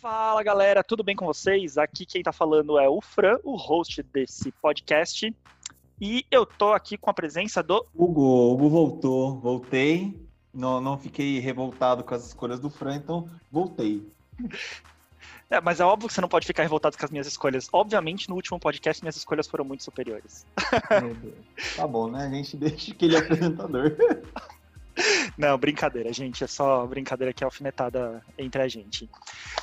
[0.00, 1.76] Fala galera, tudo bem com vocês?
[1.76, 5.30] Aqui quem tá falando é o Fran, o host desse podcast.
[6.00, 7.86] E eu tô aqui com a presença do.
[7.94, 10.18] Hugo, o Hugo voltou, voltei.
[10.54, 14.02] Não, não fiquei revoltado com as escolhas do Fran, então voltei.
[15.50, 17.68] É, mas é óbvio que você não pode ficar revoltado com as minhas escolhas.
[17.72, 20.46] Obviamente, no último podcast, minhas escolhas foram muito superiores.
[21.76, 22.24] tá bom, né?
[22.24, 23.96] A gente deixa que ele é apresentador.
[25.40, 26.44] Não, brincadeira, gente.
[26.44, 29.08] É só brincadeira que é alfinetada entre a gente.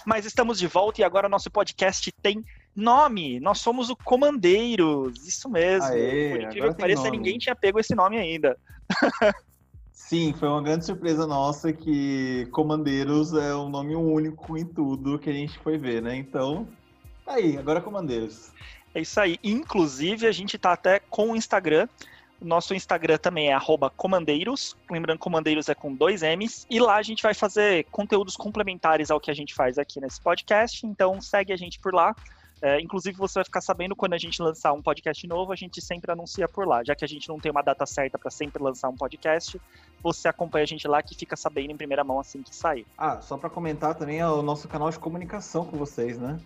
[0.03, 2.43] Mas estamos de volta e agora nosso podcast tem
[2.75, 3.39] nome.
[3.39, 5.27] Nós somos o Comandeiros.
[5.27, 5.85] Isso mesmo.
[5.85, 8.57] Aê, Por incrível que pareça, ninguém tinha pego esse nome ainda.
[9.93, 15.29] Sim, foi uma grande surpresa nossa que Comandeiros é um nome único em tudo que
[15.29, 16.15] a gente foi ver, né?
[16.15, 16.67] Então,
[17.23, 18.51] tá aí, agora Comandeiros.
[18.95, 19.37] É isso aí.
[19.43, 21.87] Inclusive, a gente tá até com o Instagram.
[22.41, 23.57] Nosso Instagram também é
[23.95, 24.75] comandeiros.
[24.89, 26.65] Lembrando, comandeiros é com dois M's.
[26.69, 30.21] E lá a gente vai fazer conteúdos complementares ao que a gente faz aqui nesse
[30.21, 30.85] podcast.
[30.85, 32.15] Então segue a gente por lá.
[32.61, 35.79] É, inclusive, você vai ficar sabendo quando a gente lançar um podcast novo, a gente
[35.79, 36.83] sempre anuncia por lá.
[36.83, 39.61] Já que a gente não tem uma data certa para sempre lançar um podcast,
[40.01, 42.85] você acompanha a gente lá que fica sabendo em primeira mão assim que sair.
[42.97, 46.39] Ah, só para comentar também é o nosso canal de comunicação com vocês, né?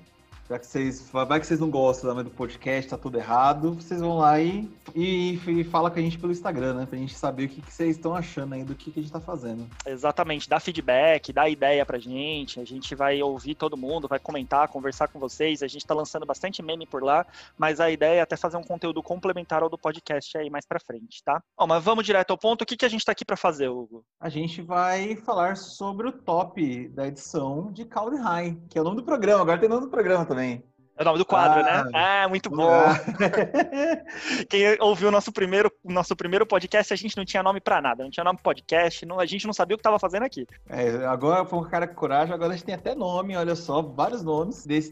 [0.51, 1.09] Já que vocês.
[1.09, 5.39] Vai que vocês não gostam do podcast, tá tudo errado, vocês vão lá e, e,
[5.47, 6.85] e fala com a gente pelo Instagram, né?
[6.85, 9.13] Pra gente saber o que, que vocês estão achando aí do que, que a gente
[9.13, 9.65] tá fazendo.
[9.85, 12.59] Exatamente, dá feedback, dá ideia pra gente.
[12.59, 15.63] A gente vai ouvir todo mundo, vai comentar, conversar com vocês.
[15.63, 17.25] A gente tá lançando bastante meme por lá,
[17.57, 20.81] mas a ideia é até fazer um conteúdo complementar ao do podcast aí mais pra
[20.81, 21.41] frente, tá?
[21.57, 22.63] Bom, mas vamos direto ao ponto.
[22.63, 24.03] O que, que a gente tá aqui pra fazer, Hugo?
[24.19, 28.83] A gente vai falar sobre o top da edição de Calde High, que é o
[28.83, 29.43] nome do programa.
[29.43, 30.40] Agora tem nome do programa também.
[30.97, 31.71] É o nome do quadro, né?
[31.71, 31.91] ah, né?
[31.93, 32.69] Ah, muito bom.
[32.69, 32.93] Ah.
[34.49, 38.03] Quem ouviu o nosso primeiro, nosso primeiro podcast, a gente não tinha nome para nada,
[38.03, 40.45] não tinha nome podcast, não, a gente não sabia o que estava fazendo aqui.
[40.69, 43.81] É, agora foi um cara com coragem, agora a gente tem até nome, olha só,
[43.81, 44.91] vários nomes desse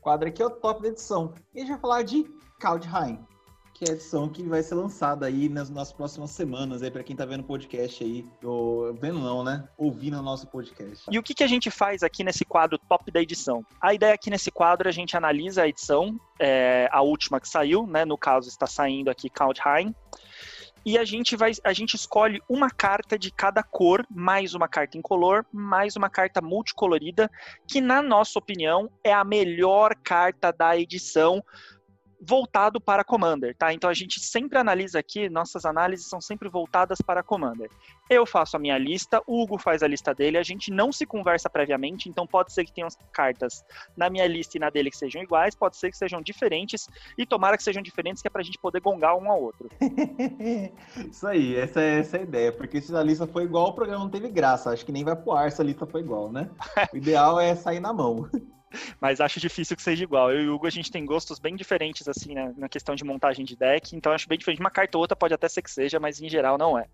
[0.00, 1.34] quadro aqui, é o top da edição.
[1.54, 2.24] E a gente vai falar de
[2.58, 3.18] Kaldheim
[3.82, 7.02] que é a edição que vai ser lançada aí nas, nas próximas semanas aí para
[7.02, 9.68] quem tá vendo o podcast aí, ou vendo não, né?
[9.76, 11.04] Ouvindo o nosso podcast.
[11.10, 13.66] E o que, que a gente faz aqui nesse quadro top da edição?
[13.80, 17.84] A ideia aqui nesse quadro a gente analisa a edição, é, a última que saiu,
[17.84, 18.04] né?
[18.04, 19.92] No caso está saindo aqui Kaldheim
[20.84, 24.96] e a gente vai a gente escolhe uma carta de cada cor, mais uma carta
[24.96, 27.28] incolor, mais uma carta multicolorida,
[27.66, 31.42] que na nossa opinião é a melhor carta da edição
[32.24, 33.72] voltado para Commander, tá?
[33.72, 37.68] Então a gente sempre analisa aqui, nossas análises são sempre voltadas para Commander.
[38.08, 41.04] Eu faço a minha lista, o Hugo faz a lista dele, a gente não se
[41.04, 43.64] conversa previamente, então pode ser que tenham cartas
[43.96, 46.88] na minha lista e na dele que sejam iguais, pode ser que sejam diferentes,
[47.18, 49.68] e tomara que sejam diferentes, que é pra gente poder gongar um ao outro.
[51.10, 53.74] Isso aí, essa é, essa é a ideia, porque se a lista foi igual, o
[53.74, 56.30] programa não teve graça, acho que nem vai pro ar se a lista foi igual,
[56.30, 56.48] né?
[56.92, 58.28] O ideal é sair na mão.
[59.00, 60.30] Mas acho difícil que seja igual.
[60.30, 63.04] Eu e o Hugo, a gente tem gostos bem diferentes, assim, né, na questão de
[63.04, 64.60] montagem de deck, então acho bem diferente.
[64.60, 66.86] Uma carta ou outra pode até ser que seja, mas em geral não é.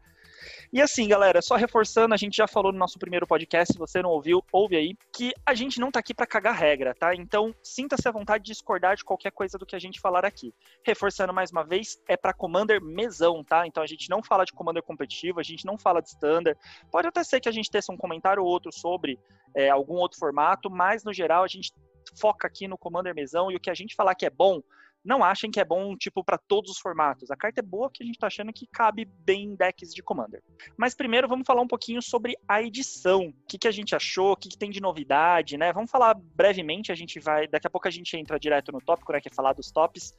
[0.71, 4.03] E assim, galera, só reforçando, a gente já falou no nosso primeiro podcast, se você
[4.03, 7.15] não ouviu, ouve aí, que a gente não tá aqui para cagar regra, tá?
[7.15, 10.53] Então, sinta-se à vontade de discordar de qualquer coisa do que a gente falar aqui.
[10.85, 13.67] Reforçando mais uma vez, é para Commander mesão, tá?
[13.67, 16.59] Então a gente não fala de Commander competitivo, a gente não fala de Standard.
[16.91, 19.19] Pode até ser que a gente tenha um comentário ou outro sobre
[19.55, 21.73] é, algum outro formato, mas no geral a gente
[22.21, 24.61] foca aqui no Commander mesão e o que a gente falar que é bom,
[25.09, 27.31] não achem que é bom, tipo, para todos os formatos.
[27.31, 30.03] A carta é boa que a gente tá achando que cabe bem em decks de
[30.03, 30.43] Commander.
[30.77, 33.29] Mas primeiro vamos falar um pouquinho sobre a edição.
[33.29, 35.73] O que, que a gente achou, o que, que tem de novidade, né?
[35.73, 37.49] Vamos falar brevemente, a gente vai.
[37.49, 39.21] Daqui a pouco a gente entra direto no tópico, né?
[39.21, 40.15] Que é falar dos tops.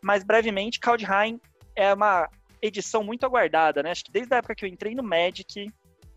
[0.00, 1.40] Mas brevemente, Kaldheim
[1.74, 2.30] é uma
[2.62, 3.90] edição muito aguardada, né?
[3.90, 5.68] Acho que desde a época que eu entrei no Magic,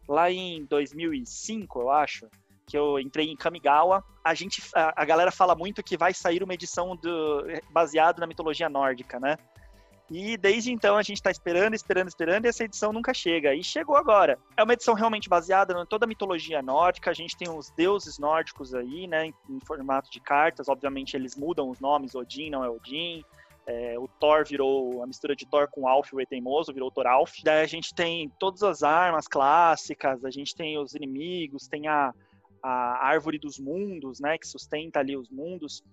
[0.07, 2.27] lá em 2005, eu acho
[2.71, 6.41] que eu entrei em Kamigawa, a gente, a, a galera fala muito que vai sair
[6.41, 9.35] uma edição do, baseado na mitologia nórdica, né?
[10.09, 13.53] E desde então a gente está esperando, esperando, esperando, e essa edição nunca chega.
[13.53, 14.37] E chegou agora.
[14.57, 17.11] É uma edição realmente baseada em toda a mitologia nórdica.
[17.11, 19.27] A gente tem os deuses nórdicos aí, né?
[19.27, 20.67] Em, em formato de cartas.
[20.67, 22.13] Obviamente eles mudam os nomes.
[22.13, 23.23] Odin não é Odin.
[23.65, 27.35] É, o Thor virou a mistura de Thor com Alf, o Eteimoso, virou Thor Alf.
[27.43, 32.13] Daí a gente tem todas as armas clássicas, a gente tem os inimigos, tem a,
[32.61, 35.83] a árvore dos mundos, né, que sustenta ali os mundos.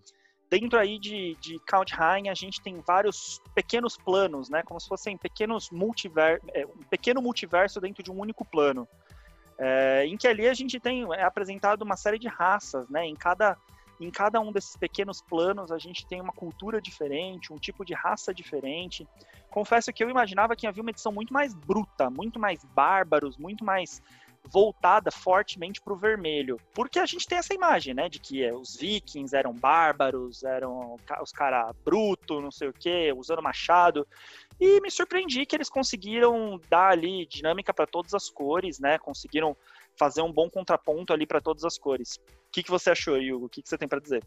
[0.50, 1.60] Dentro aí de, de
[1.92, 6.84] High, a gente tem vários pequenos planos, né, como se fossem pequenos multiver, é, um
[6.90, 8.88] pequeno multiverso dentro de um único plano.
[9.58, 13.14] É, em que ali a gente tem é apresentado uma série de raças, né, em
[13.14, 13.56] cada
[14.00, 17.94] em cada um desses pequenos planos a gente tem uma cultura diferente, um tipo de
[17.94, 19.06] raça diferente.
[19.50, 23.64] Confesso que eu imaginava que havia uma edição muito mais bruta, muito mais bárbaros, muito
[23.64, 24.00] mais
[24.50, 26.58] voltada fortemente para o vermelho.
[26.74, 31.32] Porque a gente tem essa imagem, né, de que os vikings eram bárbaros, eram os
[31.32, 34.06] caras bruto, não sei o quê, usando machado.
[34.60, 38.98] E me surpreendi que eles conseguiram dar ali dinâmica para todas as cores, né?
[38.98, 39.56] Conseguiram
[39.96, 42.16] fazer um bom contraponto ali para todas as cores.
[42.16, 43.46] O que, que você achou, Hugo?
[43.46, 44.24] O que, que você tem para dizer?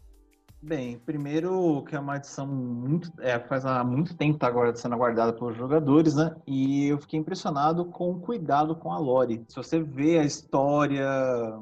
[0.64, 3.10] Bem, primeiro que é uma edição muito.
[3.18, 6.36] É, faz há muito tempo tá agora sendo aguardada pelos jogadores, né?
[6.46, 9.44] E eu fiquei impressionado com o cuidado com a Lore.
[9.48, 11.04] Se você vê a história,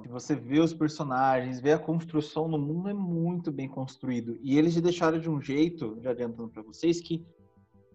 [0.03, 4.39] se você vê os personagens, vê a construção no mundo, é muito bem construído.
[4.43, 7.27] E eles deixaram de um jeito, já adiantando para vocês, que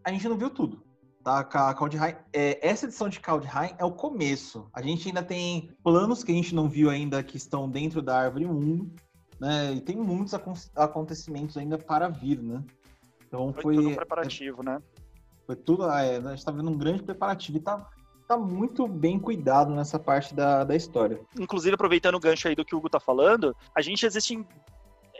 [0.04, 0.84] a gente não viu tudo.
[1.24, 4.68] Tá, Kaldheim, é, essa edição de Kaldheim é o começo.
[4.74, 8.18] A gente ainda tem planos que a gente não viu ainda que estão dentro da
[8.18, 9.05] árvore 1
[9.40, 9.74] né?
[9.74, 10.34] E tem muitos
[10.76, 12.64] acontecimentos ainda para vir, né?
[13.28, 14.82] Então foi, foi tudo um preparativo, é, né?
[15.46, 17.86] Foi tudo, é, a gente está vendo um grande preparativo e tá,
[18.28, 21.20] tá muito bem cuidado nessa parte da, da história.
[21.40, 24.44] Inclusive, aproveitando o gancho aí do que o Hugo tá falando, a gente existe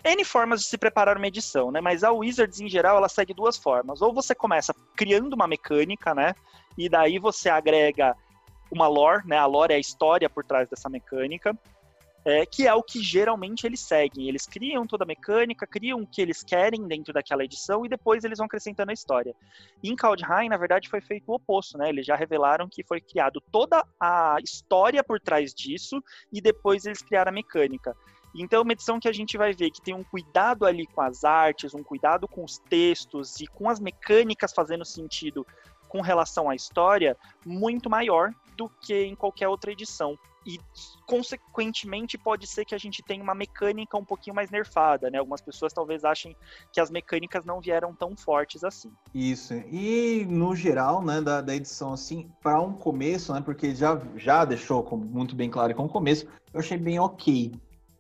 [0.04, 1.82] N formas de se preparar uma edição, né?
[1.82, 4.02] Mas a Wizards, em geral, ela segue duas formas.
[4.02, 6.34] Ou você começa criando uma mecânica, né?
[6.78, 8.16] E daí você agrega
[8.72, 9.38] uma lore, né?
[9.38, 11.58] A lore é a história por trás dessa mecânica
[12.26, 14.28] é, que é o que geralmente eles seguem.
[14.28, 18.24] Eles criam toda a mecânica, criam o que eles querem dentro daquela edição e depois
[18.24, 19.36] eles vão acrescentando a história.
[19.84, 21.88] em Kaldheim, na verdade, foi feito o oposto, né?
[21.88, 27.04] Eles já revelaram que foi criado toda a história por trás disso e depois eles
[27.04, 27.96] criaram a mecânica.
[28.38, 31.02] Então, é uma edição que a gente vai ver que tem um cuidado ali com
[31.02, 35.46] as artes, um cuidado com os textos e com as mecânicas fazendo sentido
[35.88, 40.60] com relação à história muito maior do que em qualquer outra edição e
[41.08, 45.18] consequentemente pode ser que a gente tenha uma mecânica um pouquinho mais nerfada, né?
[45.18, 46.36] Algumas pessoas talvez achem
[46.72, 48.92] que as mecânicas não vieram tão fortes assim.
[49.14, 49.54] Isso.
[49.72, 54.46] E no geral, né, da, da edição assim, para um começo, né, porque já já
[54.46, 57.52] deixou muito bem claro com o começo, eu achei bem ok.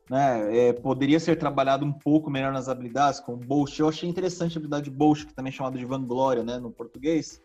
[0.07, 3.79] Né, é, poderia ser trabalhado um pouco melhor nas habilidades, com Boast.
[3.79, 7.41] Eu achei interessante a habilidade Boast, que também é chamada de Vanglória, né, no português.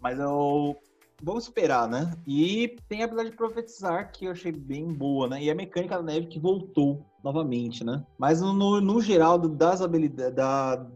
[0.00, 0.78] Mas eu
[1.22, 2.14] vamos esperar, né?
[2.26, 5.42] E tem a habilidade de profetizar, que eu achei bem boa, né?
[5.42, 8.04] E a mecânica da neve que voltou novamente, né?
[8.18, 10.86] Mas no, no geral, das habilidades, da,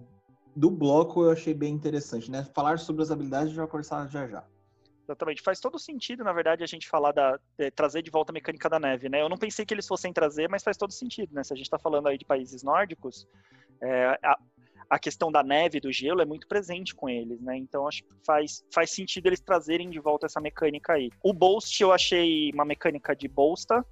[0.54, 2.44] do bloco, eu achei bem interessante, né?
[2.54, 4.44] Falar sobre as habilidades já conversar já já.
[5.04, 5.42] Exatamente.
[5.42, 7.38] Faz todo sentido, na verdade, a gente falar da.
[7.58, 9.20] É, trazer de volta a mecânica da neve, né?
[9.20, 11.44] Eu não pensei que eles fossem trazer, mas faz todo sentido, né?
[11.44, 13.28] Se a gente está falando aí de países nórdicos,
[13.82, 14.38] é, a,
[14.88, 17.56] a questão da neve, do gelo, é muito presente com eles, né?
[17.56, 21.10] Então acho que faz, faz sentido eles trazerem de volta essa mecânica aí.
[21.22, 23.84] O Boast eu achei uma mecânica de bolsta,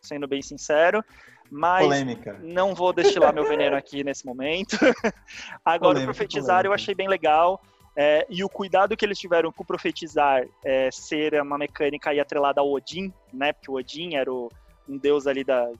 [0.00, 1.04] sendo bem sincero.
[1.50, 2.38] Mas polêmica.
[2.42, 4.76] não vou destilar meu veneno aqui nesse momento.
[5.62, 6.68] Agora, polêmica, o profetizar polêmica.
[6.68, 7.60] eu achei bem legal.
[7.94, 12.18] É, e o cuidado que eles tiveram com o profetizar é, ser uma mecânica aí
[12.18, 13.52] atrelada ao Odin, né?
[13.52, 14.48] Porque o Odin era o,
[14.88, 15.70] um deus ali da,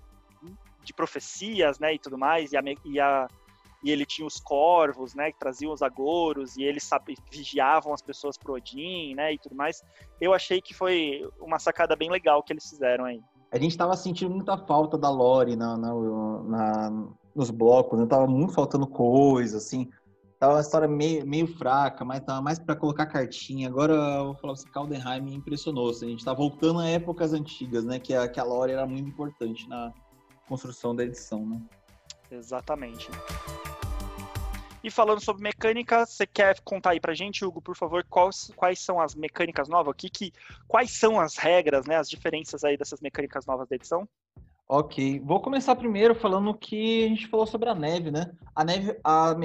[0.85, 1.95] de profecias, né?
[1.95, 2.53] E tudo mais.
[2.53, 3.27] E a, e a
[3.83, 8.03] e ele tinha os corvos, né, que traziam os agouros, e eles sabe, vigiavam as
[8.03, 9.83] pessoas pro Odin, né, e tudo mais.
[10.21, 13.21] Eu achei que foi uma sacada bem legal que eles fizeram aí.
[13.51, 18.27] A gente tava sentindo muita falta da lore na, na, na nos blocos, né, tava
[18.27, 19.89] muito faltando coisa, assim,
[20.39, 23.69] tava uma história meio, meio fraca, mas tava mais para colocar cartinha.
[23.69, 27.33] Agora, eu vou falar assim, Caldenheim me impressionou, assim, a gente tá voltando a épocas
[27.33, 29.93] antigas, né, que a, que a lore era muito importante na
[30.47, 31.61] construção da edição, né.
[32.31, 33.11] Exatamente.
[34.83, 38.81] E falando sobre mecânica, você quer contar aí pra gente, Hugo, por favor, quais, quais
[38.81, 39.95] são as mecânicas novas?
[39.97, 40.33] Que, que,
[40.67, 44.09] quais são as regras, né, as diferenças aí dessas mecânicas novas da edição?
[44.69, 48.33] Ok, vou começar primeiro falando que a gente falou sobre a neve, né?
[48.57, 49.37] A neve, a,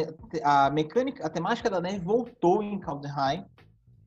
[0.44, 3.46] a mecânica, a temática da neve voltou em Kaldheim,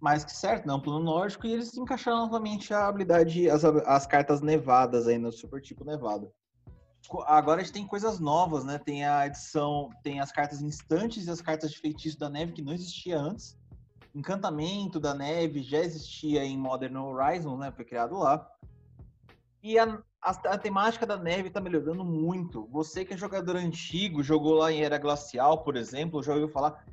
[0.01, 4.41] mais que certo, não, plano nórdico, e eles encaixaram novamente a habilidade, as, as cartas
[4.41, 6.33] nevadas aí no super tipo nevado
[7.27, 8.79] agora a gente tem coisas novas, né?
[8.79, 12.63] Tem a edição, tem as cartas instantes e as cartas de feitiço da neve que
[12.63, 13.59] não existia antes.
[14.15, 17.73] Encantamento da neve já existia em Modern Horizons, né?
[17.73, 18.49] Foi criado lá.
[19.63, 22.67] E a, a, a temática da neve está melhorando muito.
[22.71, 26.85] Você que é jogador antigo, jogou lá em Era Glacial, por exemplo, já ouviu falar.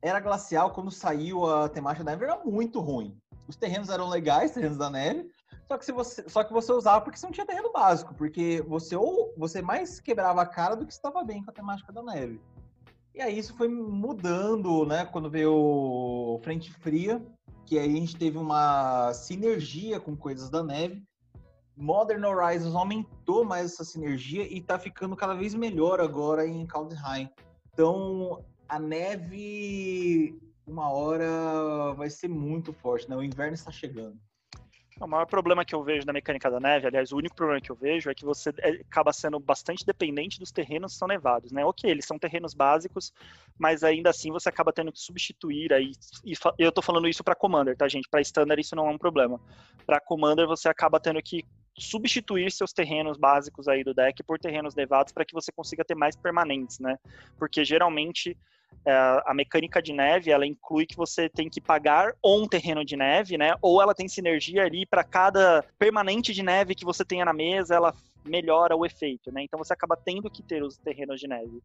[0.00, 3.16] Era Glacial, quando saiu a temática da neve, era muito ruim.
[3.46, 5.30] Os terrenos eram legais, terrenos da neve,
[5.68, 8.64] só que, se você, só que você usava porque você não tinha terreno básico, porque
[8.66, 12.02] você ou você mais quebrava a cara do que estava bem com a temática da
[12.02, 12.40] neve.
[13.14, 15.04] E aí isso foi mudando, né?
[15.04, 17.22] Quando veio Frente Fria,
[17.66, 21.04] que aí a gente teve uma sinergia com coisas da neve.
[21.76, 27.28] Modern Horizons aumentou mais essa sinergia e tá ficando cada vez melhor agora em Kaldheim.
[27.72, 33.16] Então, a neve uma hora vai ser muito forte, né?
[33.16, 34.18] O inverno está chegando.
[35.00, 37.70] O maior problema que eu vejo na mecânica da neve, aliás, o único problema que
[37.70, 41.52] eu vejo é que você é, acaba sendo bastante dependente dos terrenos que são nevados,
[41.52, 41.64] né?
[41.64, 43.12] Ok, eles são terrenos básicos,
[43.56, 45.92] mas ainda assim você acaba tendo que substituir aí.
[46.24, 48.08] E eu tô falando isso para Commander, tá, gente?
[48.08, 49.40] Para Standard isso não é um problema.
[49.86, 51.44] Para Commander você acaba tendo que
[51.78, 55.94] substituir seus terrenos básicos aí do deck por terrenos nevados para que você consiga ter
[55.94, 56.98] mais permanentes, né?
[57.38, 58.36] Porque geralmente é,
[59.26, 62.96] a mecânica de neve ela inclui que você tem que pagar ou um terreno de
[62.96, 63.54] neve, né?
[63.60, 67.74] Ou ela tem sinergia ali para cada permanente de neve que você tenha na mesa,
[67.74, 67.94] ela
[68.24, 69.42] melhora o efeito, né?
[69.42, 71.62] Então você acaba tendo que ter os terrenos de neve.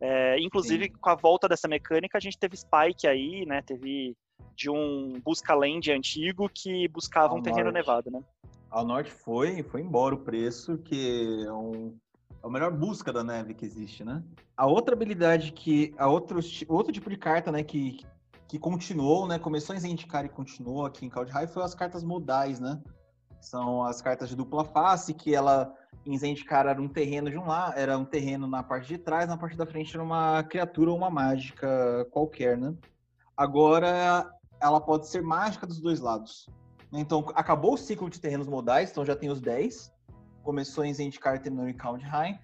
[0.00, 0.92] É, inclusive, Sim.
[1.00, 3.62] com a volta dessa mecânica, a gente teve Spike aí, né?
[3.62, 4.16] Teve
[4.54, 7.74] de um busca land antigo que buscava Ao um terreno norte.
[7.74, 8.22] nevado, né?
[8.70, 12.03] Ao norte foi, foi embora o preço, que é um é
[12.44, 14.22] a melhor busca da neve que existe, né?
[14.54, 15.94] A outra habilidade que.
[15.96, 18.04] A outro, outro tipo de carta, né, que,
[18.46, 19.38] que continuou, né?
[19.38, 22.82] Começou em Zendikar e continuou aqui em Kaldheim foi as cartas modais, né?
[23.40, 25.74] São as cartas de dupla face, que ela
[26.04, 29.26] em Zendikar era um terreno de um lado, era um terreno na parte de trás,
[29.26, 32.74] na parte da frente era uma criatura ou uma mágica qualquer, né?
[33.34, 36.46] Agora ela pode ser mágica dos dois lados.
[36.92, 39.93] Então acabou o ciclo de terrenos modais, então já tem os 10
[40.44, 42.38] começou em Zendikar terminou em Kaldheim.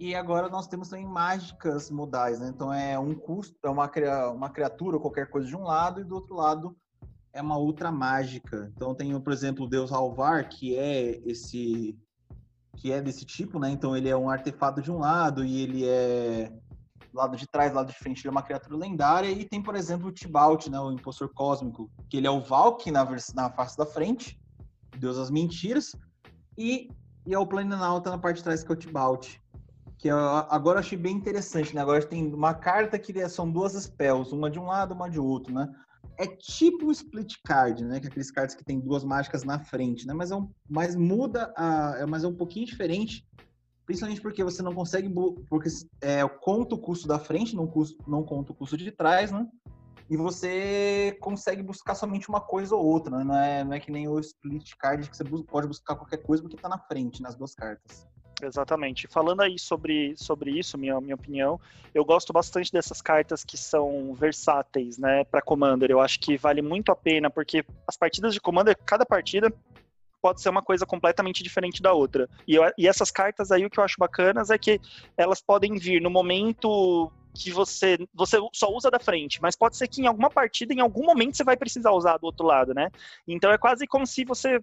[0.00, 2.48] E agora nós temos também mágicas modais, né?
[2.48, 3.88] Então é um custo, é uma,
[4.30, 6.76] uma criatura qualquer coisa de um lado, e do outro lado
[7.32, 8.72] é uma outra mágica.
[8.74, 11.96] Então tem, por exemplo, o Deus Alvar, que é esse
[12.76, 13.70] que é desse tipo, né?
[13.70, 16.52] Então ele é um artefato de um lado e ele é
[17.12, 19.30] lado de trás, lado de frente, ele é uma criatura lendária.
[19.30, 20.80] E tem, por exemplo, o Tibalt, né?
[20.80, 24.40] O impostor cósmico, que ele é o Valk na, na face da frente,
[24.98, 25.94] Deus das mentiras.
[26.58, 26.88] E
[27.26, 29.36] e é o Planalto na parte de trás, que é o Tibalt.
[29.98, 31.80] Que eu, agora eu achei bem interessante, né?
[31.80, 35.20] Agora tem uma carta que é, são duas spells, uma de um lado, uma de
[35.20, 35.72] outro, né?
[36.18, 38.00] É tipo um split card, né?
[38.00, 40.12] Que é aqueles cards que tem duas mágicas na frente, né?
[40.12, 43.24] Mas, é um, mas muda, a, é, mas é um pouquinho diferente,
[43.86, 45.08] principalmente porque você não consegue,
[45.48, 45.68] porque
[46.00, 49.46] é, conta o custo da frente, não, custo, não conta o custo de trás, né?
[50.12, 53.24] E você consegue buscar somente uma coisa ou outra, né?
[53.24, 56.42] não, é, não é que nem o split card que você pode buscar qualquer coisa
[56.42, 58.06] porque está na frente nas duas cartas.
[58.42, 59.08] Exatamente.
[59.08, 61.58] Falando aí sobre, sobre isso, minha, minha opinião,
[61.94, 65.90] eu gosto bastante dessas cartas que são versáteis, né, para Commander.
[65.90, 69.50] Eu acho que vale muito a pena, porque as partidas de Commander, cada partida
[70.20, 72.28] pode ser uma coisa completamente diferente da outra.
[72.46, 74.78] E, eu, e essas cartas aí, o que eu acho bacanas é que
[75.16, 79.88] elas podem vir no momento que você, você só usa da frente, mas pode ser
[79.88, 82.90] que em alguma partida, em algum momento, você vai precisar usar do outro lado, né?
[83.26, 84.60] Então é quase como se você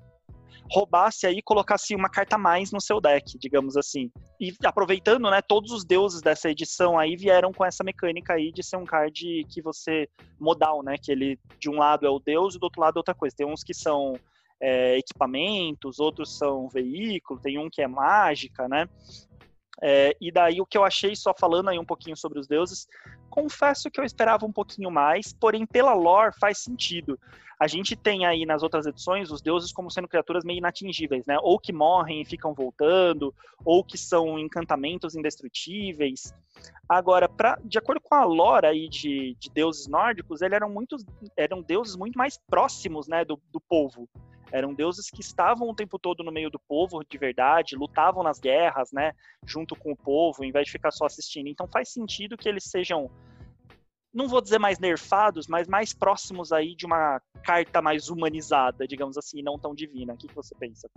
[0.72, 4.12] roubasse aí e colocasse uma carta a mais no seu deck, digamos assim.
[4.40, 8.64] E aproveitando, né, todos os deuses dessa edição aí vieram com essa mecânica aí de
[8.64, 10.08] ser um card que você
[10.40, 13.00] modal, né, que ele de um lado é o deus e do outro lado é
[13.00, 13.36] outra coisa.
[13.36, 14.14] Tem uns que são
[14.62, 18.88] é, equipamentos, outros são veículo, tem um que é mágica, né?
[19.82, 22.88] É, e daí o que eu achei, só falando aí um pouquinho sobre os deuses,
[23.30, 27.18] confesso que eu esperava um pouquinho mais, porém pela lore faz sentido.
[27.60, 31.38] A gente tem aí nas outras edições os deuses como sendo criaturas meio inatingíveis, né?
[31.42, 36.34] Ou que morrem e ficam voltando, ou que são encantamentos indestrutíveis.
[36.88, 40.96] Agora, pra, de acordo com a lore aí de, de deuses nórdicos, eles eram, muito,
[41.36, 44.08] eram deuses muito mais próximos né, do, do povo.
[44.52, 48.40] Eram deuses que estavam o tempo todo no meio do povo de verdade, lutavam nas
[48.40, 49.14] guerras, né,
[49.46, 51.48] junto com o povo, em vez de ficar só assistindo.
[51.48, 53.10] Então faz sentido que eles sejam
[54.14, 59.18] não vou dizer mais nerfados, mas mais próximos aí de uma carta mais humanizada, digamos
[59.18, 60.14] assim, não tão divina.
[60.14, 60.90] O que, você pensa?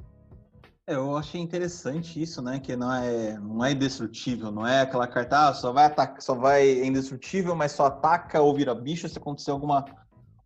[0.87, 2.59] É, eu achei interessante isso, né?
[2.59, 6.35] Que não é, não é indestrutível, não é aquela carta, ah, só vai atacar, só
[6.35, 9.85] vai é indestrutível, mas só ataca ou vira bicho se acontecer alguma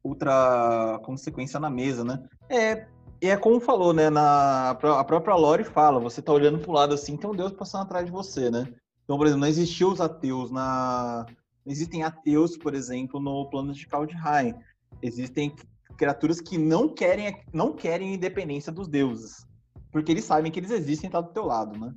[0.02, 2.22] outra consequência na mesa, né?
[2.48, 2.86] É,
[3.20, 4.11] e é como falou, né?
[4.11, 7.82] Na, a própria Lore fala, você tá olhando pro lado assim, tem um Deus passando
[7.82, 8.66] atrás de você, né?
[9.04, 11.26] Então, por exemplo, não existiam os ateus na.
[11.64, 14.54] Existem ateus, por exemplo, no plano de Kaldheim.
[15.02, 15.54] Existem
[15.96, 19.46] criaturas que não querem, não querem independência dos deuses.
[19.90, 21.94] Porque eles sabem que eles existem e tá do teu lado, né?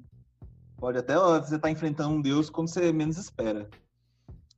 [0.78, 3.70] Pode até você estar tá enfrentando um deus quando você menos espera.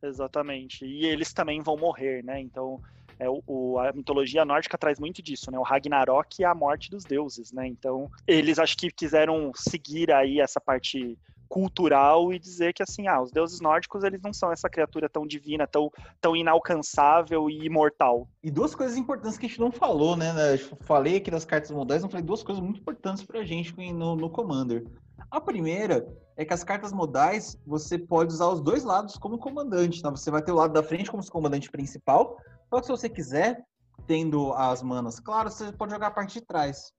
[0.03, 0.86] Exatamente.
[0.86, 2.39] E eles também vão morrer, né?
[2.39, 2.80] Então,
[3.22, 5.60] é, o, a mitologia nórdica traz muito disso, né?
[5.60, 7.68] O Ragnarok é a morte dos deuses, né?
[7.68, 11.16] Então, eles acho que quiseram seguir aí essa parte
[11.48, 15.28] cultural e dizer que assim, ah, os deuses nórdicos eles não são essa criatura tão
[15.28, 18.28] divina, tão, tão inalcançável e imortal.
[18.42, 20.34] E duas coisas importantes que a gente não falou, né?
[20.54, 24.16] Eu falei aqui das cartas modais, não falei duas coisas muito importantes pra gente no,
[24.16, 24.84] no Commander.
[25.30, 30.01] A primeira é que as cartas modais você pode usar os dois lados como comandante,
[30.01, 30.10] tá?
[30.10, 32.38] Você vai ter o lado da frente como comandante principal,
[32.72, 33.66] só que se você quiser,
[34.08, 36.94] tendo as manas claras, você pode jogar a parte de trás.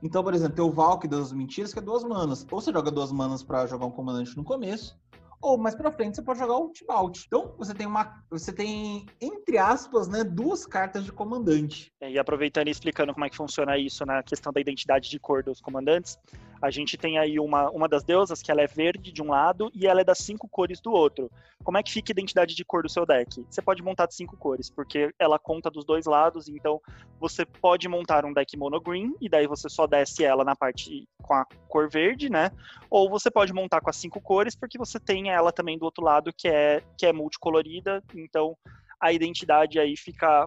[0.00, 2.46] Então, por exemplo, tem o Valk das Mentiras, que é duas manas.
[2.48, 4.96] Ou você joga duas manas para jogar um comandante no começo,
[5.42, 7.24] ou mais para frente você pode jogar o Tibalt.
[7.26, 11.92] Então, você tem uma você tem entre aspas, né, duas cartas de comandante.
[12.00, 15.18] É, e aproveitando e explicando como é que funciona isso na questão da identidade de
[15.18, 16.16] cor dos comandantes,
[16.60, 19.70] a gente tem aí uma, uma das deusas que ela é verde de um lado
[19.74, 21.30] e ela é das cinco cores do outro.
[21.62, 23.44] Como é que fica a identidade de cor do seu deck?
[23.48, 26.80] Você pode montar de cinco cores, porque ela conta dos dois lados, então
[27.20, 31.34] você pode montar um deck monogreen e daí você só desce ela na parte com
[31.34, 32.50] a cor verde, né?
[32.90, 36.04] Ou você pode montar com as cinco cores, porque você tem ela também do outro
[36.04, 38.56] lado que é que é multicolorida, então
[39.00, 40.46] a identidade aí fica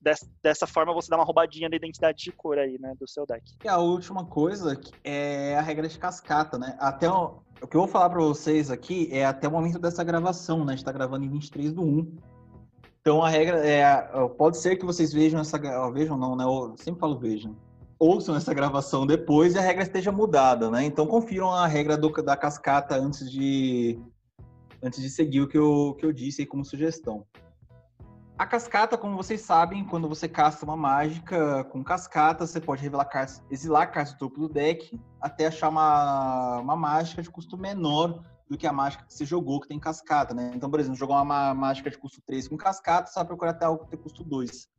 [0.00, 3.42] dessa forma você dá uma roubadinha da identidade de cor aí, né, do seu deck.
[3.62, 6.76] E a última coisa é a regra de cascata, né?
[6.78, 10.02] Até o, o que eu vou falar para vocês aqui é até o momento dessa
[10.02, 10.72] gravação, né?
[10.72, 12.16] A gente tá gravando em 23 do 1.
[13.00, 15.58] Então a regra é, pode ser que vocês vejam essa,
[15.92, 16.44] vejam não, né?
[16.44, 17.56] Eu sempre falo vejam.
[17.98, 20.84] Ouçam essa gravação depois e a regra esteja mudada, né?
[20.84, 24.00] Então confiram a regra do, da cascata antes de
[24.82, 27.26] antes de seguir o que eu, que eu disse aí como sugestão.
[28.40, 33.04] A cascata, como vocês sabem, quando você casta uma mágica com cascata, você pode revelar
[33.04, 38.24] cartas, exilar cartas do topo do deck até achar uma, uma mágica de custo menor
[38.48, 40.52] do que a mágica que você jogou que tem cascata, né?
[40.54, 43.66] Então, por exemplo, jogou uma mágica de custo 3 com cascata, você vai procurar até
[43.66, 44.70] algo que tem custo 2.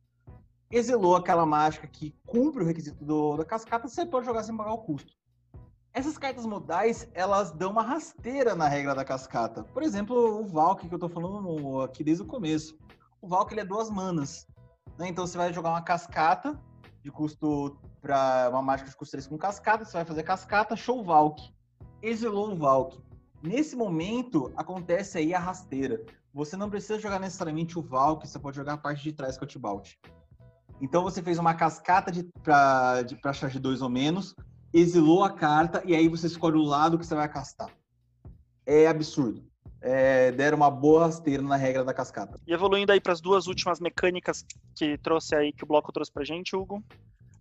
[0.68, 4.72] Exilou aquela mágica que cumpre o requisito do, da cascata, você pode jogar sem pagar
[4.72, 5.12] o custo.
[5.94, 9.62] Essas cartas modais, elas dão uma rasteira na regra da cascata.
[9.62, 12.76] Por exemplo, o Valk, que eu tô falando aqui desde o começo
[13.22, 14.46] o Valk ele é duas manas.
[14.98, 15.08] Né?
[15.08, 16.60] Então você vai jogar uma cascata
[17.02, 21.02] de custo para uma mágica de custo 3 com cascata, você vai fazer cascata, show
[21.04, 21.40] Valk.
[22.02, 23.00] Exilou o Valk.
[23.42, 26.04] Nesse momento acontece aí a rasteira.
[26.34, 29.44] Você não precisa jogar necessariamente o Valk, você pode jogar a parte de trás com
[29.44, 29.94] o Tibalt.
[30.80, 34.34] Então você fez uma cascata de, pra, de, pra charge 2 ou menos,
[34.72, 37.70] exilou a carta e aí você escolhe o lado que você vai castar.
[38.66, 39.51] É absurdo
[39.82, 42.38] é, deram uma boa rasteira na regra da cascata.
[42.46, 46.12] E evoluindo aí para as duas últimas mecânicas que trouxe aí, que o bloco trouxe
[46.12, 46.82] pra gente, Hugo.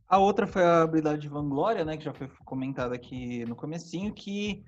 [0.10, 4.12] A outra foi a habilidade de Vanglória, né, que já foi comentada aqui no comecinho,
[4.14, 4.66] que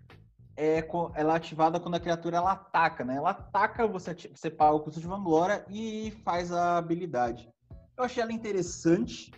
[0.55, 3.15] é, ela é ativada quando a criatura ela ataca, né?
[3.15, 7.49] Ela ataca, você, você paga o custo de Vanglória e faz a habilidade.
[7.97, 9.31] Eu achei ela interessante,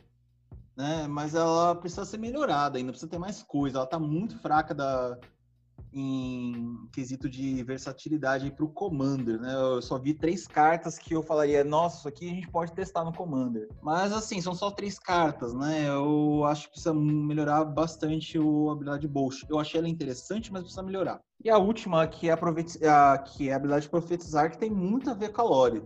[0.76, 1.08] né?
[1.08, 3.78] Mas ela precisa ser melhorada ainda, precisa ter mais coisa.
[3.78, 5.18] Ela tá muito fraca da,
[5.94, 9.54] em quesito de versatilidade para o Commander, né?
[9.54, 13.06] Eu só vi três cartas que eu falaria, nossa, isso aqui a gente pode testar
[13.06, 13.70] no Commander.
[13.82, 15.88] Mas assim, são só três cartas, né?
[15.88, 19.46] Eu acho que precisa melhorar bastante a habilidade Bolsh.
[19.50, 21.22] Eu achei ela interessante, mas precisa melhorar.
[21.44, 25.10] E a última, que é a, que é a habilidade de profetizar, que tem muito
[25.10, 25.84] a ver com a Lore.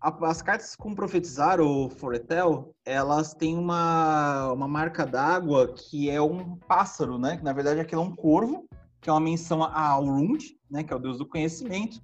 [0.00, 6.56] As cartas com profetizar ou Foretel, elas têm uma, uma marca d'água que é um
[6.56, 7.36] pássaro, né?
[7.36, 8.68] Que na verdade aquilo é um corvo
[9.02, 12.00] que é uma menção a Aurund, né, que é o deus do conhecimento,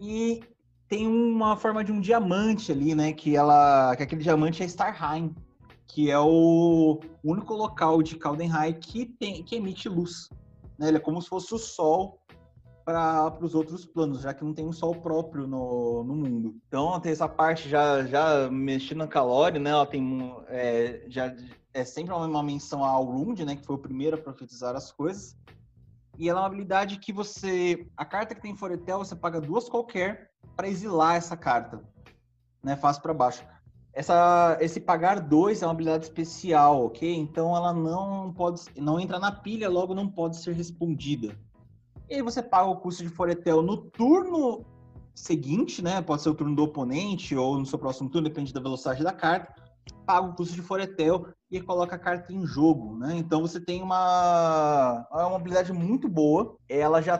[0.00, 0.40] e
[0.88, 5.34] tem uma forma de um diamante ali, né, que ela, que aquele diamante é Starheim,
[5.86, 10.28] que é o único local de Kaldenheim que tem que emite luz,
[10.78, 10.88] né?
[10.88, 12.20] Ele é como se fosse o sol
[12.84, 16.56] para os outros planos, já que não tem um sol próprio no, no mundo.
[16.68, 19.70] Então tem essa parte já já mexendo na Calori, né?
[19.70, 21.34] Ela tem é, já
[21.72, 23.56] é sempre uma menção a Aurund, né?
[23.56, 25.36] Que foi o primeiro a profetizar as coisas.
[26.18, 27.86] E ela é uma habilidade que você.
[27.96, 31.82] A carta que tem Foretel, você paga duas qualquer para exilar essa carta.
[32.62, 32.76] Né?
[32.76, 33.44] Fácil para baixo.
[33.92, 37.14] Essa, esse pagar dois é uma habilidade especial, ok?
[37.16, 38.62] Então ela não pode.
[38.76, 41.36] não entra na pilha, logo não pode ser respondida.
[42.08, 44.64] E aí você paga o custo de Foretel no turno
[45.14, 46.02] seguinte, né?
[46.02, 49.12] Pode ser o turno do oponente ou no seu próximo turno, depende da velocidade da
[49.12, 49.65] carta.
[50.04, 53.14] Paga o custo de Foretel e coloca a carta em jogo, né?
[53.16, 56.56] Então você tem uma, é uma habilidade muito boa.
[56.68, 57.18] Ela já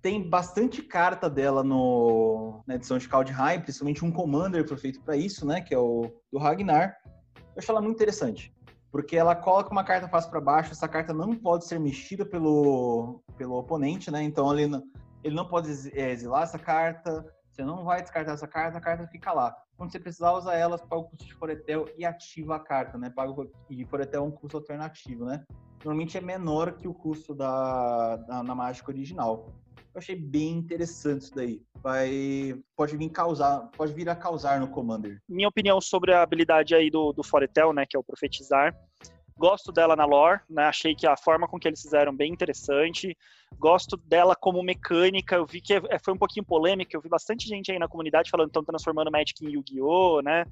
[0.00, 5.16] tem bastante carta dela no, na edição de Kaldheim, principalmente um Commander foi feito para
[5.16, 5.60] isso, né?
[5.60, 6.96] Que é o do Ragnar.
[7.36, 8.54] Eu acho ela muito interessante,
[8.90, 10.72] porque ela coloca uma carta face para baixo.
[10.72, 14.22] Essa carta não pode ser mexida pelo, pelo oponente, né?
[14.22, 14.80] Então ele,
[15.24, 17.24] ele não pode é, exilar essa carta.
[17.50, 19.56] Você não vai descartar essa carta, a carta fica lá.
[19.78, 23.08] Quando você precisar usar elas, paga o custo de Foretel e ativa a carta, né?
[23.10, 23.32] Paga
[23.70, 25.44] e Foretel é um custo alternativo, né?
[25.84, 29.54] Normalmente é menor que o custo da, da na mágica original.
[29.94, 31.62] Eu achei bem interessante isso daí.
[31.80, 35.22] Vai, pode vir causar, pode vir a causar no Commander.
[35.28, 38.76] Minha opinião sobre a habilidade aí do, do Foretel, né, que é o profetizar.
[39.38, 40.64] Gosto dela na lore, né?
[40.64, 43.16] Achei que a forma com que eles fizeram bem interessante.
[43.56, 45.36] Gosto dela como mecânica.
[45.36, 46.96] Eu vi que é, foi um pouquinho polêmica.
[46.96, 50.44] Eu vi bastante gente aí na comunidade falando que estão transformando Magic em Yu-Gi-Oh, né?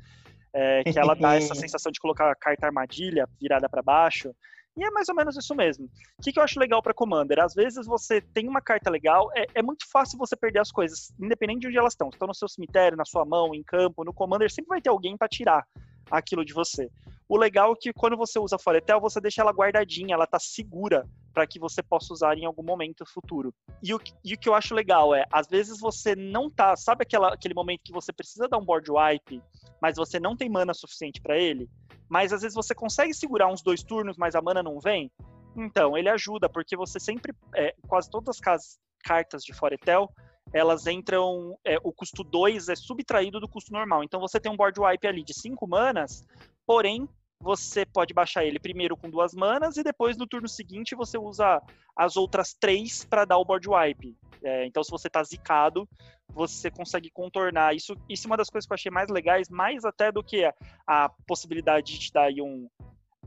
[0.52, 4.32] É, que ela dá essa sensação de colocar a carta armadilha virada para baixo.
[4.76, 5.86] E é mais ou menos isso mesmo.
[6.18, 7.40] O que, que eu acho legal para Commander?
[7.40, 11.12] Às vezes você tem uma carta legal, é, é, muito fácil você perder as coisas,
[11.18, 12.10] independente de onde elas estão.
[12.10, 15.16] Estão no seu cemitério, na sua mão, em campo, no Commander, sempre vai ter alguém
[15.16, 15.66] para tirar
[16.10, 16.90] aquilo de você.
[17.28, 21.04] O legal é que quando você usa Foretel, você deixa ela guardadinha, ela tá segura
[21.34, 23.52] para que você possa usar em algum momento futuro.
[23.82, 27.02] E o, e o, que eu acho legal é, às vezes você não tá, sabe
[27.02, 29.42] aquela, aquele momento que você precisa dar um board wipe,
[29.82, 31.68] mas você não tem mana suficiente para ele?
[32.08, 35.10] Mas às vezes você consegue segurar uns dois turnos, mas a mana não vem?
[35.56, 40.08] Então, ele ajuda, porque você sempre, é, quase todas as cartas de Foretel,
[40.52, 41.58] elas entram.
[41.64, 44.04] É, o custo 2 é subtraído do custo normal.
[44.04, 46.24] Então você tem um board wipe ali de 5 manas,
[46.66, 51.18] porém você pode baixar ele primeiro com duas manas e depois no turno seguinte você
[51.18, 51.62] usa
[51.94, 54.16] as outras três para dar o board wipe.
[54.42, 55.88] É, então, se você tá zicado,
[56.28, 57.74] você consegue contornar.
[57.74, 60.44] Isso, isso é uma das coisas que eu achei mais legais, mais até do que
[60.44, 60.54] a,
[60.86, 62.68] a possibilidade de te dar aí um,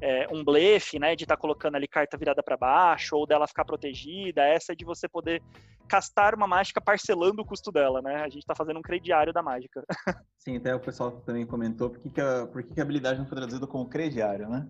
[0.01, 3.47] é, um blefe, né, de estar tá colocando ali carta virada para baixo ou dela
[3.47, 5.41] ficar protegida, essa é de você poder
[5.87, 8.17] castar uma mágica parcelando o custo dela, né?
[8.17, 9.83] A gente está fazendo um crediário da mágica.
[10.37, 13.17] Sim, até o pessoal também comentou por que, que, a, por que, que a habilidade
[13.17, 14.67] não foi traduzida como crediário, né?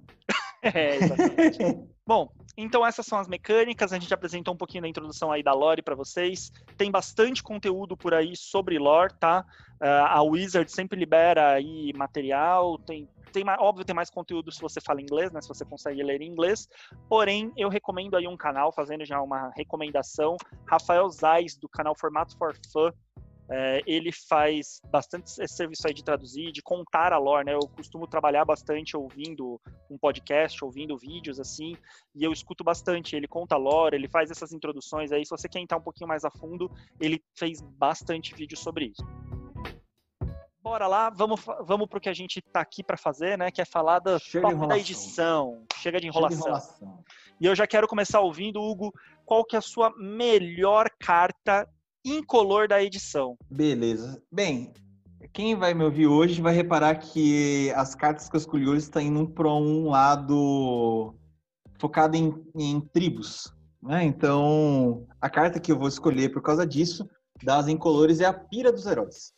[0.74, 1.60] é, exatamente.
[2.06, 5.54] Bom, então essas são as mecânicas, a gente apresentou um pouquinho da introdução aí da
[5.54, 6.52] lore para vocês.
[6.76, 9.46] Tem bastante conteúdo por aí sobre lore, tá?
[9.82, 14.82] Uh, a Wizard sempre libera aí material, tem tem óbvio, tem mais conteúdo se você
[14.82, 15.42] fala inglês, né?
[15.42, 16.68] Se você consegue ler em inglês.
[17.08, 20.36] Porém, eu recomendo aí um canal, fazendo já uma recomendação.
[20.66, 22.92] Rafael Zais, do canal Formato for Fun.
[23.52, 27.56] É, ele faz bastante serviço aí de traduzir, de contar a lore, né?
[27.56, 29.60] Eu costumo trabalhar bastante ouvindo
[29.90, 31.76] um podcast, ouvindo vídeos assim,
[32.16, 33.16] e eu escuto bastante.
[33.16, 35.26] Ele conta a lore, ele faz essas introduções aí.
[35.26, 39.04] Se você quer entrar um pouquinho mais a fundo, ele fez bastante vídeo sobre isso
[40.70, 43.50] bora lá, vamos, vamos pro que a gente tá aqui para fazer, né?
[43.50, 44.20] Que é falar da,
[44.68, 45.66] da edição.
[45.76, 46.38] Chega de enrolação.
[46.38, 47.04] Chega de enrolação.
[47.42, 48.94] E eu já quero começar ouvindo, Hugo,
[49.26, 51.68] qual que é a sua melhor carta
[52.04, 53.38] incolor da edição?
[53.50, 54.22] Beleza.
[54.32, 54.74] Bem,
[55.34, 59.02] quem vai me ouvir hoje vai reparar que as cartas que eu escolhi hoje estão
[59.02, 61.14] indo para um lado
[61.80, 63.54] focado em, em tribos.
[63.82, 64.04] Né?
[64.04, 67.08] Então, a carta que eu vou escolher por causa disso,
[67.44, 69.34] das incolores, é a Pira dos Heróis.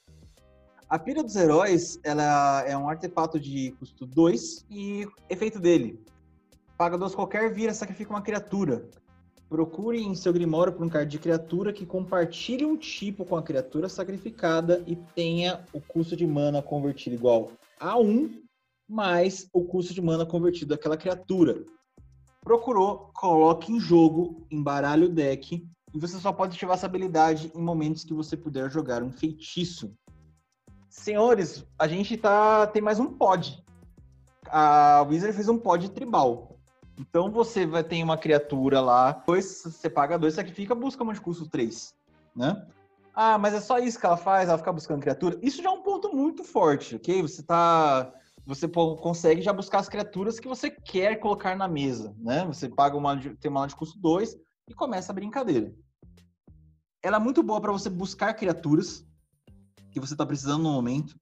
[0.90, 6.04] A Pira dos Heróis, ela é um artefato de custo 2 e efeito dele.
[6.78, 8.90] Paga 2 qualquer, vira, sacrifica uma criatura.
[9.52, 13.44] Procure em seu Grimório por um card de criatura que compartilhe um tipo com a
[13.44, 18.44] criatura sacrificada e tenha o custo de mana convertido igual a 1
[18.88, 21.66] mais o custo de mana convertido daquela criatura.
[22.40, 27.62] Procurou, coloque em jogo, embaralhe o deck e você só pode ativar essa habilidade em
[27.62, 29.94] momentos que você puder jogar um feitiço.
[30.88, 33.62] Senhores, a gente tá tem mais um pod.
[34.48, 36.52] A Wizard fez um pod tribal.
[36.98, 41.22] Então você vai ter uma criatura lá, depois você paga dois, sacrifica, busca uma de
[41.22, 41.96] custo 3,
[42.36, 42.66] né?
[43.14, 45.38] Ah, mas é só isso que ela faz, ela fica buscando criatura.
[45.42, 47.22] Isso já é um ponto muito forte, ok?
[47.22, 48.14] Você tá
[48.46, 52.46] você consegue já buscar as criaturas que você quer colocar na mesa, né?
[52.46, 54.36] Você paga uma tem uma de custo 2
[54.68, 55.74] e começa a brincadeira.
[57.04, 59.06] Ela é muito boa para você buscar criaturas,
[59.92, 61.16] que você está precisando no momento.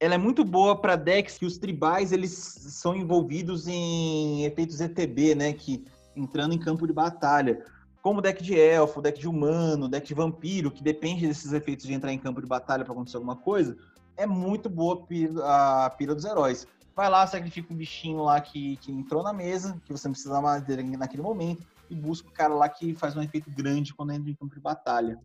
[0.00, 5.34] Ela é muito boa para decks que os tribais eles são envolvidos em efeitos ETB,
[5.34, 5.52] né?
[5.52, 5.84] Que
[6.16, 7.62] entrando em campo de batalha.
[8.00, 11.92] Como deck de elfo, deck de humano, deck de vampiro, que depende desses efeitos de
[11.92, 13.76] entrar em campo de batalha para acontecer alguma coisa,
[14.16, 15.06] é muito boa
[15.44, 16.66] a pira dos heróis.
[16.96, 20.40] Vai lá, sacrifica um bichinho lá que, que entrou na mesa, que você não precisa
[20.40, 24.12] mais dele naquele momento, e busca o cara lá que faz um efeito grande quando
[24.12, 25.18] entra em campo de batalha.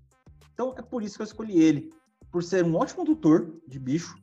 [0.53, 1.93] Então é por isso que eu escolhi ele
[2.29, 4.17] por ser um ótimo tutor de bicho,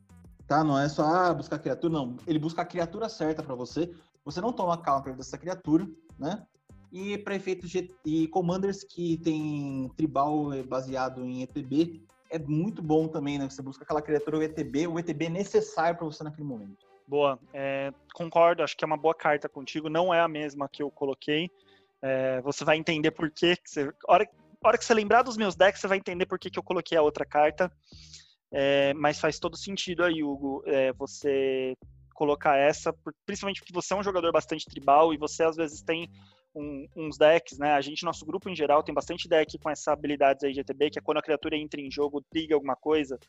[0.47, 0.63] tá?
[0.63, 2.17] Não é só ah, buscar criatura, não.
[2.27, 3.91] Ele busca a criatura certa para você.
[4.25, 6.43] Você não toma counter dessa criatura, né?
[6.91, 13.07] E para efeitos de e commanders que tem tribal baseado em ETB, é muito bom
[13.07, 13.49] também, né?
[13.49, 16.85] Você busca aquela criatura o ETB, o ETB necessário para você naquele momento.
[17.07, 20.81] Boa, é, concordo, acho que é uma boa carta contigo, não é a mesma que
[20.81, 21.49] eu coloquei.
[22.01, 23.29] É, você vai entender por.
[23.29, 24.27] Que você, hora,
[24.63, 26.97] hora que você lembrar dos meus decks, você vai entender por que, que eu coloquei
[26.97, 27.71] a outra carta.
[28.53, 31.75] É, mas faz todo sentido aí, Hugo, é, você
[32.13, 32.93] colocar essa,
[33.25, 36.07] principalmente porque você é um jogador bastante tribal e você às vezes tem
[36.55, 37.73] um, uns decks, né?
[37.73, 40.91] A gente, nosso grupo em geral, tem bastante deck com essa habilidade aí de ETB,
[40.91, 43.19] que é quando a criatura entra em jogo, triga alguma coisa,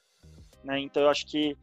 [0.62, 0.78] né?
[0.78, 1.56] Então eu acho que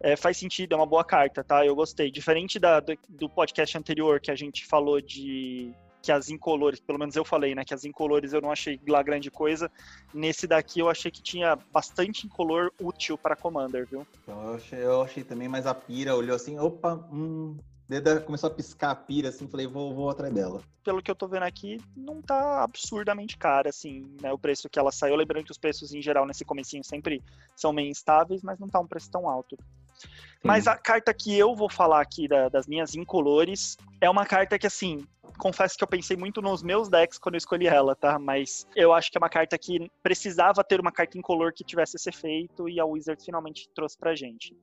[0.00, 1.66] é, faz sentido, é uma boa carta, tá?
[1.66, 2.10] Eu gostei.
[2.10, 6.98] Diferente da, do, do, podcast anterior que a gente falou de que as incolores, pelo
[6.98, 7.64] menos eu falei, né?
[7.64, 9.70] Que as incolores eu não achei lá grande coisa.
[10.12, 14.06] Nesse daqui eu achei que tinha bastante incolor útil para Commander, viu?
[14.22, 17.56] Então eu achei, eu achei também, mas a Pira olhou assim, opa, hum,
[17.98, 20.62] dedo começou a piscar a pira, assim, falei, vou, vou atrás dela.
[20.84, 24.78] Pelo que eu tô vendo aqui, não tá absurdamente cara, assim, né, o preço que
[24.78, 25.16] ela saiu.
[25.16, 27.20] Lembrando que os preços, em geral, nesse comecinho sempre
[27.56, 29.58] são meio instáveis, mas não tá um preço tão alto.
[30.42, 34.58] Mas a carta que eu vou falar aqui da, das minhas incolores é uma carta
[34.58, 35.06] que, assim,
[35.38, 38.18] confesso que eu pensei muito nos meus decks quando eu escolhi ela, tá?
[38.18, 41.96] Mas eu acho que é uma carta que precisava ter uma carta incolor que tivesse
[41.96, 44.56] esse efeito e a Wizard finalmente trouxe pra gente.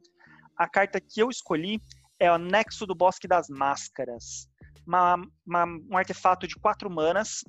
[0.58, 1.80] A carta que eu escolhi
[2.20, 4.50] é o Nexo do Bosque das Máscaras.
[4.86, 7.44] Uma, uma, um artefato de quatro manas.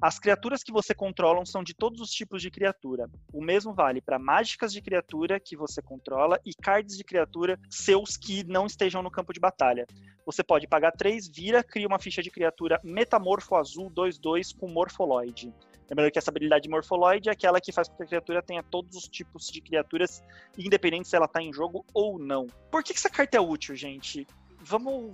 [0.00, 3.10] As criaturas que você controla são de todos os tipos de criatura.
[3.32, 8.16] O mesmo vale para mágicas de criatura que você controla e cards de criatura seus
[8.16, 9.86] que não estejam no campo de batalha.
[10.24, 15.52] Você pode pagar 3, vira, cria uma ficha de criatura metamorfo azul 2-2 com morfoloide.
[15.90, 18.96] Lembrando que essa habilidade morfoloide é aquela que faz com que a criatura tenha todos
[18.96, 20.22] os tipos de criaturas,
[20.56, 22.46] independente se ela está em jogo ou não.
[22.70, 24.26] Por que, que essa carta é útil, gente?
[24.60, 25.12] Vamos,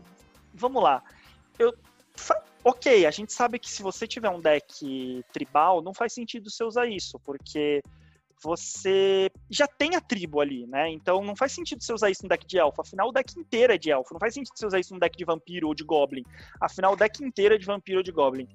[0.54, 1.02] vamos lá.
[1.58, 1.74] Eu,
[2.66, 6.64] ok, a gente sabe que se você tiver um deck tribal, não faz sentido você
[6.64, 7.80] usar isso, porque
[8.42, 10.90] você já tem a tribo ali, né?
[10.90, 12.82] Então não faz sentido você usar isso no deck de elfo.
[12.82, 14.12] Afinal, o deck inteiro é de elfo.
[14.12, 16.24] Não faz sentido você usar isso no deck de vampiro ou de goblin.
[16.60, 18.48] Afinal, o deck inteiro é de vampiro ou de goblin.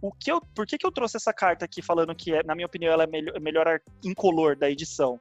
[0.00, 2.54] O que eu, por que, que eu trouxe essa carta aqui falando que, é, na
[2.54, 5.20] minha opinião, ela é melhor, melhor incolor da edição?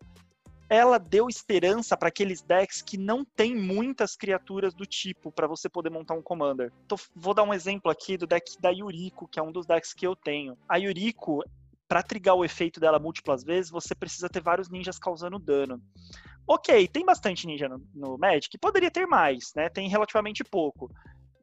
[0.69, 5.69] Ela deu esperança para aqueles decks que não tem muitas criaturas do tipo para você
[5.69, 6.73] poder montar um commander.
[6.86, 9.93] Então, vou dar um exemplo aqui do deck da Yuriko, que é um dos decks
[9.93, 10.58] que eu tenho.
[10.67, 11.41] A Yuriko,
[11.88, 15.82] para trigar o efeito dela múltiplas vezes, você precisa ter vários ninjas causando dano.
[16.45, 19.69] Ok, tem bastante ninja no, no Magic, poderia ter mais, né?
[19.69, 20.89] Tem relativamente pouco.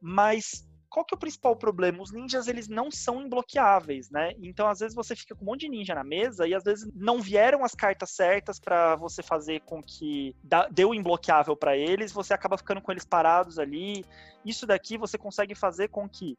[0.01, 2.01] Mas qual que é o principal problema?
[2.01, 4.31] Os ninjas, eles não são imbloqueáveis, né?
[4.41, 6.89] Então, às vezes, você fica com um monte de ninja na mesa e, às vezes,
[6.95, 10.33] não vieram as cartas certas para você fazer com que
[10.71, 14.05] dê o imbloqueável para eles, você acaba ficando com eles parados ali.
[14.45, 16.37] Isso daqui você consegue fazer com que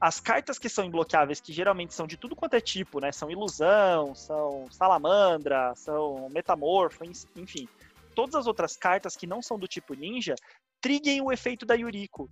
[0.00, 3.12] as cartas que são imbloqueáveis, que geralmente são de tudo quanto é tipo, né?
[3.12, 7.04] São ilusão, são salamandra, são metamorfo,
[7.36, 7.68] enfim.
[8.12, 10.34] Todas as outras cartas que não são do tipo ninja,
[10.80, 12.28] triguem o efeito da Yuriko.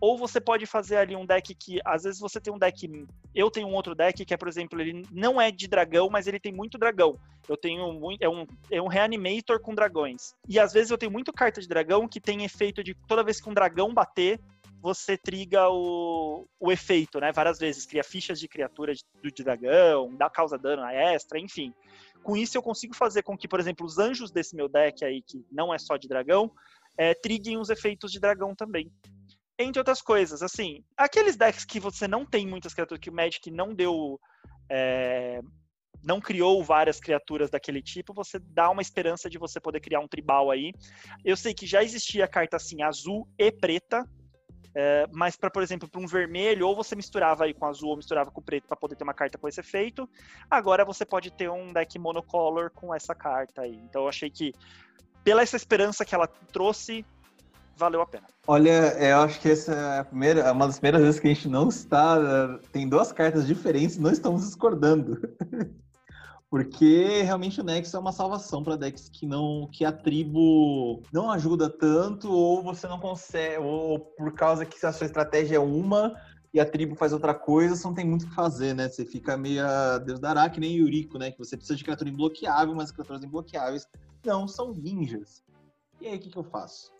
[0.00, 3.50] Ou você pode fazer ali um deck que, às vezes você tem um deck, eu
[3.50, 6.38] tenho um outro deck que é, por exemplo, ele não é de dragão, mas ele
[6.38, 7.18] tem muito dragão.
[7.48, 10.34] Eu tenho muito, é um, é um reanimator com dragões.
[10.48, 13.40] E às vezes eu tenho muito carta de dragão que tem efeito de toda vez
[13.40, 14.40] que um dragão bater,
[14.82, 17.32] você triga o, o efeito, né?
[17.32, 21.72] Várias vezes, cria fichas de criatura de, de dragão, dá causa dano extra, enfim.
[22.22, 25.22] Com isso eu consigo fazer com que, por exemplo, os anjos desse meu deck aí,
[25.22, 26.52] que não é só de dragão,
[26.98, 28.90] é, triguem os efeitos de dragão também
[29.58, 30.42] entre outras coisas.
[30.42, 34.20] Assim, aqueles decks que você não tem muitas criaturas, que o Magic não deu.
[34.70, 35.40] É,
[36.02, 40.06] não criou várias criaturas daquele tipo, você dá uma esperança de você poder criar um
[40.06, 40.72] tribal aí.
[41.24, 44.04] Eu sei que já existia carta assim, azul e preta,
[44.78, 47.96] é, mas para, por exemplo, para um vermelho, ou você misturava aí com azul ou
[47.96, 50.08] misturava com preto para poder ter uma carta com esse efeito.
[50.50, 53.74] Agora você pode ter um deck monocolor com essa carta aí.
[53.74, 54.52] Então eu achei que,
[55.24, 57.06] pela essa esperança que ela trouxe,
[57.76, 58.26] valeu a pena.
[58.46, 61.34] Olha, eu acho que essa é a primeira, é uma das primeiras vezes que a
[61.34, 62.58] gente não está.
[62.72, 65.20] Tem duas cartas diferentes, não estamos discordando.
[66.48, 71.30] Porque realmente o Nexo é uma salvação para decks que não que a tribo não
[71.30, 76.14] ajuda tanto, ou você não consegue, ou por causa que a sua estratégia é uma
[76.54, 78.88] e a tribo faz outra coisa, você não tem muito o que fazer, né?
[78.88, 79.62] Você fica meio
[80.06, 81.32] Deus dará, que nem Yuriko, né?
[81.32, 83.86] Que você precisa de criatura imbloqueável, mas criaturas imbloqueáveis
[84.24, 85.42] não são ninjas.
[86.00, 86.95] E aí, o que, que eu faço?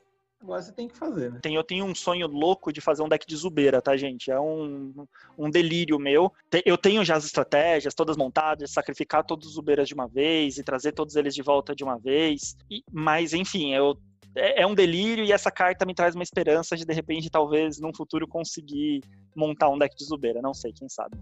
[0.47, 1.41] Agora você tem que fazer, né?
[1.43, 4.31] Tem, eu tenho um sonho louco de fazer um deck de Zubeira, tá, gente?
[4.31, 5.05] É um,
[5.37, 6.33] um delírio meu.
[6.65, 10.63] Eu tenho já as estratégias todas montadas, sacrificar todos os Zubeiras de uma vez e
[10.63, 12.57] trazer todos eles de volta de uma vez.
[12.71, 13.99] E, mas, enfim, eu,
[14.37, 17.81] é, é um delírio e essa carta me traz uma esperança de, de repente, talvez,
[17.81, 19.01] num futuro, conseguir
[19.35, 20.41] montar um deck de Zubeira.
[20.41, 21.19] Não sei, quem sabe.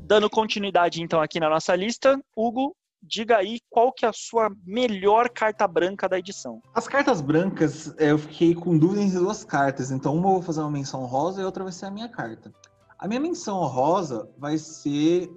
[0.00, 2.74] Dando continuidade, então, aqui na nossa lista, Hugo,
[3.06, 6.60] diga aí qual que é a sua melhor carta branca da edição.
[6.74, 10.42] As cartas brancas, é, eu fiquei com dúvidas em duas cartas, então uma eu vou
[10.42, 12.52] fazer uma menção rosa e a outra vai ser a minha carta.
[12.98, 15.30] A minha menção rosa vai ser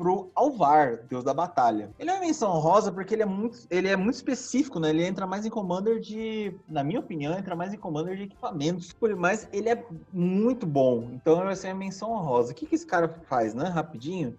[0.00, 1.90] pro Alvar, deus da batalha.
[1.98, 4.88] Ele é uma menção rosa porque ele é muito, ele é muito específico, né?
[4.88, 8.96] Ele entra mais em commander de, na minha opinião, entra mais em commander de equipamentos.
[9.18, 11.10] Mas ele é muito bom.
[11.12, 12.52] Então vai ser uma menção rosa.
[12.52, 13.68] O que, que esse cara faz, né?
[13.68, 14.38] Rapidinho.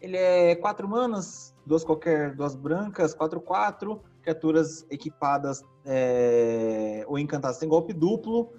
[0.00, 7.58] Ele é quatro manas, duas qualquer, duas brancas, quatro quatro criaturas equipadas é, ou encantadas
[7.58, 8.52] tem golpe duplo.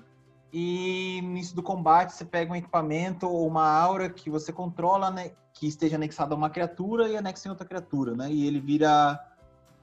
[0.53, 5.09] E no início do combate você pega um equipamento ou uma aura que você controla,
[5.09, 8.29] né, que esteja anexado a uma criatura e anexa em outra criatura, né?
[8.29, 9.19] E ele vira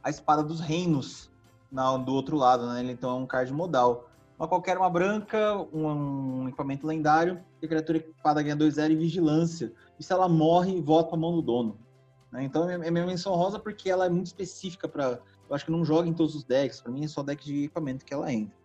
[0.03, 1.31] a espada dos reinos
[1.73, 2.81] na, do outro lado, né?
[2.81, 4.09] Ele, então é um card modal.
[4.39, 8.97] Uma qualquer uma branca, um, um equipamento lendário, e a criatura equipada ganha 2-0 e
[8.97, 9.73] vigilância.
[9.99, 11.79] E se ela morre, volta para a mão do dono.
[12.31, 12.45] Né?
[12.45, 15.71] Então é, é minha menção rosa porque ela é muito específica para eu acho que
[15.71, 16.81] não joga em todos os decks.
[16.81, 18.57] Para mim é só deck de equipamento que ela entra.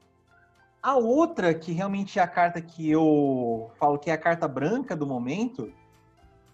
[0.82, 4.94] A outra, que realmente é a carta que eu falo que é a carta branca
[4.96, 5.72] do momento,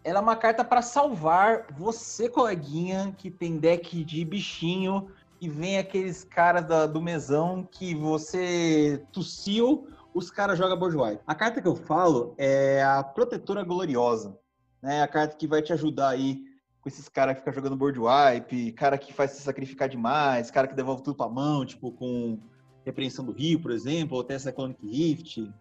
[0.04, 5.10] ela é uma carta para salvar você, coleguinha, que tem deck de bichinho
[5.42, 11.24] e vem aqueles caras da, do mesão que você tossiu, os caras jogam wipe.
[11.26, 14.38] A carta que eu falo é a Protetora Gloriosa.
[14.80, 15.02] Né?
[15.02, 16.44] A carta que vai te ajudar aí
[16.82, 20.68] com esses caras que ficam jogando board wipe, cara que faz se sacrificar demais, cara
[20.68, 22.40] que devolve tudo pra mão, tipo, com
[22.86, 25.42] repreensão do rio, por exemplo, ou tem essa Clonic Rift.
[25.42, 25.54] O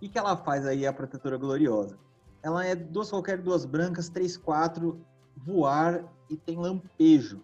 [0.00, 1.98] que, que ela faz aí, a Protetora Gloriosa?
[2.42, 5.04] Ela é duas qualquer, duas brancas, três, quatro,
[5.36, 7.42] voar e tem lampejo.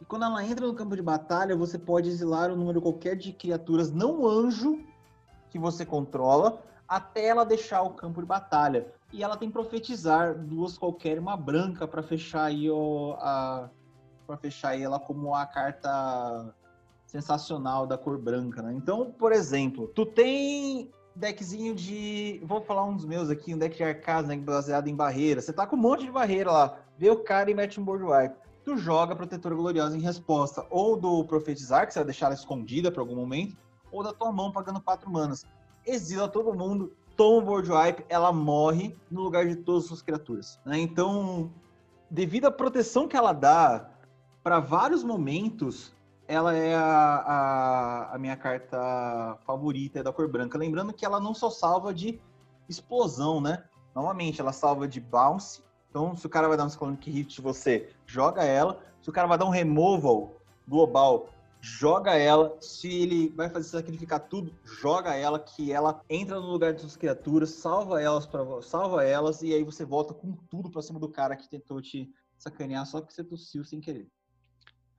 [0.00, 3.32] E quando ela entra no campo de batalha, você pode exilar um número qualquer de
[3.32, 4.84] criaturas não anjo
[5.50, 8.92] que você controla, até ela deixar o campo de batalha.
[9.12, 13.68] E ela tem profetizar duas qualquer uma branca para fechar aí o, a
[14.26, 16.54] para fechar aí ela como a carta
[17.06, 18.72] sensacional da cor branca, né?
[18.74, 23.76] Então, por exemplo, tu tem deckzinho de, vou falar um dos meus aqui, um deck
[23.76, 25.40] de arcas, né, baseado em barreira.
[25.40, 28.34] Você tá com um monte de barreira lá, vê o cara e mete um board.
[28.64, 32.90] Tu joga Protetora Gloriosa em resposta ou do Profetizar, que você vai deixar ela escondida
[32.90, 33.56] para algum momento,
[33.90, 35.44] ou da tua mão pagando quatro manas.
[35.84, 40.02] Exila todo mundo, toma o board wipe, ela morre no lugar de todas as suas
[40.02, 40.60] criaturas.
[40.64, 40.78] Né?
[40.78, 41.50] Então,
[42.10, 43.90] devido à proteção que ela dá
[44.42, 45.92] para vários momentos,
[46.26, 50.58] ela é a, a, a, minha carta favorita da cor branca.
[50.58, 52.20] Lembrando que ela não só salva de
[52.68, 53.64] explosão, né?
[53.94, 55.62] Novamente, ela salva de bounce.
[55.90, 58.80] Então, se o cara vai dar um Cyclonic Hit, você joga ela.
[59.00, 60.34] Se o cara vai dar um removal
[60.66, 61.28] global,
[61.62, 62.58] joga ela.
[62.60, 66.96] Se ele vai fazer sacrificar tudo, joga ela, que ela entra no lugar das suas
[66.96, 71.08] criaturas, salva elas para salva elas e aí você volta com tudo para cima do
[71.08, 74.08] cara que tentou te sacanear só porque você tossiu sem querer.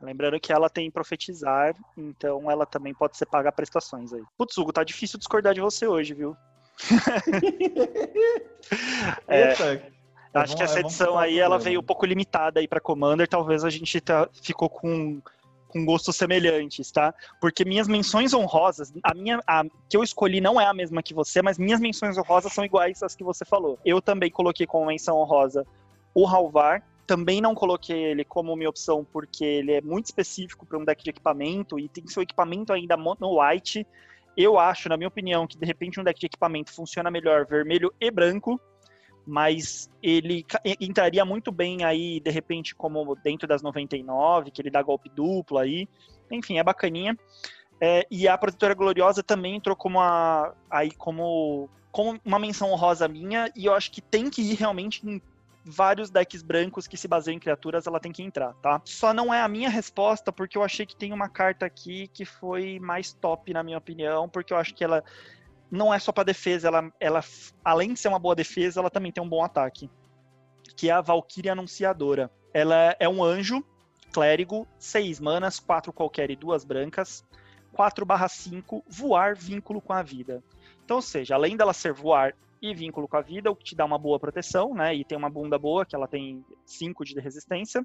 [0.02, 4.24] Lembrando que ela tem profetizar, então ela também pode ser paga prestações aí.
[4.38, 6.36] Putz, Hugo, tá difícil discordar de você hoje, viu?
[9.28, 9.94] é, Eita,
[10.34, 13.70] acho que essa edição aí ela veio um pouco limitada aí para Commander, talvez a
[13.70, 15.22] gente tá, ficou com
[15.74, 17.14] com gostos semelhantes, tá?
[17.42, 21.16] Porque minhas menções honrosas, a minha a, que eu escolhi não é a mesma que
[21.16, 23.80] você, mas minhas menções honrosas são iguais às que você falou.
[23.84, 25.66] Eu também coloquei como menção honrosa
[26.14, 30.78] o Halvar, também não coloquei ele como minha opção porque ele é muito específico para
[30.78, 33.86] um deck de equipamento e tem seu equipamento ainda mono white.
[34.38, 37.92] Eu acho, na minha opinião, que de repente um deck de equipamento funciona melhor vermelho
[38.00, 38.62] e branco
[39.26, 40.46] mas ele
[40.80, 45.58] entraria muito bem aí, de repente, como dentro das 99, que ele dá golpe duplo
[45.58, 45.88] aí.
[46.30, 47.18] Enfim, é bacaninha.
[47.80, 53.08] É, e a Protetora Gloriosa também entrou como, a, aí como, como uma menção honrosa
[53.08, 55.22] minha, e eu acho que tem que ir realmente em
[55.66, 58.82] vários decks brancos que se baseiam em criaturas, ela tem que entrar, tá?
[58.84, 62.26] Só não é a minha resposta, porque eu achei que tem uma carta aqui que
[62.26, 65.04] foi mais top, na minha opinião, porque eu acho que ela
[65.74, 67.22] não é só para defesa, ela, ela,
[67.66, 69.90] além de ser uma boa defesa, ela também tem um bom ataque.
[70.78, 72.30] Que é a Valkyria Anunciadora.
[72.54, 73.66] Ela é um anjo,
[74.12, 77.26] clérigo, 6 manas, 4 qualquer e 2 brancas,
[77.72, 80.44] 4 barra 5, voar, vínculo com a vida.
[80.86, 83.76] Então, ou seja, além dela ser voar e vínculo com a vida, o que te
[83.76, 84.94] dá uma boa proteção, né?
[84.94, 87.84] E tem uma bunda boa, que ela tem 5 de resistência.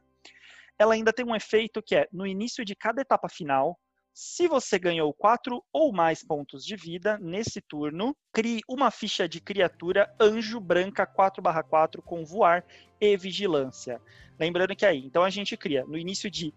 [0.79, 3.79] Ela ainda tem um efeito que é, no início de cada etapa final,
[4.21, 9.41] se você ganhou 4 ou mais pontos de vida nesse turno, crie uma ficha de
[9.41, 12.65] criatura anjo branca 4/4 com voar
[13.01, 14.03] e vigilância.
[14.37, 16.53] Lembrando que aí, então a gente cria no início de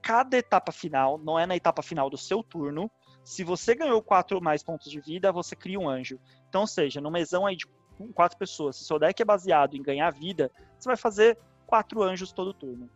[0.00, 2.90] cada etapa final, não é na etapa final do seu turno.
[3.22, 6.18] Se você ganhou 4 ou mais pontos de vida, você cria um anjo.
[6.48, 7.66] Então, ou seja, no mesão aí de
[8.14, 12.32] quatro pessoas, se seu deck é baseado em ganhar vida, você vai fazer quatro anjos
[12.32, 12.88] todo turno.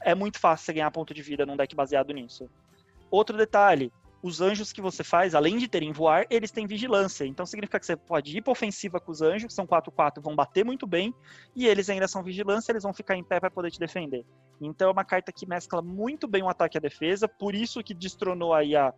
[0.00, 2.48] É muito fácil você ganhar ponto de vida num deck baseado nisso.
[3.10, 3.92] Outro detalhe,
[4.22, 7.24] os anjos que você faz, além de terem voar, eles têm vigilância.
[7.24, 10.34] Então significa que você pode ir para ofensiva com os anjos, que são 4-4, vão
[10.34, 11.14] bater muito bem,
[11.54, 14.24] e eles ainda são vigilância, eles vão ficar em pé para poder te defender.
[14.60, 17.82] Então é uma carta que mescla muito bem o ataque e a defesa, por isso
[17.82, 18.92] que destronou aí a,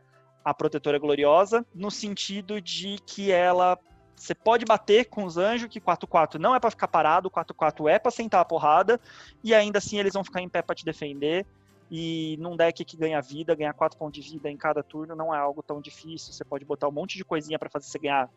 [0.44, 3.78] a Protetora Gloriosa, no sentido de que ela.
[4.16, 7.98] Você pode bater com os anjos, que 4-4 não é para ficar parado, 4-4 é
[7.98, 9.00] para sentar a porrada,
[9.42, 11.46] e ainda assim eles vão ficar em pé para te defender.
[11.90, 15.34] E num deck que ganha vida, ganhar 4 pontos de vida em cada turno não
[15.34, 16.32] é algo tão difícil.
[16.32, 18.30] Você pode botar um monte de coisinha para fazer você ganhar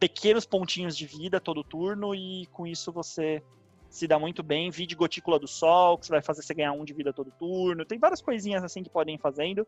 [0.00, 3.42] pequenos pontinhos de vida todo turno, e com isso você
[3.88, 4.70] se dá muito bem.
[4.70, 7.84] Vide Gotícula do Sol, que você vai fazer você ganhar um de vida todo turno.
[7.84, 9.66] Tem várias coisinhas assim que podem ir fazendo.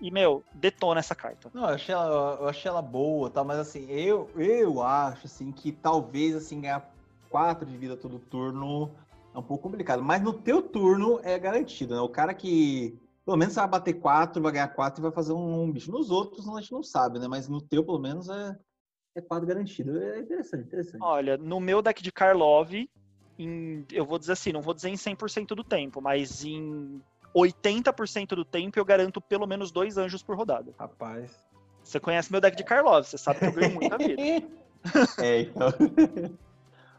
[0.00, 1.50] E, meu, detona essa carta.
[1.52, 3.42] Não, eu achei ela, eu achei ela boa, tá?
[3.42, 6.88] mas assim, eu, eu acho assim que talvez assim ganhar
[7.28, 8.92] 4 de vida todo turno
[9.38, 10.02] é um pouco complicado.
[10.02, 12.00] Mas no teu turno é garantido, né?
[12.00, 15.64] O cara que pelo menos vai bater 4, vai ganhar 4 e vai fazer um,
[15.64, 15.92] um, bicho.
[15.92, 17.28] Nos outros a gente não sabe, né?
[17.28, 18.56] Mas no teu, pelo menos, é,
[19.14, 20.02] é 4 garantido.
[20.02, 21.02] É interessante, interessante.
[21.02, 22.72] Olha, no meu deck de Karlov,
[23.38, 27.02] em, eu vou dizer assim, não vou dizer em 100% do tempo, mas em
[27.36, 30.72] 80% do tempo eu garanto pelo menos dois anjos por rodada.
[30.78, 31.30] Rapaz.
[31.84, 34.22] Você conhece meu deck de Karlov, você sabe que eu ganho muita vida.
[35.22, 35.68] é, então.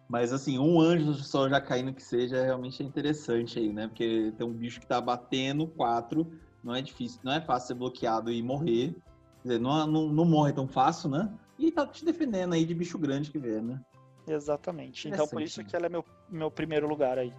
[0.10, 3.88] Mas assim, um anjo só já caindo que seja realmente é interessante aí, né?
[3.88, 6.26] Porque tem um bicho que tá batendo quatro,
[6.64, 8.96] não é difícil, não é fácil ser bloqueado e morrer.
[9.44, 11.32] Quer dizer, não, não, não morre tão fácil, né?
[11.60, 13.80] E tá te defendendo aí de bicho grande que vê, né?
[14.28, 15.08] Exatamente.
[15.08, 17.32] Então por isso que ela é meu, meu primeiro lugar aí.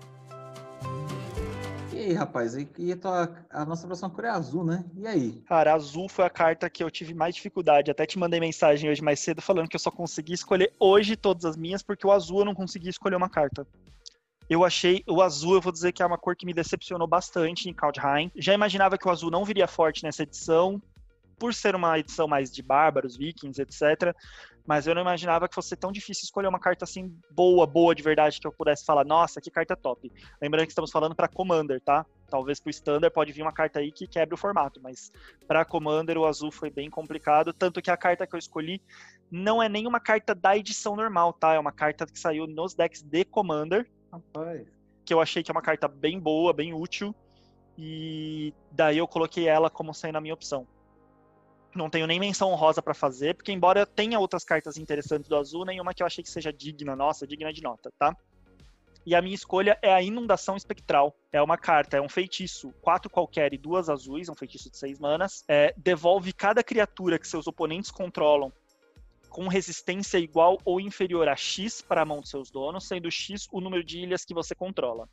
[2.01, 4.86] E aí, rapaz, e, e a, tua, a, nossa próxima cor é azul, né?
[4.96, 5.42] E aí?
[5.46, 7.90] Cara, azul foi a carta que eu tive mais dificuldade.
[7.90, 11.44] Até te mandei mensagem hoje mais cedo falando que eu só consegui escolher hoje todas
[11.44, 13.66] as minhas, porque o azul eu não consegui escolher uma carta.
[14.48, 17.68] Eu achei o azul, eu vou dizer que é uma cor que me decepcionou bastante
[17.68, 18.32] em Kaldheim.
[18.34, 20.80] Já imaginava que o azul não viria forte nessa edição,
[21.41, 24.14] por ser uma edição mais de bárbaros, vikings, etc.
[24.66, 28.03] Mas eu não imaginava que fosse tão difícil escolher uma carta assim boa, boa de
[28.03, 30.12] verdade, que eu pudesse falar, nossa, que carta top.
[30.41, 32.05] Lembrando que estamos falando para Commander, tá?
[32.28, 35.11] Talvez para o Standard pode vir uma carta aí que quebre o formato, mas
[35.49, 38.82] para Commander o azul foi bem complicado, tanto que a carta que eu escolhi
[39.30, 41.55] não é nenhuma carta da edição normal, tá?
[41.55, 43.91] É uma carta que saiu nos decks de Commander.
[44.12, 44.68] Rapaz.
[45.07, 47.14] Que eu achei que é uma carta bem boa, bem útil.
[47.78, 50.66] E daí eu coloquei ela como sendo a minha opção.
[51.74, 55.64] Não tenho nem menção honrosa para fazer, porque embora tenha outras cartas interessantes do azul,
[55.64, 58.16] nenhuma que eu achei que seja digna, nossa, digna de nota, tá?
[59.06, 61.14] E a minha escolha é a Inundação Espectral.
[61.32, 64.98] É uma carta, é um feitiço, quatro qualquer e duas azuis, um feitiço de seis
[64.98, 65.42] manas.
[65.48, 68.52] É, devolve cada criatura que seus oponentes controlam
[69.30, 73.48] com resistência igual ou inferior a X para a mão dos seus donos, sendo X
[73.52, 75.08] o número de ilhas que você controla.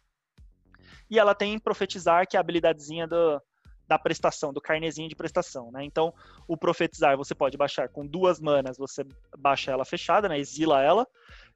[1.10, 3.42] E ela tem Profetizar, que é a habilidadezinha do,
[3.88, 5.84] da prestação, do carnezinho de prestação, né?
[5.84, 6.14] Então,
[6.48, 9.06] o profetizar você pode baixar com duas manas, você
[9.38, 10.38] baixa ela fechada, né?
[10.38, 11.08] Exila ela,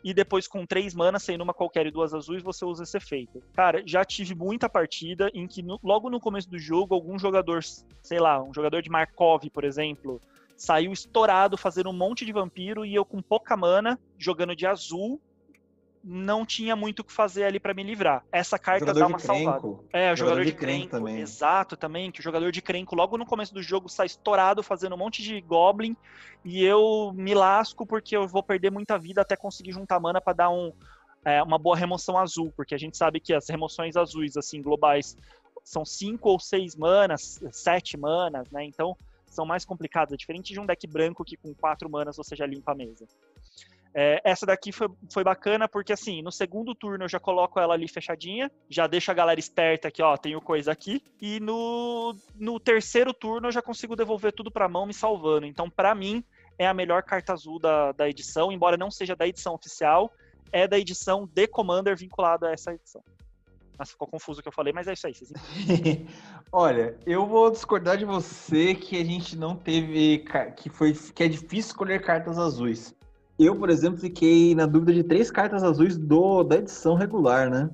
[0.03, 3.41] e depois com três manas, sendo uma qualquer e duas azuis, você usa esse efeito.
[3.53, 7.61] Cara, já tive muita partida em que no, logo no começo do jogo, algum jogador,
[8.01, 10.21] sei lá, um jogador de Markov, por exemplo,
[10.55, 15.19] saiu estourado fazendo um monte de vampiro e eu com pouca mana, jogando de azul,
[16.03, 18.23] não tinha muito o que fazer ali para me livrar.
[18.31, 19.67] Essa carta jogador dá uma salvada.
[19.93, 21.21] É, o jogador, jogador de, de crenco, crenco, também.
[21.21, 24.95] Exato, também, que o jogador de crenco logo no começo do jogo sai estourado fazendo
[24.95, 25.95] um monte de goblin
[26.43, 30.33] e eu me lasco porque eu vou perder muita vida até conseguir juntar mana para
[30.33, 30.73] dar um,
[31.23, 35.15] é, uma boa remoção azul, porque a gente sabe que as remoções azuis assim globais
[35.63, 38.65] são cinco ou seis manas, sete manas, né?
[38.65, 38.97] Então
[39.27, 42.45] são mais complicadas, é diferente de um deck branco que com quatro manas você já
[42.45, 43.07] limpa a mesa.
[43.93, 47.73] É, essa daqui foi, foi bacana porque, assim, no segundo turno eu já coloco ela
[47.73, 51.03] ali fechadinha, já deixo a galera esperta que, ó, tenho coisa aqui.
[51.21, 55.45] E no, no terceiro turno eu já consigo devolver tudo pra mão me salvando.
[55.45, 56.23] Então, para mim,
[56.57, 60.11] é a melhor carta azul da, da edição, embora não seja da edição oficial,
[60.51, 63.03] é da edição de Commander vinculada a essa edição.
[63.77, 65.13] Nossa, ficou confuso o que eu falei, mas é isso aí.
[65.13, 65.31] Vocês...
[66.51, 70.23] Olha, eu vou discordar de você que a gente não teve.
[70.55, 72.93] que foi que é difícil escolher cartas azuis.
[73.43, 77.71] Eu, por exemplo, fiquei na dúvida de três cartas azuis do, da edição regular, né?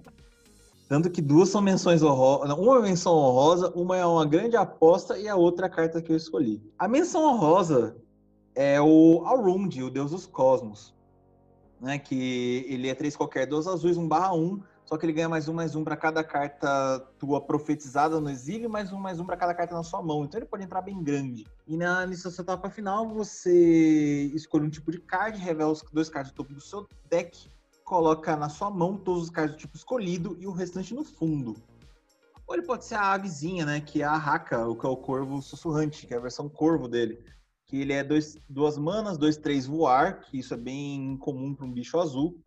[0.87, 2.57] Tanto que duas são menções honrosas.
[2.57, 6.01] Uma é menção honrosa, uma é uma grande aposta e a outra é a carta
[6.01, 6.63] que eu escolhi.
[6.79, 7.97] A menção honrosa
[8.55, 10.95] é o Alrund, o Deus dos Cosmos.
[11.81, 11.99] Né?
[11.99, 15.49] Que ele é três qualquer, duas azuis, um barra um só que ele ganha mais
[15.49, 19.35] um, mais um para cada carta tua profetizada no exílio, mais um, mais um para
[19.35, 20.23] cada carta na sua mão.
[20.23, 21.45] Então ele pode entrar bem grande.
[21.67, 26.31] E na, nessa etapa final, você escolhe um tipo de card, revela os dois cards
[26.31, 27.49] do topo do seu deck,
[27.83, 31.57] coloca na sua mão todos os cards do tipo escolhido e o restante no fundo.
[32.47, 33.81] Ou ele pode ser a avezinha, né?
[33.81, 36.87] Que é a Haka, o que é o corvo sussurrante, que é a versão corvo
[36.87, 37.19] dele.
[37.65, 41.65] Que ele é dois, duas manas, dois, três voar, que isso é bem comum para
[41.65, 42.39] um bicho azul.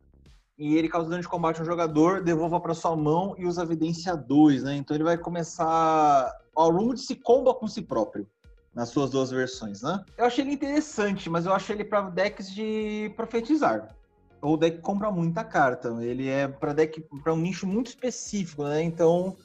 [0.61, 4.15] E ele causa dano de combate ao jogador, devolva para sua mão e usa evidência
[4.15, 4.77] 2, né?
[4.77, 6.31] Então ele vai começar.
[6.55, 8.29] O Rude se comba com si próprio
[8.75, 10.05] nas suas duas versões, né?
[10.19, 13.97] Eu achei ele interessante, mas eu achei ele para decks de profetizar.
[14.43, 15.89] Ou deck compra muita carta.
[16.05, 18.83] Ele é para deck para um nicho muito específico, né?
[18.83, 19.39] Então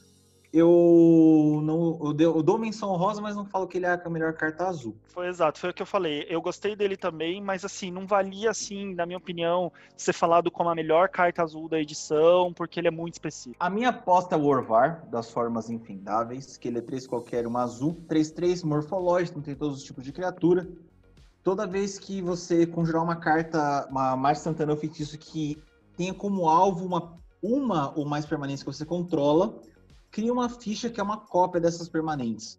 [0.56, 4.10] eu não eu, dou, eu dou menção rosa, mas não falo que ele é a
[4.10, 4.96] melhor carta azul.
[5.10, 6.26] Foi exato, foi o que eu falei.
[6.30, 10.70] Eu gostei dele também, mas assim, não valia assim, na minha opinião, ser falado como
[10.70, 13.58] a melhor carta azul da edição, porque ele é muito específico.
[13.60, 17.62] A minha aposta é o Orvar, das formas infindáveis, que ele é 3 qualquer, uma
[17.62, 20.66] azul, 3-3, morfológico, tem todos os tipos de criatura.
[21.44, 25.62] Toda vez que você conjurar uma carta, uma mais instantânea ou feitiço que
[25.98, 29.60] tenha como alvo uma, uma ou mais permanentes que você controla,
[30.16, 32.58] cria uma ficha que é uma cópia dessas permanentes.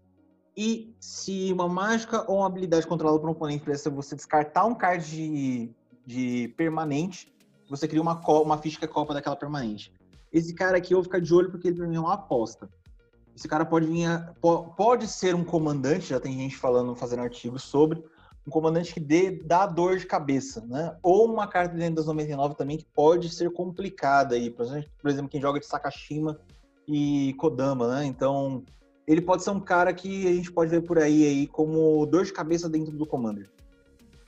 [0.54, 4.74] E se uma mágica ou uma habilidade controlada por um oponente precisa você descartar um
[4.74, 5.70] card de,
[6.04, 7.34] de permanente,
[7.66, 9.90] você cria uma, uma ficha que é cópia daquela permanente.
[10.30, 12.68] Esse cara aqui eu vou ficar de olho porque ele pra mim é uma aposta.
[13.34, 14.34] Esse cara pode vir a,
[14.76, 18.04] pode ser um comandante, já tem gente falando, fazendo artigos sobre,
[18.46, 20.94] um comandante que dê, dá dor de cabeça, né?
[21.02, 24.50] Ou uma carta dentro das 99 também que pode ser complicada aí.
[24.50, 26.38] Por exemplo, por exemplo quem joga de Sakashima
[26.86, 28.04] e Kodama, né?
[28.04, 28.64] Então,
[29.06, 32.24] ele pode ser um cara que a gente pode ver por aí, aí como dor
[32.24, 33.48] de cabeça dentro do Commander.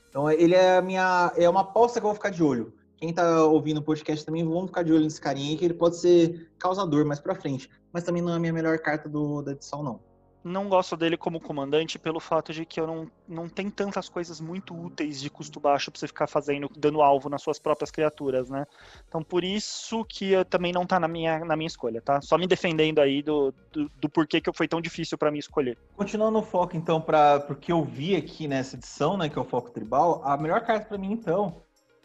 [0.09, 2.73] Então, ele é minha é uma aposta que eu vou ficar de olho.
[2.97, 5.75] Quem tá ouvindo o podcast também, vamos ficar de olho nesse carinha aí, que ele
[5.75, 7.71] pode ser causador mais pra frente.
[7.93, 10.08] Mas também não é a minha melhor carta do, da edição, não
[10.43, 14.41] não gosto dele como comandante pelo fato de que eu não, não tem tantas coisas
[14.41, 18.49] muito úteis de custo baixo para você ficar fazendo, dando alvo nas suas próprias criaturas,
[18.49, 18.67] né?
[19.09, 22.21] Então por isso que eu, também não tá na minha, na minha escolha, tá?
[22.21, 25.77] Só me defendendo aí do, do, do porquê que foi tão difícil para mim escolher.
[25.97, 29.45] Continuando o foco então para porque eu vi aqui nessa edição, né, que é o
[29.45, 31.63] foco tribal, a melhor carta para mim então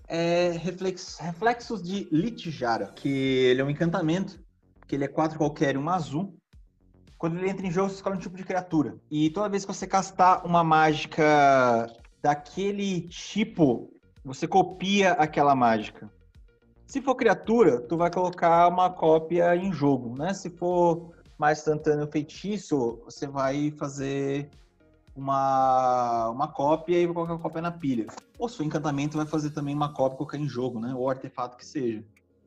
[0.08, 4.44] é Reflex, Reflexos de Litijara, que ele é um encantamento,
[4.88, 6.38] que ele é quatro qualquer um azul
[7.24, 8.98] quando ele entra em jogo, você escolhe um tipo de criatura.
[9.10, 11.88] E toda vez que você castar uma mágica
[12.22, 13.90] daquele tipo,
[14.26, 16.12] você copia aquela mágica.
[16.86, 20.34] Se for criatura, tu vai colocar uma cópia em jogo, né?
[20.34, 24.50] Se for mais instantâneo feitiço, você vai fazer
[25.16, 28.08] uma, uma cópia e vai colocar a cópia na pilha.
[28.38, 30.94] Ou se for encantamento, vai fazer também uma cópia colocar em jogo, né?
[30.94, 32.04] Ou artefato que seja.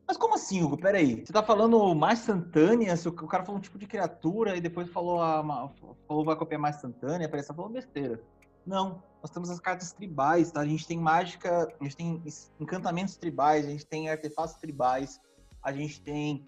[0.06, 0.76] Mas como assim, Hugo?
[0.76, 1.24] Peraí.
[1.24, 2.94] Você tá falando mais instantânea?
[3.06, 5.70] O cara falou um tipo de criatura e depois falou, a,
[6.06, 8.20] falou vai copiar mais instantânea, parece que tá falando besteira.
[8.64, 10.60] Não, nós temos as cartas tribais, tá?
[10.60, 12.22] A gente tem mágica, a gente tem
[12.60, 15.20] encantamentos tribais, a gente tem artefatos tribais,
[15.62, 16.46] a gente tem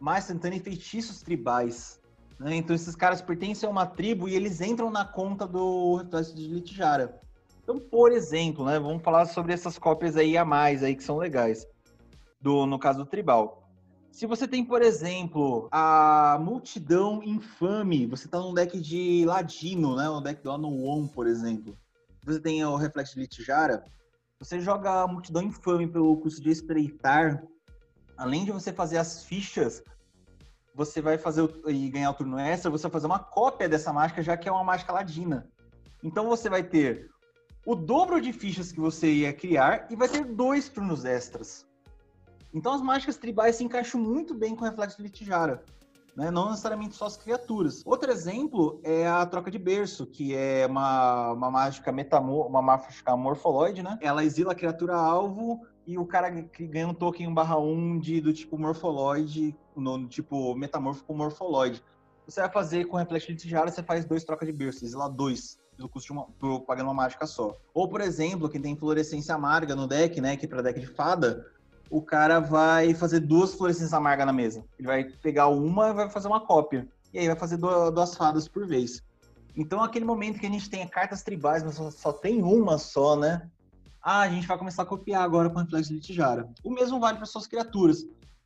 [0.00, 2.00] mais instantânea e feitiços tribais.
[2.38, 2.56] Né?
[2.56, 6.48] Então esses caras pertencem a uma tribo e eles entram na conta do reflexo de
[6.48, 7.20] Litijara.
[7.62, 11.16] Então, por exemplo, né, vamos falar sobre essas cópias aí a mais aí que são
[11.16, 11.66] legais
[12.44, 13.66] do, no caso do tribal.
[14.12, 20.08] Se você tem, por exemplo, a multidão infame, você tá num deck de ladino, né?
[20.10, 21.74] Um deck do Anon, por exemplo.
[22.22, 23.82] Você tem o reflexo de Litijara,
[24.38, 27.42] você joga a multidão infame pelo custo de espreitar.
[28.16, 29.82] Além de você fazer as fichas,
[30.74, 33.92] você vai fazer o, e ganhar o turno extra, você vai fazer uma cópia dessa
[33.92, 35.48] mágica, já que é uma mágica ladina.
[36.02, 37.10] Então você vai ter
[37.66, 41.66] o dobro de fichas que você ia criar e vai ter dois turnos extras.
[42.54, 45.64] Então as mágicas tribais se encaixam muito bem com o reflexo de Litijara.
[46.16, 46.30] Né?
[46.30, 47.82] Não necessariamente só as criaturas.
[47.84, 53.16] Outro exemplo é a troca de berço, que é uma, uma mágica metamor, uma mágica
[53.16, 53.98] morfoloide, né?
[54.00, 58.20] Ela exila a criatura alvo e o cara que ganha um token barra 1 de,
[58.20, 61.82] do tipo morfoloide, no tipo metamórfico morfoloide.
[62.26, 65.58] Você vai fazer com reflexo de Litijara, você faz dois trocas de berço, exila dois
[65.76, 67.56] pelo custo de uma, pagando uma mágica só.
[67.74, 70.86] Ou, por exemplo, quem tem fluorescência amarga no deck, né, que é para deck de
[70.86, 71.44] fada,
[71.90, 74.64] o cara vai fazer duas fluorescências amargas na mesa.
[74.78, 76.88] Ele vai pegar uma e vai fazer uma cópia.
[77.12, 79.02] E aí vai fazer duas fadas por vez.
[79.56, 83.48] Então, aquele momento que a gente tem cartas tribais, mas só tem uma só, né?
[84.02, 86.48] Ah, a gente vai começar a copiar agora com o Reflexo de Litijara.
[86.64, 88.04] O mesmo vale para suas criaturas.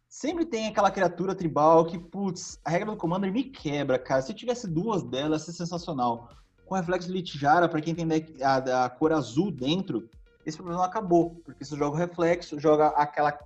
[0.09, 4.22] Sempre tem aquela criatura tribal que, putz, a regra do Commander me quebra, cara.
[4.22, 6.28] Se tivesse duas delas, ia ser sensacional.
[6.64, 8.07] Com o Reflexo de Litijara, para quem tem
[8.43, 10.09] a, a cor azul dentro,
[10.49, 13.38] esse problema acabou, porque você joga o reflexo, joga aquela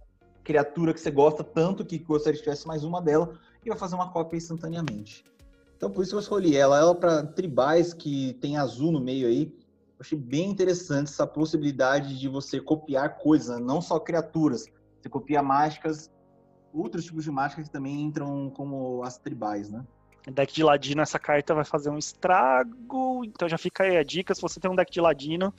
[0.45, 3.97] criatura que você gosta tanto que gostaria que tivesse mais uma dela e vai fazer
[3.97, 5.25] uma cópia instantaneamente.
[5.77, 6.79] Então por isso eu escolhi ela.
[6.79, 9.53] Ela para tribais que tem azul no meio aí.
[9.99, 14.67] Eu achei bem interessante essa possibilidade de você copiar coisas, não só criaturas.
[15.01, 16.09] Você copia mágicas,
[16.73, 19.85] outros tipos de mágicas que também entram como as tribais, né?
[20.31, 23.25] Deck de ladino, essa carta vai fazer um estrago.
[23.25, 25.53] Então já fica aí a dica, se você tem um deck de ladino,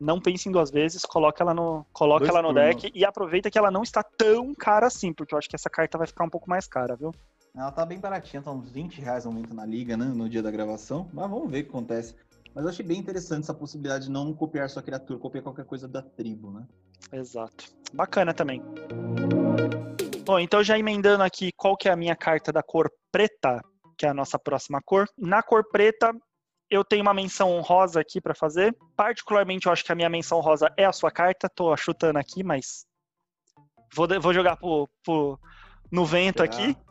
[0.00, 3.58] não pense em duas vezes, coloca ela no, coloca ela no deck e aproveita que
[3.58, 6.30] ela não está tão cara assim, porque eu acho que essa carta vai ficar um
[6.30, 7.12] pouco mais cara, viu?
[7.56, 10.06] Ela tá bem baratinha, tá uns 20 reais aumento na liga, né?
[10.06, 11.08] No dia da gravação.
[11.12, 12.16] Mas vamos ver o que acontece.
[12.52, 15.86] Mas eu achei bem interessante essa possibilidade de não copiar sua criatura, copiar qualquer coisa
[15.86, 16.66] da tribo, né?
[17.12, 17.64] Exato.
[17.92, 18.60] Bacana também.
[20.24, 23.60] Bom, então já emendando aqui qual que é a minha carta da cor preta,
[23.96, 25.06] que é a nossa próxima cor.
[25.16, 26.12] Na cor preta,
[26.74, 28.76] eu tenho uma menção honrosa aqui para fazer.
[28.96, 31.48] Particularmente, eu acho que a minha menção honrosa é a sua carta.
[31.48, 32.84] Tô chutando aqui, mas
[33.94, 35.38] vou, vou jogar pro, pro,
[35.90, 36.76] no vento aqui.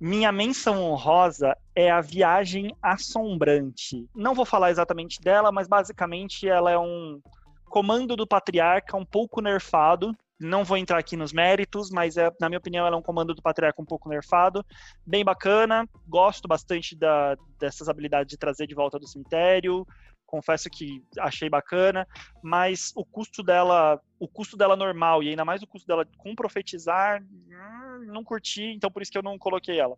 [0.00, 4.06] Minha menção honrosa é a Viagem Assombrante.
[4.14, 7.22] Não vou falar exatamente dela, mas basicamente ela é um
[7.66, 10.14] comando do Patriarca um pouco nerfado.
[10.38, 13.34] Não vou entrar aqui nos méritos, mas é, na minha opinião ela é um comando
[13.34, 14.64] do Patriarca um pouco nerfado.
[15.06, 19.86] Bem bacana, gosto bastante da, dessas habilidades de trazer de volta do cemitério,
[20.26, 22.06] confesso que achei bacana,
[22.42, 26.34] mas o custo dela, o custo dela normal e ainda mais o custo dela com
[26.34, 29.96] profetizar, hum, não curti, então por isso que eu não coloquei ela.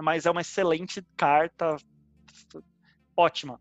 [0.00, 1.76] Mas é uma excelente carta,
[3.14, 3.60] ótima.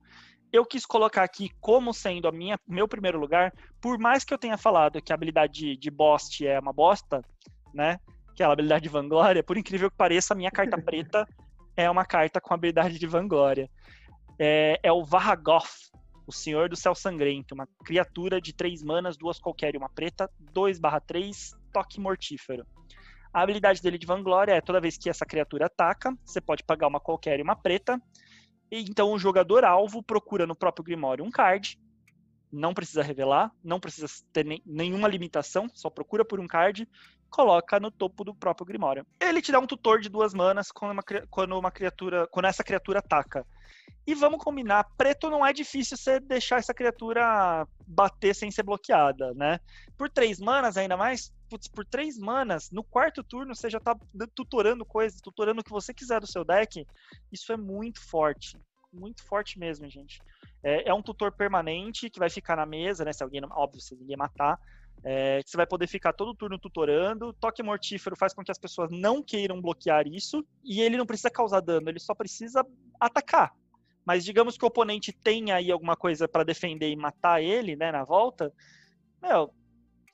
[0.51, 4.37] Eu quis colocar aqui como sendo a minha meu primeiro lugar, por mais que eu
[4.37, 7.21] tenha falado que a habilidade de, de Bost é uma bosta,
[7.73, 7.99] né?
[8.35, 11.27] Que é a habilidade de Vanglória, por incrível que pareça, a minha carta preta
[11.77, 13.69] é uma carta com habilidade de Vanglória
[14.39, 15.91] é, é o Varragoth,
[16.25, 20.29] o Senhor do Céu Sangrento, uma criatura de três manas, duas qualquer e uma preta,
[20.53, 22.65] 2/3, toque mortífero.
[23.33, 26.87] A habilidade dele de Vanglória é toda vez que essa criatura ataca, você pode pagar
[26.87, 28.01] uma qualquer e uma preta.
[28.71, 31.79] Então o jogador alvo procura no próprio Grimório um card.
[32.51, 36.87] Não precisa revelar, não precisa ter nenhuma limitação, só procura por um card,
[37.29, 39.05] coloca no topo do próprio Grimório.
[39.19, 42.63] Ele te dá um tutor de duas manas quando uma, quando uma criatura, quando essa
[42.63, 43.45] criatura ataca.
[44.09, 49.33] E vamos combinar, preto não é difícil você deixar essa criatura bater sem ser bloqueada,
[49.35, 49.59] né?
[49.95, 53.95] Por três manas, ainda mais, putz, por três manas, no quarto turno você já tá
[54.33, 56.87] tutorando coisas, tutorando o que você quiser do seu deck.
[57.31, 58.57] Isso é muito forte.
[58.91, 60.19] Muito forte mesmo, gente.
[60.63, 63.13] É, é um tutor permanente que vai ficar na mesa, né?
[63.13, 64.59] Se alguém, óbvio, se ninguém matar.
[65.03, 67.33] É, você vai poder ficar todo turno tutorando.
[67.33, 70.45] Toque mortífero faz com que as pessoas não queiram bloquear isso.
[70.63, 72.65] E ele não precisa causar dano, ele só precisa
[72.99, 73.53] atacar.
[74.05, 77.91] Mas digamos que o oponente tenha aí alguma coisa para defender e matar ele, né,
[77.91, 78.51] na volta,
[79.21, 79.53] meu,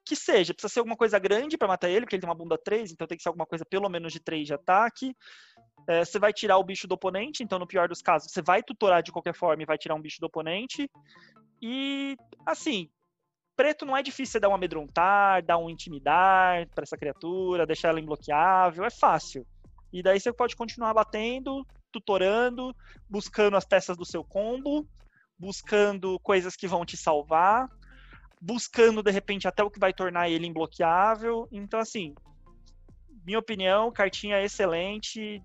[0.03, 2.57] que seja, precisa ser alguma coisa grande para matar ele, porque ele tem uma bunda
[2.57, 5.15] 3, então tem que ser alguma coisa pelo menos de 3 de ataque.
[5.87, 8.61] É, você vai tirar o bicho do oponente, então no pior dos casos, você vai
[8.61, 10.89] tutorar de qualquer forma e vai tirar um bicho do oponente.
[11.61, 12.15] E,
[12.45, 12.89] assim,
[13.55, 17.89] preto não é difícil você dar um amedrontar, dar um intimidar para essa criatura, deixar
[17.89, 19.45] ela imbloqueável, é fácil.
[19.91, 22.75] E daí você pode continuar batendo, tutorando,
[23.09, 24.85] buscando as peças do seu combo,
[25.39, 27.67] buscando coisas que vão te salvar,
[28.41, 31.47] buscando de repente até o que vai tornar ele imbloqueável.
[31.51, 32.13] Então, assim,
[33.25, 35.41] minha opinião, cartinha excelente,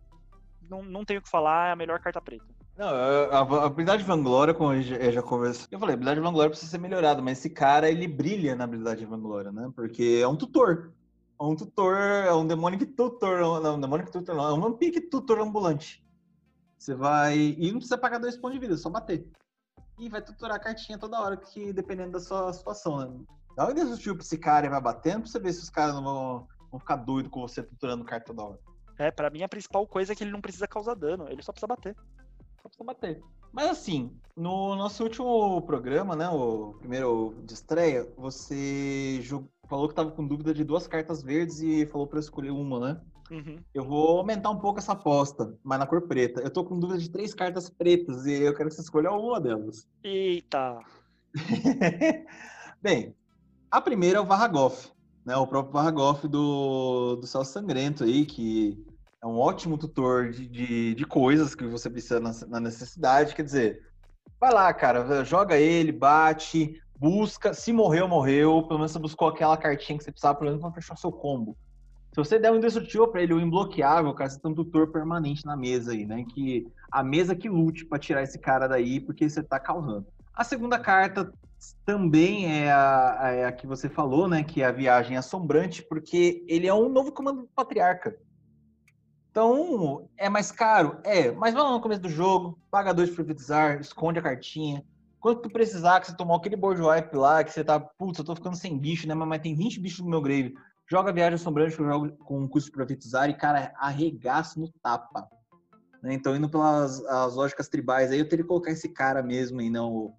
[0.63, 2.60] não, não tenho o que falar, é a melhor carta preta.
[2.81, 6.25] Não, a, habilidade de Vanglória, como eu já, eu conversei, eu falei, a habilidade de
[6.25, 9.71] Vanglória precisa ser melhorada, mas esse cara, ele brilha na habilidade de Vanglória, né?
[9.77, 10.91] Porque é um tutor.
[11.39, 15.41] É um tutor, é um Demonic Tutor, não, Demonic Tutor não, é um Vampiric Tutor
[15.41, 16.03] ambulante.
[16.79, 17.37] Você vai.
[17.37, 19.29] E não precisa pagar dois pontos de vida, é só bater.
[19.99, 23.25] E vai tutorar a cartinha toda hora, que dependendo da sua situação, né?
[23.57, 25.95] Dá uma desistiu pra esse cara e vai batendo pra você ver se os caras
[25.95, 28.59] não vão, vão ficar doidos com você tutorando carta toda hora.
[28.99, 31.53] É, pra mim a principal coisa é que ele não precisa causar dano, ele só
[31.53, 31.95] precisa bater.
[32.63, 33.23] Só precisa bater.
[33.53, 39.21] Mas assim, no nosso último programa, né, o primeiro de estreia, você
[39.69, 43.01] falou que tava com dúvida de duas cartas verdes e falou para escolher uma, né?
[43.31, 43.59] Uhum.
[43.73, 46.41] Eu vou aumentar um pouco essa aposta, mas na cor preta.
[46.41, 49.41] Eu tô com dúvida de três cartas pretas e eu quero que você escolha uma
[49.41, 49.89] delas.
[50.03, 50.81] Eita!
[52.83, 53.15] Bem,
[53.71, 54.91] a primeira é o Varragoff,
[55.25, 55.37] né?
[55.37, 58.85] O próprio Varragoff do, do Céu Sangrento aí, que
[59.23, 63.35] é um ótimo tutor de, de, de coisas que você precisa na, na necessidade.
[63.35, 63.87] Quer dizer,
[64.41, 67.53] vai lá, cara, joga ele, bate, busca.
[67.53, 68.63] Se morreu, morreu.
[68.63, 71.57] Pelo menos você buscou aquela cartinha que você precisava, pelo menos, pra fechar seu combo.
[72.13, 74.91] Se você der um indestrutível para ele, o um imbloqueável, cara, você tem um tutor
[74.91, 76.25] permanente na mesa aí, né?
[76.25, 80.07] Que a mesa que lute para tirar esse cara daí, porque você tá causando.
[80.35, 81.33] A segunda carta
[81.85, 84.43] também é a, é a, que você falou, né?
[84.43, 88.17] Que é a viagem assombrante, porque ele é um novo comando do patriarca.
[89.31, 90.99] Então, é mais caro?
[91.05, 94.85] É, mas vai lá no começo do jogo, paga dois para profetizar, esconde a cartinha.
[95.21, 98.25] Quando tu precisar, que você tomou aquele board wipe lá, que você tá, putz, eu
[98.25, 99.15] tô ficando sem bicho, né?
[99.15, 100.55] Mas tem 20 bichos no meu grave
[100.91, 104.69] joga Viagem Assombrante que eu jogo com um custo de profetizar e, cara, arregaço no
[104.83, 105.29] tapa.
[106.03, 106.15] Né?
[106.15, 109.71] Então, indo pelas as lógicas tribais, aí eu teria que colocar esse cara mesmo aí,
[109.71, 110.15] não, o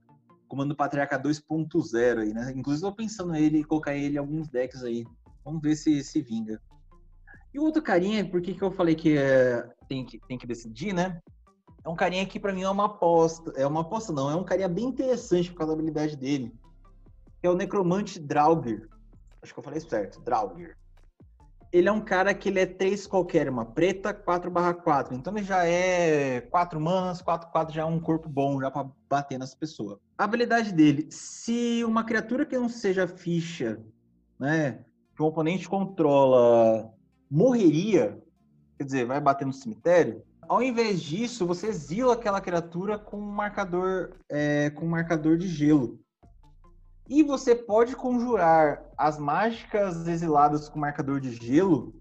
[0.48, 2.54] Comando Patriarca 2.0 aí, né?
[2.56, 5.06] Inclusive, eu pensando nele, colocar ele em alguns decks aí.
[5.44, 6.62] Vamos ver se se vinga.
[7.54, 10.94] E o outro carinha, por que, eu falei que é, tem, que tem que decidir,
[10.94, 11.20] né?
[11.84, 13.52] É um carinha que para mim é uma aposta.
[13.56, 14.30] É uma aposta, não.
[14.30, 16.54] É um carinha bem interessante por causa da habilidade dele.
[17.40, 18.88] Que é o Necromante Draugr.
[19.42, 20.22] Acho que eu falei certo.
[20.22, 20.76] Draugr
[21.72, 25.16] ele é um cara que ele é 3 qualquer, uma preta 4 barra 4.
[25.16, 28.90] Então ele já é 4 manas, 4 4 já é um corpo bom já para
[29.10, 29.98] bater nas pessoas.
[30.18, 33.80] A habilidade dele, se uma criatura que não seja ficha,
[34.38, 34.84] né,
[35.16, 36.94] que o oponente controla,
[37.32, 38.22] morreria,
[38.78, 40.22] quer dizer, vai bater no cemitério,
[40.52, 45.48] ao invés disso, você exila aquela criatura com um marcador, é, com um marcador de
[45.48, 45.98] gelo.
[47.08, 51.94] E você pode conjurar as mágicas exiladas com marcador de gelo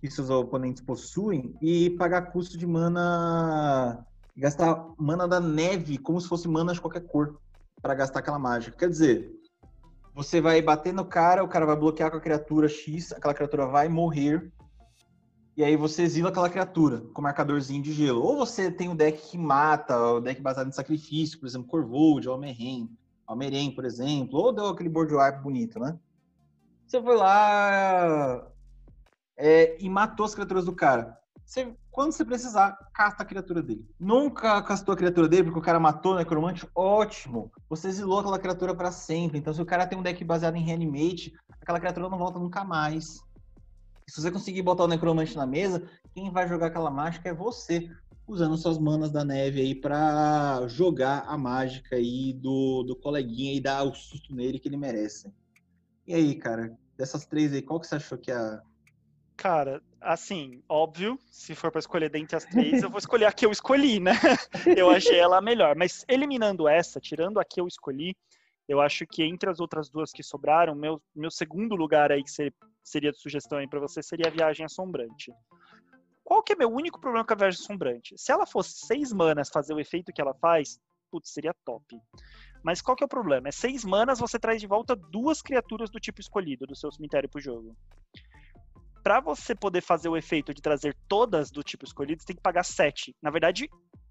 [0.00, 4.02] que seus oponentes possuem e pagar custo de mana.
[4.34, 7.38] Gastar mana da neve, como se fosse mana de qualquer cor,
[7.82, 8.78] para gastar aquela mágica.
[8.78, 9.30] Quer dizer,
[10.16, 13.66] você vai bater no cara, o cara vai bloquear com a criatura X, aquela criatura
[13.66, 14.50] vai morrer.
[15.54, 18.22] E aí você exila aquela criatura com marcadorzinho de gelo.
[18.22, 22.26] Ou você tem o deck que mata, o deck baseado em sacrifício, por exemplo, Corvold,
[22.28, 22.88] Almeren.
[23.26, 25.98] Almeren, por exemplo, ou deu aquele board wipe bonito, né?
[26.86, 28.50] Você foi lá
[29.36, 31.18] é, e matou as criaturas do cara.
[31.44, 33.88] Você, quando você precisar, casta a criatura dele.
[33.98, 36.68] Nunca castou a criatura dele porque o cara matou o necromante?
[36.74, 37.50] Ótimo!
[37.70, 39.38] Você exilou aquela criatura para sempre.
[39.38, 42.62] Então, se o cara tem um deck baseado em reanimate, aquela criatura não volta nunca
[42.62, 43.18] mais.
[44.06, 47.88] Se você conseguir botar o necromante na mesa, quem vai jogar aquela mágica é você
[48.28, 53.60] usando suas manas da neve aí para jogar a mágica aí do, do coleguinha e
[53.60, 55.32] dar o susto nele que ele merece.
[56.06, 58.60] E aí, cara, dessas três aí, qual que você achou que é a.
[59.36, 63.44] Cara, assim, óbvio, se for para escolher dentre as três, eu vou escolher a que
[63.44, 64.12] eu escolhi, né?
[64.80, 65.76] Eu achei ela a melhor.
[65.76, 68.16] Mas eliminando essa, tirando a que eu escolhi,
[68.68, 72.30] eu acho que entre as outras duas que sobraram, meu, meu segundo lugar aí que
[72.82, 75.32] seria de sugestão aí para você seria a Viagem Assombrante.
[76.24, 78.14] Qual que é meu único problema com a Viagem Assombrante?
[78.16, 80.80] Se ela fosse seis manas fazer o efeito que ela faz,
[81.10, 81.84] putz, seria top.
[82.64, 83.48] Mas qual que é o problema?
[83.48, 87.28] É seis manas, você traz de volta duas criaturas do tipo escolhido do seu cemitério
[87.28, 87.76] pro jogo.
[89.06, 92.42] Para você poder fazer o efeito de trazer todas do tipo escolhido, você tem que
[92.42, 93.14] pagar sete.
[93.22, 93.70] Na verdade,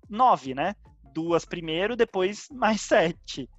[0.09, 0.73] nove, né?
[1.13, 3.49] Duas primeiro, depois mais sete.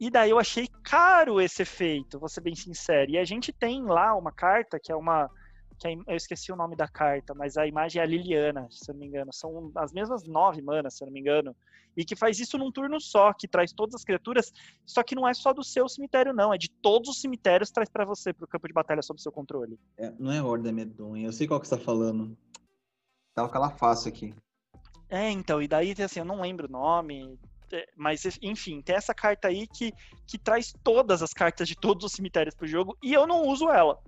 [0.00, 3.10] E daí eu achei caro esse efeito, vou ser bem sincero.
[3.10, 5.28] E a gente tem lá uma carta que é uma
[5.76, 8.88] que a, eu esqueci o nome da carta, mas a imagem é a Liliana, se
[8.88, 9.32] eu não me engano.
[9.32, 11.52] São as mesmas nove manas, se eu não me engano.
[11.96, 14.52] E que faz isso num turno só, que traz todas as criaturas,
[14.86, 16.52] só que não é só do seu cemitério, não.
[16.52, 19.78] É de todos os cemitérios traz para você, pro campo de batalha sob seu controle.
[19.96, 22.36] É, não é Horda Medonha, eu sei qual que você tá falando.
[23.34, 24.34] Tava fácil aqui.
[25.08, 27.38] É, então, e daí, assim, eu não lembro o nome,
[27.72, 29.92] é, mas enfim, tem essa carta aí que,
[30.26, 33.68] que traz todas as cartas de todos os cemitérios pro jogo e eu não uso
[33.68, 33.98] ela.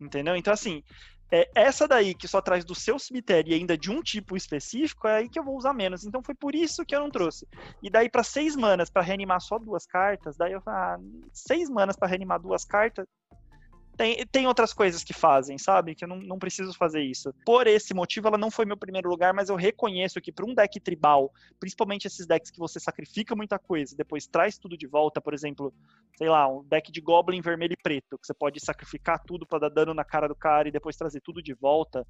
[0.00, 0.34] Entendeu?
[0.34, 0.82] Então, assim,
[1.30, 5.06] é, essa daí que só traz do seu cemitério e ainda de um tipo específico,
[5.06, 6.04] é aí que eu vou usar menos.
[6.04, 7.46] Então foi por isso que eu não trouxe.
[7.82, 10.98] E daí, para seis manas para reanimar só duas cartas, daí eu falei, ah,
[11.32, 13.06] seis manas para reanimar duas cartas,
[14.00, 15.94] tem, tem outras coisas que fazem, sabe?
[15.94, 17.34] Que eu não, não preciso fazer isso.
[17.44, 20.54] Por esse motivo, ela não foi meu primeiro lugar, mas eu reconheço que para um
[20.54, 24.86] deck tribal, principalmente esses decks que você sacrifica muita coisa e depois traz tudo de
[24.86, 25.70] volta, por exemplo,
[26.16, 29.58] sei lá, um deck de Goblin vermelho e preto, que você pode sacrificar tudo para
[29.58, 32.06] dar dano na cara do cara e depois trazer tudo de volta,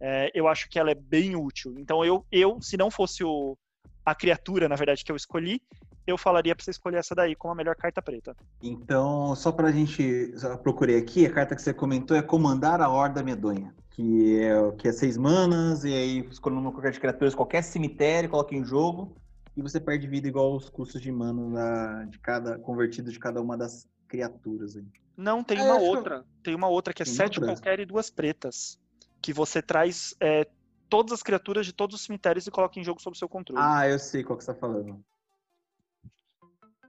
[0.00, 1.74] é, eu acho que ela é bem útil.
[1.76, 3.58] Então eu, eu se não fosse o,
[4.06, 5.60] a criatura, na verdade, que eu escolhi,
[6.06, 8.36] eu falaria para você escolher essa daí como a melhor carta preta.
[8.62, 12.80] Então, só para a gente, já procurei aqui, a carta que você comentou é Comandar
[12.80, 17.00] a Horda Medonha, que é, que é seis manas, e aí escolhendo uma qualquer de
[17.00, 19.16] criaturas, qualquer cemitério, coloca em jogo,
[19.56, 23.56] e você perde vida igual os custos de mana de cada, convertido de cada uma
[23.56, 24.76] das criaturas.
[24.76, 24.84] Aí.
[25.16, 26.20] Não, tem é, uma outra.
[26.20, 26.42] Que...
[26.44, 27.54] Tem uma outra que é tem sete outra?
[27.54, 28.78] qualquer e duas pretas.
[29.20, 30.46] Que você traz é,
[30.88, 33.60] todas as criaturas de todos os cemitérios e coloca em jogo sob seu controle.
[33.62, 35.02] Ah, eu sei qual que você tá falando.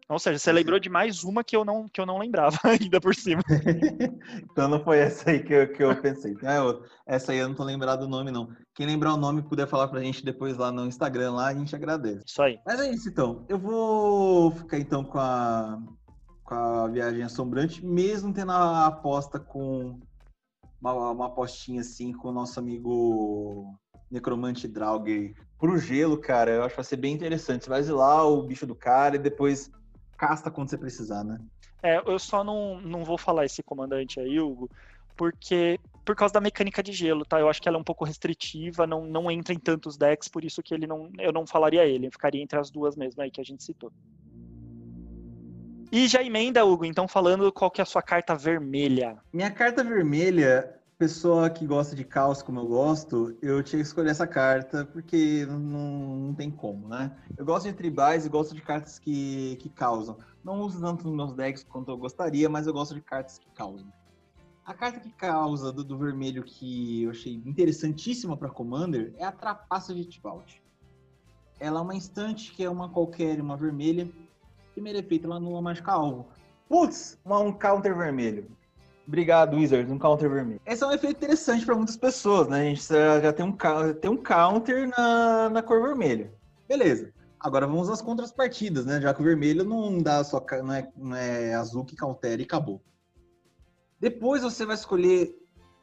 [0.10, 2.99] Ou seja, você lembrou de mais uma que eu não, que eu não lembrava ainda
[3.01, 3.41] por cima.
[4.49, 6.34] então não foi essa aí que eu, que eu pensei.
[6.43, 8.47] É, essa aí eu não tô lembrado do nome, não.
[8.74, 11.76] Quem lembrar o nome puder falar pra gente depois lá no Instagram, lá a gente
[11.76, 12.24] agradece.
[12.26, 12.58] Isso aí.
[12.66, 13.45] Mas é isso então.
[13.49, 15.78] Eu vou ficar então com a,
[16.43, 19.99] com a viagem assombrante, mesmo tendo a aposta com
[20.80, 23.78] uma, uma apostinha assim com o nosso amigo
[24.10, 26.51] Necromante Draug pro gelo, cara.
[26.51, 27.66] Eu acho que vai ser bem interessante.
[27.66, 29.70] Você vai exilar o bicho do cara e depois
[30.18, 31.39] casta quando você precisar, né?
[31.82, 34.70] É, eu só não, não vou falar esse comandante aí, Hugo,
[35.15, 37.39] porque por causa da mecânica de gelo, tá?
[37.39, 40.45] Eu acho que ela é um pouco restritiva, não, não entra em tantos decks, por
[40.45, 43.41] isso que ele não, eu não falaria ele, ficaria entre as duas mesmo aí que
[43.41, 43.91] a gente citou.
[45.91, 49.18] E já emenda, Hugo, então falando qual que é a sua carta vermelha.
[49.34, 54.10] Minha carta vermelha, pessoa que gosta de caos como eu gosto, eu tinha que escolher
[54.10, 57.16] essa carta porque não, não tem como, né?
[57.38, 60.18] Eu gosto de tribais e gosto de cartas que, que causam.
[60.43, 63.50] Não uso tanto nos meus decks quanto eu gostaria, mas eu gosto de cartas que
[63.52, 63.88] causam.
[64.66, 69.32] A carta que causa do, do vermelho que eu achei interessantíssima para Commander é a
[69.32, 70.56] Trapaça de Tibalt.
[71.60, 74.10] Ela é uma instante que é uma qualquer, uma vermelha.
[74.74, 76.28] Primeiro efeito, ela anula mágica alvo.
[76.68, 78.57] Putz, um counter vermelho.
[79.08, 80.60] Obrigado, Wizard, um counter vermelho.
[80.66, 82.60] Esse é um efeito interessante para muitas pessoas, né?
[82.60, 83.55] A gente já tem um,
[84.01, 86.34] tem um counter na, na cor vermelha.
[86.68, 87.14] Beleza.
[87.39, 88.99] Agora vamos às contrapartidas, né?
[88.99, 92.45] Já que o vermelho não dá só não é, não é azul que countera e
[92.45, 92.82] acabou.
[93.97, 95.34] Depois você vai escolher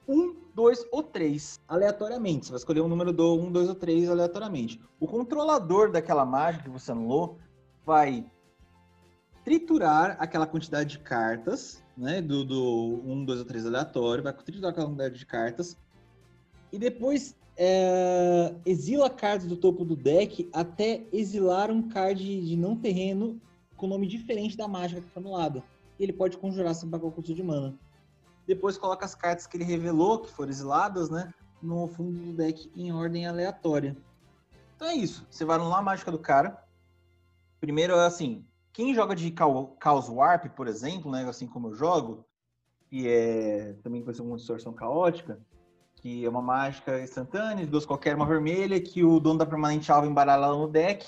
[0.07, 2.47] um, dois ou três aleatoriamente.
[2.47, 4.81] Você vai escolher um número do um, dois ou três aleatoriamente.
[5.01, 7.39] O controlador daquela mágica que você anulou
[7.87, 8.27] vai
[9.45, 12.21] triturar aquela quantidade de cartas, né?
[12.21, 15.77] Do, do um, dois ou três aleatório, vai triturar aquela quantidade de cartas.
[16.73, 22.77] E depois é, exila cartas do topo do deck até exilar um card de não
[22.77, 23.41] terreno
[23.77, 25.63] com nome diferente da mágica que foi anulada.
[25.99, 27.79] E ele pode conjurar sem pagar o custo de mana
[28.47, 31.33] depois coloca as cartas que ele revelou, que foram exiladas, né?
[31.63, 33.97] No fundo do deck em ordem aleatória.
[34.77, 35.27] Então é isso.
[35.31, 36.63] Você vai anular a mágica do cara.
[37.61, 38.45] Primeiro, assim,
[38.75, 39.33] quem joga de
[39.81, 41.25] Chaos Warp, por exemplo, né?
[41.27, 42.27] Assim como eu jogo,
[42.91, 45.41] que é também conhecido como distorção caótica,
[45.95, 50.09] que é uma mágica instantânea, duas qualquer, uma vermelha, que o dono da permanente alvo
[50.09, 51.07] embaralha no deck.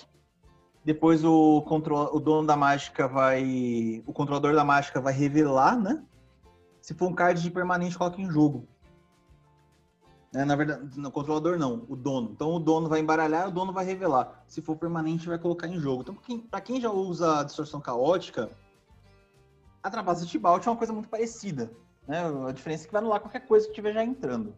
[0.84, 4.00] Depois o, control, o dono da mágica vai.
[4.06, 6.04] O controlador da mágica vai revelar, né?
[6.80, 8.68] Se for um card de permanente, coloca em jogo.
[10.36, 12.30] É, na verdade, no controlador não, o dono.
[12.32, 14.44] Então o dono vai embaralhar, o dono vai revelar.
[14.46, 16.02] Se for permanente, vai colocar em jogo.
[16.02, 18.50] Então, para quem já usa a distorção caótica,
[19.82, 21.72] a trapaça de Tibalt é uma coisa muito parecida.
[22.06, 22.20] Né?
[22.46, 24.54] A diferença é que vai anular qualquer coisa que estiver já entrando.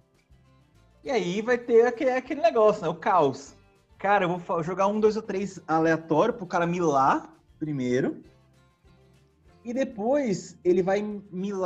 [1.05, 2.89] E aí vai ter aquele, aquele negócio, né?
[2.89, 3.55] O caos.
[3.99, 8.25] Cara, eu vou jogar um, dois ou três aleatório pro cara milar primeiro.
[9.69, 11.05] E depois ele vai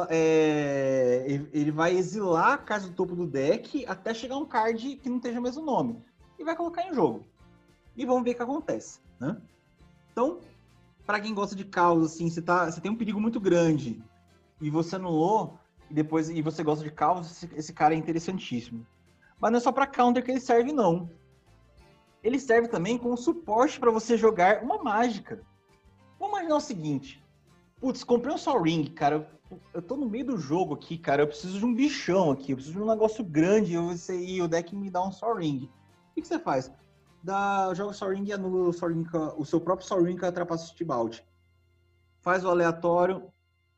[0.09, 5.09] é, ele vai exilar a carta do topo do deck até chegar um card que
[5.09, 6.03] não esteja o mesmo nome.
[6.37, 7.25] E vai colocar em jogo.
[7.97, 8.99] E vamos ver o que acontece.
[9.21, 9.41] Né?
[10.11, 10.41] Então,
[11.07, 14.03] para quem gosta de caos, assim, você, tá, você tem um perigo muito grande
[14.61, 15.57] e você anulou,
[15.89, 18.85] e depois e você gosta de caos, esse, esse cara é interessantíssimo.
[19.41, 21.09] Mas não é só para counter que ele serve, não.
[22.21, 25.41] Ele serve também como suporte para você jogar uma mágica.
[26.19, 27.22] Vamos imaginar o seguinte:
[27.83, 29.29] Putz, comprei um Sol Ring, cara.
[29.75, 31.23] Eu tô no meio do jogo aqui, cara.
[31.23, 32.53] Eu preciso de um bichão aqui.
[32.53, 33.75] Eu preciso de um negócio grande.
[33.75, 35.65] Eu, e o deck me dá um Sol Ring.
[35.65, 36.73] O que, que você faz?
[37.25, 39.05] Dá, joga o Sol Ring e anula o, Sol Ring,
[39.37, 41.23] o seu próprio Sol Ring que atrapassa o Tibalt.
[42.21, 43.33] Faz o aleatório,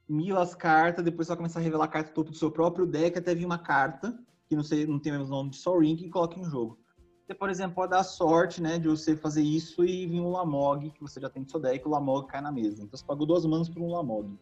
[0.06, 2.84] mila as cartas, depois você vai começar a revelar a carta topo do seu próprio
[2.84, 5.78] deck até vir uma carta, que não, sei, não tem o mesmo nome de Sol
[5.78, 6.78] Ring, e coloca em jogo.
[7.26, 10.90] Você, por exemplo, pode dar sorte, né, de você fazer isso e vir um Lamog,
[10.90, 12.82] que você já tem no seu deck, o Lamog cai na mesa.
[12.82, 14.38] Então você pagou duas manas por um Lamog.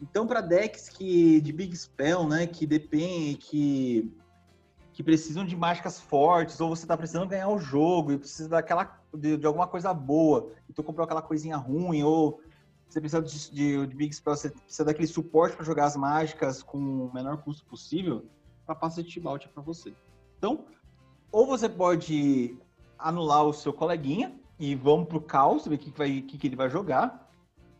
[0.00, 4.10] Então, para decks que de Big Spell, né, que dependem, que
[4.94, 8.96] que precisam de mágicas fortes, ou você está precisando ganhar o jogo e precisa daquela
[9.12, 12.40] de, de, alguma coisa boa, e tu comprou aquela coisinha ruim, ou
[12.88, 16.62] você precisa de, de, de Big Spell, você precisa daquele suporte para jogar as mágicas
[16.62, 18.24] com o menor custo possível,
[18.64, 19.92] para de Tibalt é para você.
[20.38, 20.64] Então,
[21.34, 22.56] ou você pode
[22.96, 26.46] anular o seu coleguinha e vamos pro caos, ver o que, que, vai, que, que
[26.46, 27.28] ele vai jogar.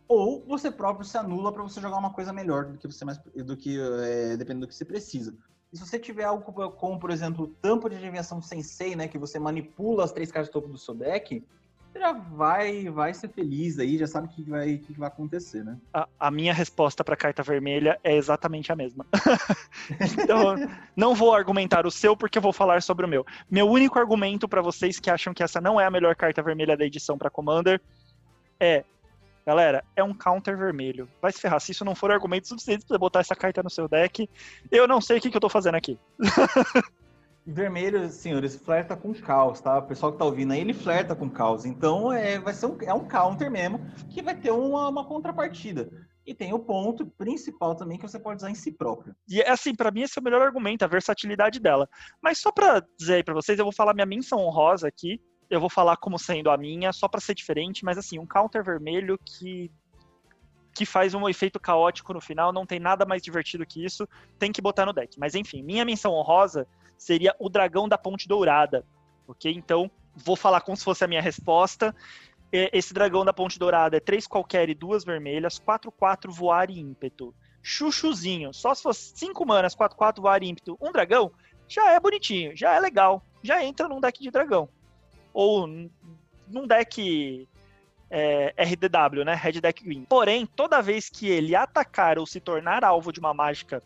[0.09, 3.17] Ou você próprio se anula para você jogar uma coisa melhor do que você mais,
[3.17, 5.33] do que é, dependendo do que você precisa.
[5.71, 9.39] E se você tiver algo como, por exemplo, tampa de adivinhação sensei, né, que você
[9.39, 11.41] manipula as três cartas de topo do seu deck,
[11.99, 15.77] já vai, vai ser feliz aí, já sabe o que vai, que vai acontecer, né?
[15.93, 19.05] A, a minha resposta para carta vermelha é exatamente a mesma.
[20.21, 20.55] então,
[20.95, 23.25] não vou argumentar o seu porque eu vou falar sobre o meu.
[23.49, 26.77] Meu único argumento para vocês que acham que essa não é a melhor carta vermelha
[26.77, 27.81] da edição para Commander
[28.59, 28.83] é
[29.45, 31.07] Galera, é um counter vermelho.
[31.21, 31.59] Vai se ferrar.
[31.61, 34.27] Se isso não for argumento suficiente você botar essa carta no seu deck,
[34.71, 35.99] eu não sei o que, que eu tô fazendo aqui.
[37.45, 39.77] vermelho, senhores, flerta com caos, tá?
[39.77, 41.63] O pessoal que tá ouvindo aí, ele flerta com caos.
[41.65, 43.79] Então, é, vai ser um, é um counter mesmo,
[44.09, 45.89] que vai ter uma, uma contrapartida.
[46.25, 49.15] E tem o ponto principal também que você pode usar em si próprio.
[49.29, 51.87] E é assim, para mim esse é o melhor argumento, a versatilidade dela.
[52.19, 55.21] Mas só para dizer aí para vocês, eu vou falar minha menção honrosa aqui.
[55.47, 58.63] Eu vou falar como sendo a minha, só para ser diferente, mas assim, um counter
[58.63, 59.71] vermelho que
[60.75, 64.05] que faz um efeito caótico no final, não tem nada mais divertido que isso,
[64.37, 65.17] tem que botar no deck.
[65.17, 66.67] Mas enfim, minha menção honrosa
[66.97, 68.85] seria o Dragão da Ponte Dourada,
[69.27, 69.51] ok?
[69.53, 71.95] Então, vou falar como se fosse a minha resposta.
[72.51, 77.33] Esse Dragão da Ponte Dourada é 3 qualquer e duas vermelhas, 4-4 voar e ímpeto.
[77.61, 81.31] Chuchuzinho, só se fosse 5 manas, 4-4 voar e ímpeto, um dragão,
[81.67, 84.69] já é bonitinho, já é legal, já entra num deck de dragão.
[85.33, 87.47] Ou num deck
[88.09, 89.33] é, RDW, né?
[89.33, 90.05] Red Deck Green.
[90.05, 93.81] Porém, toda vez que ele atacar ou se tornar alvo de uma mágica,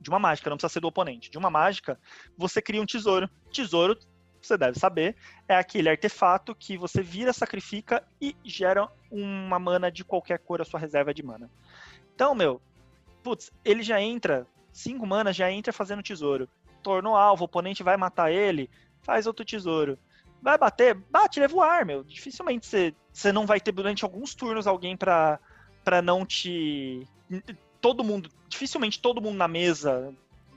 [0.00, 1.98] de uma mágica, não precisa ser do oponente, de uma mágica,
[2.36, 3.28] você cria um tesouro.
[3.50, 3.98] Tesouro,
[4.40, 5.16] você deve saber,
[5.48, 10.64] é aquele artefato que você vira, sacrifica e gera uma mana de qualquer cor a
[10.64, 11.50] sua reserva de mana.
[12.14, 12.60] Então, meu,
[13.22, 16.48] putz, ele já entra, cinco manas já entra fazendo tesouro.
[16.82, 18.70] Tornou alvo, o oponente vai matar ele,
[19.02, 19.98] faz outro tesouro
[20.40, 22.04] vai bater, bate, leva o ar, meu.
[22.04, 25.38] Dificilmente você, não vai ter durante alguns turnos alguém pra,
[25.84, 27.06] pra não te.
[27.80, 30.14] Todo mundo, dificilmente todo mundo na mesa,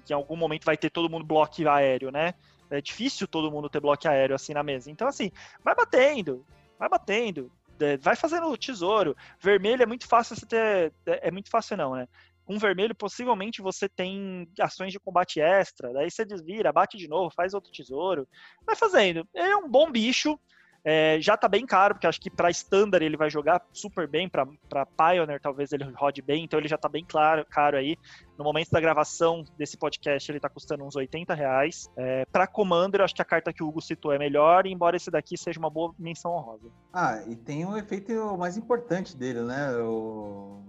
[0.09, 2.33] em algum momento vai ter todo mundo bloco aéreo, né?
[2.69, 4.89] É difícil todo mundo ter bloco aéreo assim na mesa.
[4.89, 5.31] Então, assim,
[5.63, 6.45] vai batendo,
[6.79, 9.15] vai batendo, é, vai fazendo tesouro.
[9.39, 10.93] Vermelho é muito fácil você ter.
[11.05, 12.07] É, é muito fácil, não, né?
[12.45, 17.33] Com vermelho, possivelmente você tem ações de combate extra, daí você desvira, bate de novo,
[17.33, 18.27] faz outro tesouro.
[18.65, 19.27] Vai fazendo.
[19.33, 20.39] É um bom bicho.
[20.83, 24.27] É, já tá bem caro, porque acho que para standard ele vai jogar super bem,
[24.27, 24.45] para
[24.85, 27.95] Pioneer talvez ele rode bem, então ele já tá bem claro, caro aí.
[28.37, 31.89] No momento da gravação desse podcast ele tá custando uns 80 reais.
[31.95, 35.11] É, para Commander, acho que a carta que o Hugo citou é melhor, embora esse
[35.11, 36.71] daqui seja uma boa menção honrosa.
[36.91, 39.73] Ah, e tem um efeito mais importante dele, né?
[39.77, 40.63] O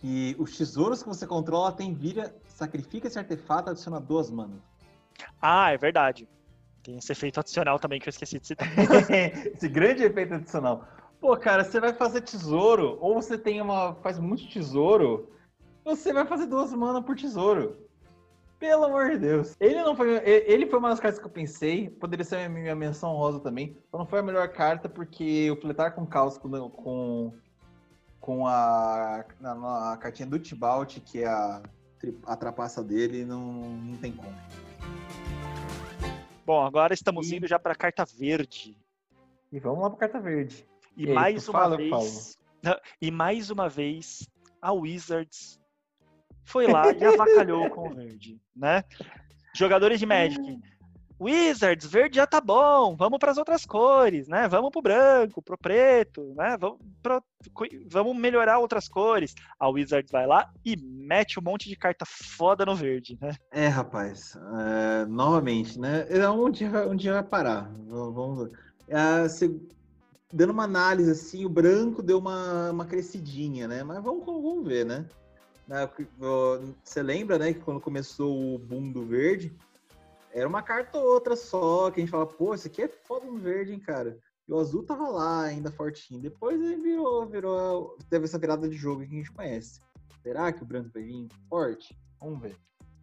[0.00, 4.60] que os tesouros que você controla tem vira, sacrifica esse artefato, adiciona duas manas.
[5.40, 6.26] Ah, é verdade.
[6.82, 8.68] Tem esse efeito adicional também que eu esqueci de citar.
[9.54, 10.86] esse grande efeito adicional.
[11.20, 13.94] Pô, cara, você vai fazer tesouro, ou você tem uma.
[13.96, 15.30] faz muito tesouro,
[15.84, 17.76] você vai fazer duas manas por tesouro.
[18.58, 19.56] Pelo amor de Deus.
[19.58, 20.16] Ele não foi.
[20.24, 21.88] Ele foi uma das cartas que eu pensei.
[21.88, 23.76] Poderia ser minha menção rosa também.
[23.90, 27.32] Só não foi a melhor carta, porque o Pletar com Caos com,
[28.20, 31.62] com a, a cartinha do Tibalt, que é a,
[32.26, 34.34] a trapaça dele, não, não tem como.
[36.50, 37.36] Bom, agora estamos e...
[37.36, 38.76] indo já para a carta verde.
[39.52, 40.66] E vamos lá para a carta verde.
[40.96, 42.36] E, e mais uma fala, vez.
[43.00, 44.28] E mais uma vez,
[44.60, 45.60] a Wizards
[46.42, 48.82] foi lá e avacalhou com o verde, né?
[49.54, 50.58] Jogadores de Magic,
[51.20, 54.48] Wizards, verde já tá bom, vamos para as outras cores, né?
[54.48, 56.56] Vamos pro branco, pro preto, né?
[56.58, 57.22] Vamos, pro,
[57.86, 59.34] vamos melhorar outras cores.
[59.58, 63.34] A Wizards vai lá e mete um monte de carta foda no verde, né?
[63.50, 66.06] É, rapaz, é, novamente, né?
[66.08, 67.70] É um dia, um dia vai parar.
[67.86, 68.50] Vamos,
[68.88, 69.60] é, se,
[70.32, 73.82] dando uma análise assim, o branco deu uma, uma crescidinha, né?
[73.82, 75.04] Mas vamos, vamos ver, né?
[76.82, 79.54] Você lembra, né, que quando começou o boom do verde,
[80.32, 83.26] era uma carta ou outra só, que a gente fala, pô, isso aqui é foda
[83.26, 84.18] no verde, hein, cara.
[84.46, 86.20] E o azul tava lá ainda fortinho.
[86.20, 87.96] Depois ele virou, virou.
[88.08, 89.80] Teve essa virada de jogo que a gente conhece.
[90.22, 91.96] Será que o branco vai vir forte?
[92.20, 92.56] Vamos ver.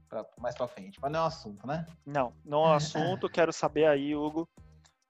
[0.09, 0.99] Pra, mais pra frente.
[1.01, 1.87] Mas não é um assunto, né?
[2.05, 3.29] Não, não é um assunto.
[3.29, 4.47] Quero saber aí, Hugo.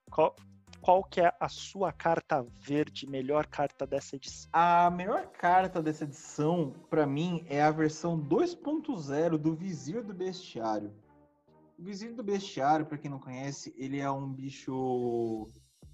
[0.10, 0.36] Qual,
[0.80, 4.50] qual que é a sua carta verde, melhor carta dessa edição?
[4.54, 10.94] A melhor carta dessa edição, para mim, é a versão 2.0 do Vizir do Bestiário.
[11.78, 15.48] O Vizir do Bestiário, para quem não conhece, ele é um bicho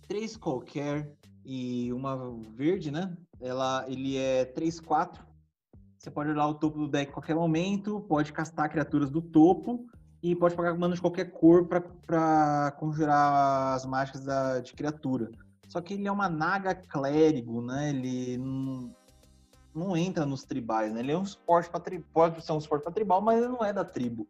[0.07, 1.13] 3 qualquer
[1.43, 2.15] e uma
[2.55, 3.17] verde, né?
[3.41, 5.19] Ela, ele é 3-4.
[5.97, 9.86] Você pode olhar o topo do deck a qualquer momento, pode castar criaturas do topo
[10.21, 15.29] e pode pagar mana de qualquer cor para conjurar as mágicas da, de criatura.
[15.67, 17.89] Só que ele é uma naga clérigo, né?
[17.89, 18.95] Ele não,
[19.75, 21.01] não entra nos tribais, né?
[21.01, 21.81] Ele é um suporte para
[22.13, 24.25] pode ser um suporte para tribal, mas ele não é da tribo.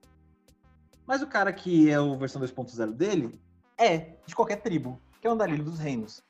[1.05, 3.39] Mas o cara que é o versão 2.0 dele
[3.77, 6.23] é de qualquer tribo, que é o Andarilho dos Reinos.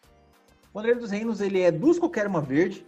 [0.73, 2.85] O Andarilho dos Reinos, ele é duas qualquer uma verde,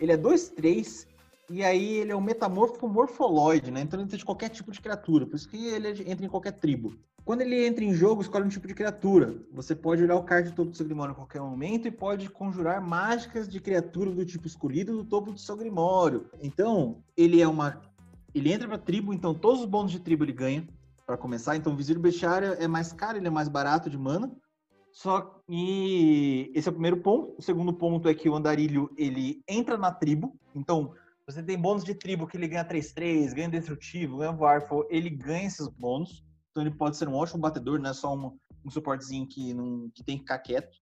[0.00, 1.06] ele é 2-3,
[1.50, 3.80] e aí ele é um metamorfo morfoloide, né?
[3.80, 6.52] Então ele entra de qualquer tipo de criatura, por isso que ele entra em qualquer
[6.52, 6.94] tribo.
[7.24, 9.36] Quando ele entra em jogo, escolhe um tipo de criatura.
[9.52, 12.28] Você pode olhar o card do topo do seu Grimório a qualquer momento e pode
[12.30, 16.26] conjurar mágicas de criatura do tipo escolhido do topo do seu Grimório.
[16.40, 17.82] Então, ele é uma.
[18.34, 20.66] Ele entra pra tribo, então todos os bônus de tribo ele ganha
[21.08, 21.56] para começar.
[21.56, 24.30] Então, o Visírio Bestiário é mais caro, ele é mais barato de mana.
[24.92, 27.34] Só que esse é o primeiro ponto.
[27.38, 30.38] O segundo ponto é que o andarilho ele entra na tribo.
[30.54, 30.92] Então,
[31.26, 35.46] você tem bônus de tribo que ele ganha 3-3, ganha destrutivo, ganha warful, ele ganha
[35.46, 36.22] esses bônus.
[36.50, 39.90] Então ele pode ser um ótimo batedor, não é só um, um suportezinho que, não,
[39.94, 40.76] que tem que ficar quieto.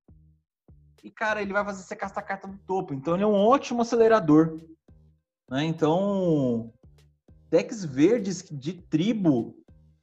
[1.04, 2.92] E, cara, ele vai fazer você castar a carta do topo.
[2.92, 4.60] Então ele é um ótimo acelerador.
[5.48, 5.64] Né?
[5.64, 6.72] Então,
[7.48, 9.54] decks verdes de tribo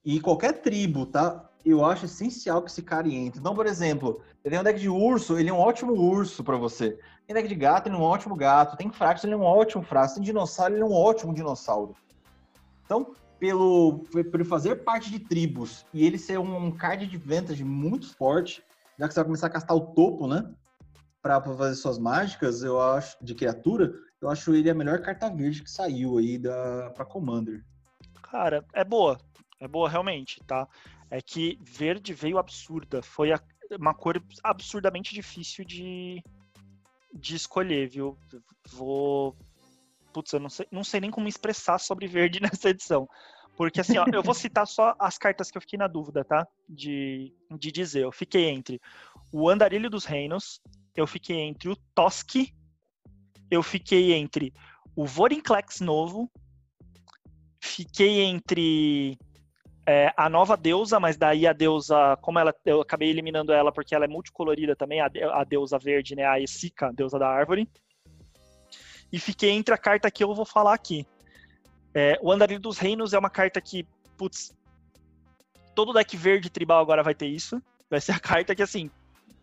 [0.06, 1.50] e qualquer tribo, tá?
[1.66, 3.40] Eu acho essencial que esse cara entre.
[3.40, 6.58] Então, por exemplo, ele tem um deck de urso, ele é um ótimo urso para
[6.58, 7.00] você.
[7.26, 8.76] Tem deck de gato, ele é um ótimo gato.
[8.76, 10.16] Tem Fractus, ele é um ótimo Fractus.
[10.16, 11.96] Tem dinossauro, ele é um ótimo dinossauro.
[12.86, 14.00] Então, pelo,
[14.32, 18.62] por fazer parte de tribos e ele ser um card de vantage muito forte,
[19.00, 20.50] já que você vai começar a castar o topo, né?
[21.22, 25.64] Para fazer suas mágicas, eu acho, de criatura, eu acho ele a melhor carta verde
[25.64, 27.64] que saiu aí da, pra Commander.
[28.22, 29.18] Cara, é boa.
[29.60, 30.68] É boa realmente, tá?
[31.10, 33.02] É que verde veio absurda.
[33.02, 33.40] Foi a,
[33.80, 36.24] uma cor absurdamente difícil de,
[37.14, 38.18] de escolher, viu?
[38.70, 39.36] Vou.
[40.12, 43.08] Putz, eu não sei, não sei nem como expressar sobre verde nessa edição.
[43.56, 46.48] Porque assim, ó, eu vou citar só as cartas que eu fiquei na dúvida, tá?
[46.68, 48.04] De, de dizer.
[48.04, 48.82] Eu fiquei entre
[49.32, 50.60] o Andarilho dos Reinos,
[50.96, 52.54] eu fiquei entre o Toski,
[53.50, 54.54] eu fiquei entre
[54.96, 56.32] o Vorinclex novo,
[57.60, 59.18] fiquei entre
[59.86, 63.94] é, a nova deusa, mas daí a deusa, como ela, eu acabei eliminando ela porque
[63.94, 67.68] ela é multicolorida também, a, a deusa verde, né, a Esika, deusa da árvore.
[69.12, 71.06] E fiquei entre a carta que eu vou falar aqui.
[71.94, 73.86] É, o Andarilho dos Reinos é uma carta que,
[74.18, 74.56] putz,
[75.76, 77.62] todo deck verde tribal agora vai ter isso.
[77.90, 78.90] Vai ser a carta que, assim,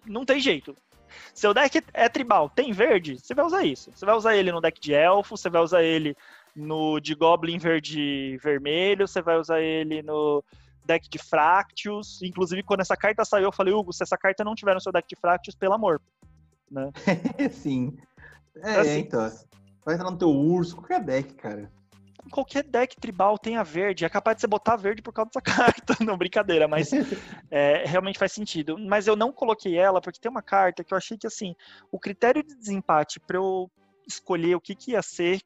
[0.04, 0.74] não tem jeito.
[1.34, 3.92] Seu deck é tribal, tem verde, você vai usar isso.
[3.94, 6.16] Você vai usar ele no deck de elfo, você vai usar ele
[6.54, 10.42] no de Goblin verde vermelho, você vai usar ele no
[10.84, 12.20] deck de Fractious.
[12.22, 14.92] Inclusive, quando essa carta saiu, eu falei, Hugo, se essa carta não tiver no seu
[14.92, 16.00] deck de Fractious, pelo amor.
[16.70, 16.90] Né?
[17.52, 17.96] Sim.
[18.56, 19.30] É, assim, então.
[19.84, 21.70] Vai entrar no teu urso, qualquer deck, cara.
[22.30, 24.04] Qualquer deck tribal tem a verde.
[24.04, 25.96] É capaz de você botar verde por causa dessa carta.
[26.04, 26.90] Não, brincadeira, mas
[27.50, 28.76] é, realmente faz sentido.
[28.78, 31.54] Mas eu não coloquei ela porque tem uma carta que eu achei que, assim,
[31.90, 33.70] o critério de desempate para eu
[34.06, 35.40] escolher o que, que ia ser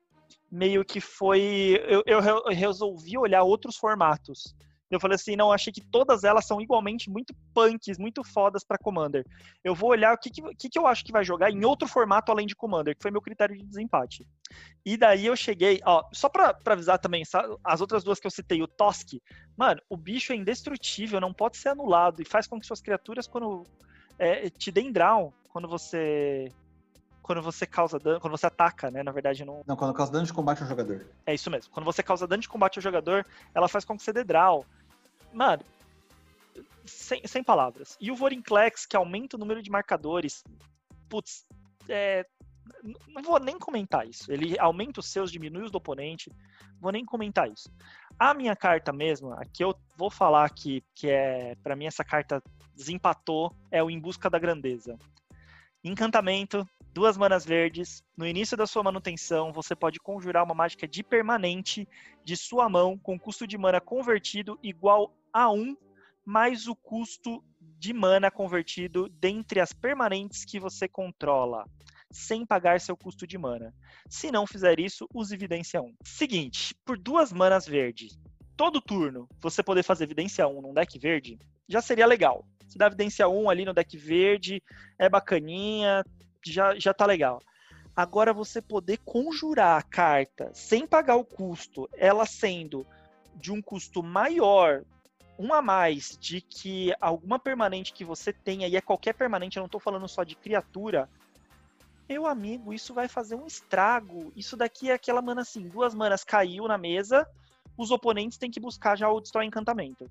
[0.54, 1.80] meio que foi.
[1.88, 4.54] Eu, eu, resolvi olhar outros formatos.
[4.90, 8.78] Eu falei assim, não, achei que todas elas são igualmente muito punks, muito fodas para
[8.78, 9.24] Commander.
[9.64, 12.30] Eu vou olhar o que, que, que eu acho que vai jogar em outro formato
[12.30, 14.24] além de Commander, que foi meu critério de desempate.
[14.86, 17.24] E daí eu cheguei, ó, só pra, pra avisar também,
[17.64, 19.14] as outras duas que eu citei, o Tosk,
[19.56, 23.26] mano, o bicho é indestrutível, não pode ser anulado, e faz com que suas criaturas,
[23.26, 23.64] quando
[24.16, 26.52] é, te deem draw, quando você
[27.24, 29.02] quando você causa dano, quando você ataca, né?
[29.02, 29.62] Na verdade, não.
[29.66, 31.06] Não, quando causa dano de combate ao jogador.
[31.24, 31.72] É isso mesmo.
[31.72, 34.62] Quando você causa dano de combate ao jogador, ela faz com que você dê draw.
[35.32, 35.64] Mano,
[36.84, 37.96] sem, sem palavras.
[37.98, 40.44] E o Vorinclex, que aumenta o número de marcadores.
[41.08, 41.46] Putz,
[41.88, 42.26] é,
[43.08, 44.30] não vou nem comentar isso.
[44.30, 46.30] Ele aumenta os seus, diminui os do oponente.
[46.78, 47.70] Vou nem comentar isso.
[48.18, 52.04] A minha carta mesmo, a que eu vou falar aqui, que é para mim essa
[52.04, 52.42] carta
[52.76, 54.98] desempatou, é o Em Busca da Grandeza.
[55.82, 58.04] Encantamento, duas manas verdes.
[58.16, 61.88] No início da sua manutenção, você pode conjurar uma mágica de permanente
[62.24, 65.76] de sua mão com custo de mana convertido igual a 1
[66.24, 71.68] mais o custo de mana convertido dentre as permanentes que você controla,
[72.10, 73.74] sem pagar seu custo de mana.
[74.08, 75.94] Se não fizer isso, use evidência 1.
[76.02, 78.18] Seguinte, por duas manas verdes,
[78.56, 81.38] todo turno você poder fazer evidência 1 num deck verde,
[81.68, 82.46] já seria legal.
[82.66, 84.62] Você dá evidência 1 ali no deck verde,
[84.98, 86.02] é bacaninha,
[86.52, 87.40] já, já tá legal.
[87.96, 92.86] Agora você poder conjurar a carta sem pagar o custo, ela sendo
[93.36, 94.82] de um custo maior,
[95.38, 99.62] um a mais, de que alguma permanente que você tenha, e é qualquer permanente, eu
[99.62, 101.08] não tô falando só de criatura,
[102.08, 104.32] meu amigo, isso vai fazer um estrago.
[104.36, 107.26] Isso daqui é aquela mana assim, duas manas caiu na mesa,
[107.76, 110.10] os oponentes têm que buscar já o Destrói Encantamento.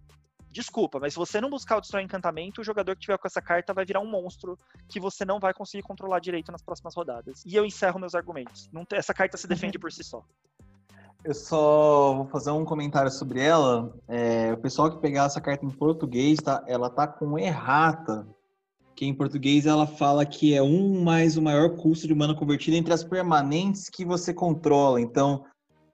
[0.54, 3.42] Desculpa, mas se você não buscar o Destrói Encantamento, o jogador que tiver com essa
[3.42, 4.56] carta vai virar um monstro
[4.88, 7.44] que você não vai conseguir controlar direito nas próximas rodadas.
[7.44, 8.70] E eu encerro meus argumentos.
[8.72, 10.24] Não, essa carta se defende por si só.
[11.26, 13.96] Eu só vou fazer um comentário sobre ela.
[14.10, 18.28] É, o pessoal que pegar essa carta em português, tá, ela tá com errata.
[18.94, 22.76] Que em português ela fala que é um mais o maior custo de mana convertido
[22.76, 25.00] entre as permanentes que você controla.
[25.00, 25.46] Então,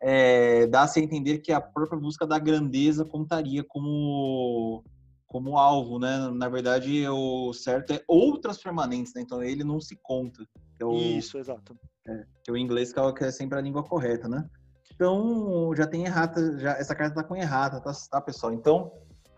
[0.02, 4.84] é, dá-se a entender que a própria busca da grandeza contaria como,
[5.28, 6.30] como alvo, né?
[6.34, 9.22] Na verdade, o certo é outras permanentes, né?
[9.22, 10.46] Então ele não se conta.
[10.80, 11.78] É o, Isso, exato.
[12.08, 14.48] É, que o inglês que é sempre a língua correta, né?
[14.94, 18.54] Então já tem errata, já, essa carta tá com errata, tá, tá, pessoal?
[18.54, 18.92] Então,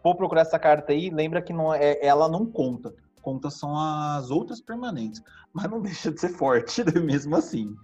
[0.04, 2.94] vou procurar essa carta aí, lembra que não é, ela não conta.
[3.22, 5.22] Conta são as outras permanentes.
[5.54, 7.76] Mas não deixa de ser forte mesmo assim.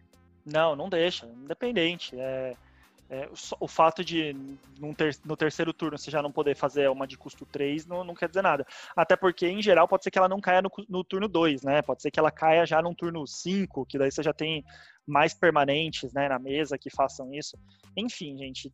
[0.46, 1.26] Não, não deixa.
[1.26, 2.16] Independente.
[2.18, 2.56] É,
[3.10, 3.30] é,
[3.60, 4.36] o, fato de
[4.98, 8.14] ter, no terceiro turno você já não poder fazer uma de custo 3 não, não
[8.14, 8.66] quer dizer nada.
[8.96, 11.82] Até porque, em geral, pode ser que ela não caia no, no turno 2, né?
[11.82, 14.64] Pode ser que ela caia já no turno 5, que daí você já tem
[15.06, 17.58] mais permanentes né, na mesa que façam isso.
[17.96, 18.70] Enfim, gente,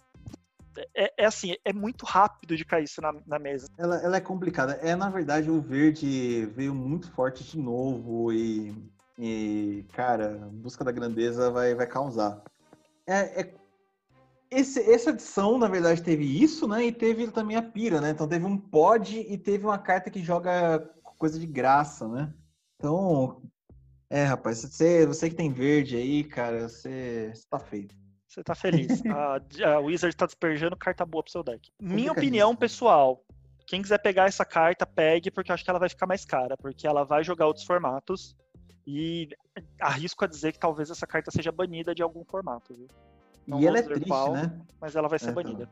[0.95, 3.67] é, é, assim, é muito rápido de cair isso na, na mesa.
[3.77, 4.73] Ela, ela, é complicada.
[4.81, 8.73] É, na verdade, o verde veio muito forte de novo e,
[9.19, 12.41] e cara, busca da grandeza vai, vai causar.
[13.05, 13.53] É, é,
[14.59, 16.85] esse, essa edição, na verdade, teve isso, né?
[16.85, 18.11] E teve também a pira, né?
[18.11, 20.79] Então teve um pod e teve uma carta que joga
[21.17, 22.33] coisa de graça, né?
[22.77, 23.41] Então,
[24.09, 27.95] é, rapaz, você, você que tem verde aí, cara, você, você tá feito.
[28.27, 29.01] Você tá feliz.
[29.05, 31.71] a, a Wizard tá desperjando carta boa pro seu deck.
[31.79, 33.23] Minha opinião pessoal,
[33.65, 36.57] quem quiser pegar essa carta, pegue, porque eu acho que ela vai ficar mais cara,
[36.57, 38.35] porque ela vai jogar outros formatos.
[38.85, 39.29] E
[39.79, 42.87] arrisco a dizer que talvez essa carta seja banida de algum formato, viu?
[43.47, 44.51] Não e ela é triste, qual, né?
[44.79, 45.69] Mas ela vai ser é, banida.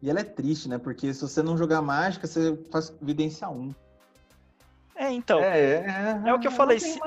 [0.00, 0.78] E ela é triste, né?
[0.78, 3.74] Porque se você não jogar mágica, você faz evidência 1.
[4.96, 5.40] É, então.
[5.40, 6.78] É, é, é o que eu falei.
[6.78, 6.98] Se,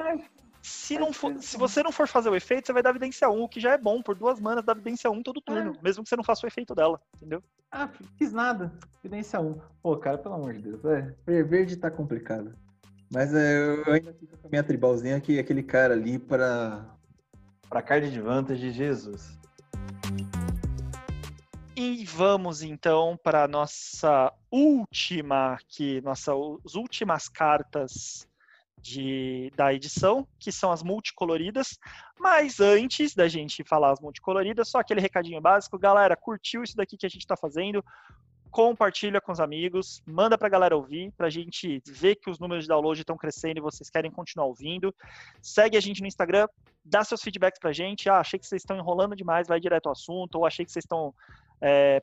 [0.62, 3.42] se, não for, se você não for fazer o efeito, você vai dar evidência 1,
[3.42, 4.02] o que já é bom.
[4.02, 5.76] Por duas manas, dá evidência 1 todo turno.
[5.78, 5.84] É.
[5.84, 7.42] Mesmo que você não faça o efeito dela, entendeu?
[7.72, 8.72] Ah, fiz nada.
[9.04, 9.60] Evidência 1.
[9.82, 10.82] Pô, cara, pelo amor de Deus.
[10.86, 12.54] É, verde tá complicado.
[13.12, 16.86] Mas é, eu ainda fico com a minha tribalzinha que aquele cara ali para
[17.70, 19.38] para card de vantagem, Jesus.
[21.76, 26.36] E vamos então para nossa última, que nossas
[26.74, 28.28] últimas cartas
[28.82, 31.78] de, da edição, que são as multicoloridas.
[32.20, 36.98] Mas antes da gente falar as multicoloridas, só aquele recadinho básico, galera, curtiu isso daqui
[36.98, 37.84] que a gente está fazendo?
[38.52, 42.40] Compartilha com os amigos, manda para a galera ouvir, para a gente ver que os
[42.40, 44.94] números de download estão crescendo e vocês querem continuar ouvindo.
[45.42, 46.48] Segue a gente no Instagram,
[46.84, 48.10] dá seus feedbacks para a gente.
[48.10, 50.84] Ah, achei que vocês estão enrolando demais, vai direto ao assunto, ou achei que vocês
[50.84, 51.14] estão
[51.62, 52.02] é,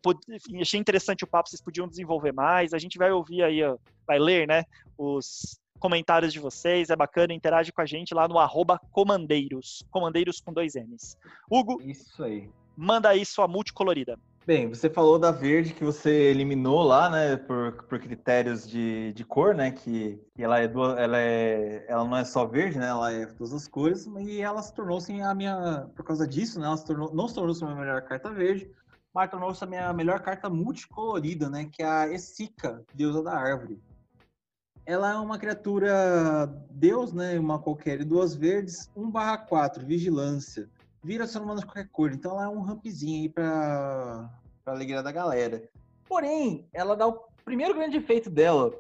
[0.61, 2.75] achei interessante o papo, vocês podiam desenvolver mais.
[2.75, 3.61] A gente vai ouvir aí,
[4.07, 4.65] vai ler, né,
[4.99, 10.41] os comentários de vocês, é bacana, interage com a gente lá no arroba comandeiros, comandeiros
[10.41, 11.17] com dois N's.
[11.51, 12.49] Hugo, isso aí.
[12.77, 14.19] Manda aí sua multicolorida.
[14.47, 19.25] Bem, você falou da verde que você eliminou lá, né, por, por critérios de, de
[19.25, 22.89] cor, né, que, que ela, é duas, ela, é, ela não é só verde, né,
[22.89, 26.67] ela é todas as cores, e ela se tornou-se a minha, por causa disso, né,
[26.67, 28.71] ela se tornou, não se tornou-se a minha melhor carta verde,
[29.15, 33.81] mas tornou-se a minha melhor carta multicolorida, né, que é a Esika, deusa da árvore
[34.87, 37.39] ela é uma criatura deus, né?
[37.39, 40.69] Uma qualquer, duas verdes, 1 barra 4, vigilância.
[41.05, 42.13] Vira ser humano de qualquer cor.
[42.13, 44.31] Então ela é um rampzinho aí pra,
[44.65, 45.63] pra alegria da galera.
[46.09, 48.75] Porém, ela dá o primeiro grande efeito dela,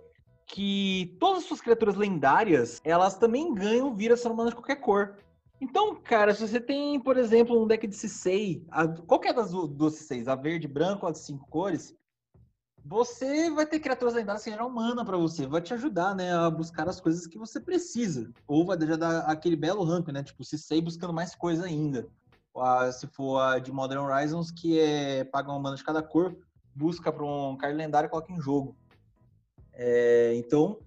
[0.47, 5.19] que todas as suas criaturas lendárias, elas também ganham vira ser humano de qualquer cor.
[5.61, 8.67] Então, cara, se você tem, por exemplo, um deck de Cissei,
[9.07, 11.95] qualquer das duas Cisseis, a verde, branco, as cinco cores,
[12.85, 16.51] você vai ter criaturas lendárias que geram mana para você, vai te ajudar, né, a
[16.51, 18.31] buscar as coisas que você precisa.
[18.47, 22.06] Ou vai já dar aquele belo rank, né, tipo, se sei buscando mais coisa ainda.
[22.93, 26.36] se for a de Modern Horizons, que é paga uma mana de cada cor,
[26.74, 28.77] busca para um card lendário e coloca em jogo.
[29.73, 30.78] É, então,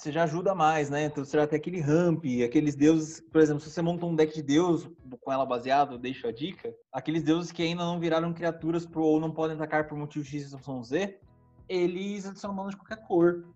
[0.00, 1.04] você já ajuda mais, né?
[1.04, 4.34] Então você já tem aquele ramp, aqueles deuses, por exemplo, se você monta um deck
[4.34, 4.88] de deus
[5.20, 9.20] com ela baseado, deixo a dica, aqueles deuses que ainda não viraram criaturas pro, ou
[9.20, 11.20] não podem atacar por motivo X, Y, Z,
[11.68, 13.46] eles adicionam mana de qualquer cor.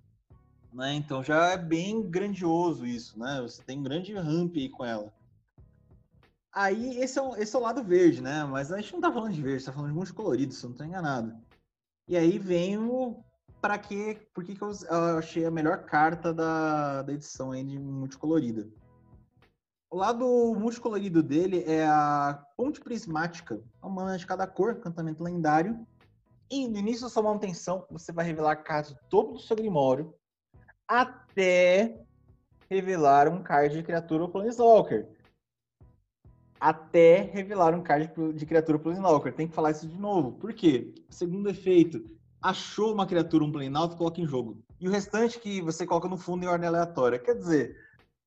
[0.72, 0.92] Né?
[0.94, 3.40] Então já é bem grandioso isso, né?
[3.42, 5.12] Você tem um grande ramp aí com ela.
[6.52, 8.44] Aí esse é, o, esse é o lado verde, né?
[8.44, 10.76] Mas a gente não tá falando de verde, tá falando de multicolorido, se eu não
[10.76, 11.34] tô enganado.
[12.06, 13.24] E aí vem o
[13.64, 17.64] para que, por que, que eu, eu, achei a melhor carta da, da edição aí
[17.64, 18.68] de multicolorida.
[19.90, 25.86] O lado multicolorido dele é a Ponte Prismática, uma mana de cada cor, encantamento lendário.
[26.50, 30.14] E no início da sua manutenção, você vai revelar cartas do topo do seu Grimório
[30.86, 32.04] até
[32.68, 35.08] revelar um card de criatura Planeswalker.
[36.60, 39.34] Até revelar um card de criatura Planeswalker.
[39.34, 40.32] Tem que falar isso de novo.
[40.32, 40.94] Por quê?
[41.08, 42.13] Segundo efeito,
[42.44, 44.62] achou uma criatura, um planalto, coloca em jogo.
[44.78, 47.18] E o restante que você coloca no fundo em ordem aleatória.
[47.18, 47.74] Quer dizer,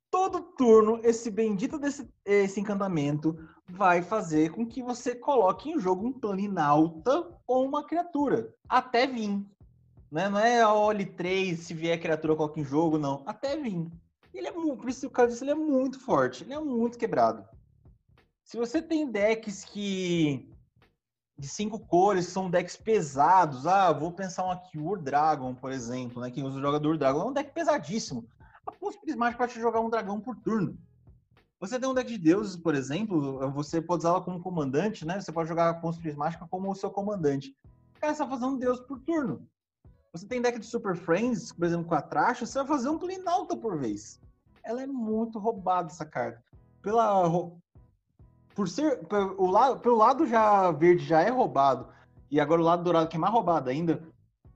[0.09, 3.37] todo turno esse bendito desse esse encantamento
[3.69, 8.51] vai fazer com que você coloque em jogo um planinauta ou uma criatura.
[8.67, 9.45] Até vir.
[10.11, 10.27] Né?
[10.29, 13.21] Não é olhe 3, se vier criatura, coloca em jogo, não.
[13.23, 13.85] Até vir.
[14.33, 17.45] Ele é muito, por isso disse, ele é muito forte, ele é muito quebrado.
[18.43, 20.49] Se você tem decks que
[21.37, 23.67] de cinco cores, que são decks pesados.
[23.67, 26.31] Ah, vou pensar um aqui, o Dragon, por exemplo, né?
[26.31, 28.25] Quem usa o jogador Dragon é um deck pesadíssimo.
[28.65, 30.77] A Pulse Prismática pode jogar um dragão por turno.
[31.59, 35.19] Você tem um deck de deuses, por exemplo, você pode usá-la como comandante, né?
[35.19, 37.55] Você pode jogar a Pulse Prismática como o seu comandante.
[37.99, 39.47] Cara, você está fazendo deus por turno.
[40.13, 42.97] Você tem deck de Super Friends, por exemplo, com a Tracha, você vai fazer um
[42.97, 44.19] Plinalta por vez.
[44.63, 46.43] Ela é muito roubada, essa carta.
[46.81, 47.27] Pela
[48.57, 48.99] por ser.
[49.37, 51.87] O lado, pelo lado já verde já é roubado,
[52.31, 54.01] e agora o lado dourado que é mais roubado ainda,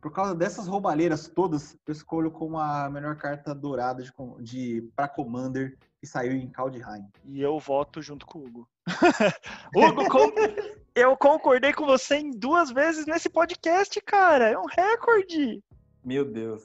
[0.01, 5.07] por causa dessas roubalheiras todas, eu escolho como a melhor carta dourada de, de para
[5.07, 7.05] Commander que saiu em Kaldheim.
[7.25, 8.67] E eu voto junto com o Hugo.
[9.75, 10.33] Hugo, com...
[10.95, 14.49] eu concordei com você em duas vezes nesse podcast, cara.
[14.49, 15.63] É um recorde.
[16.03, 16.63] Meu Deus.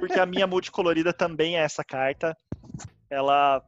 [0.00, 2.34] Porque a minha multicolorida também é essa carta.
[3.10, 3.62] Ela.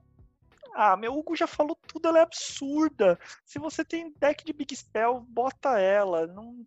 [0.80, 3.18] Ah, meu Hugo já falou tudo, ela é absurda.
[3.44, 6.28] Se você tem deck de Big Spell, bota ela.
[6.28, 6.64] Não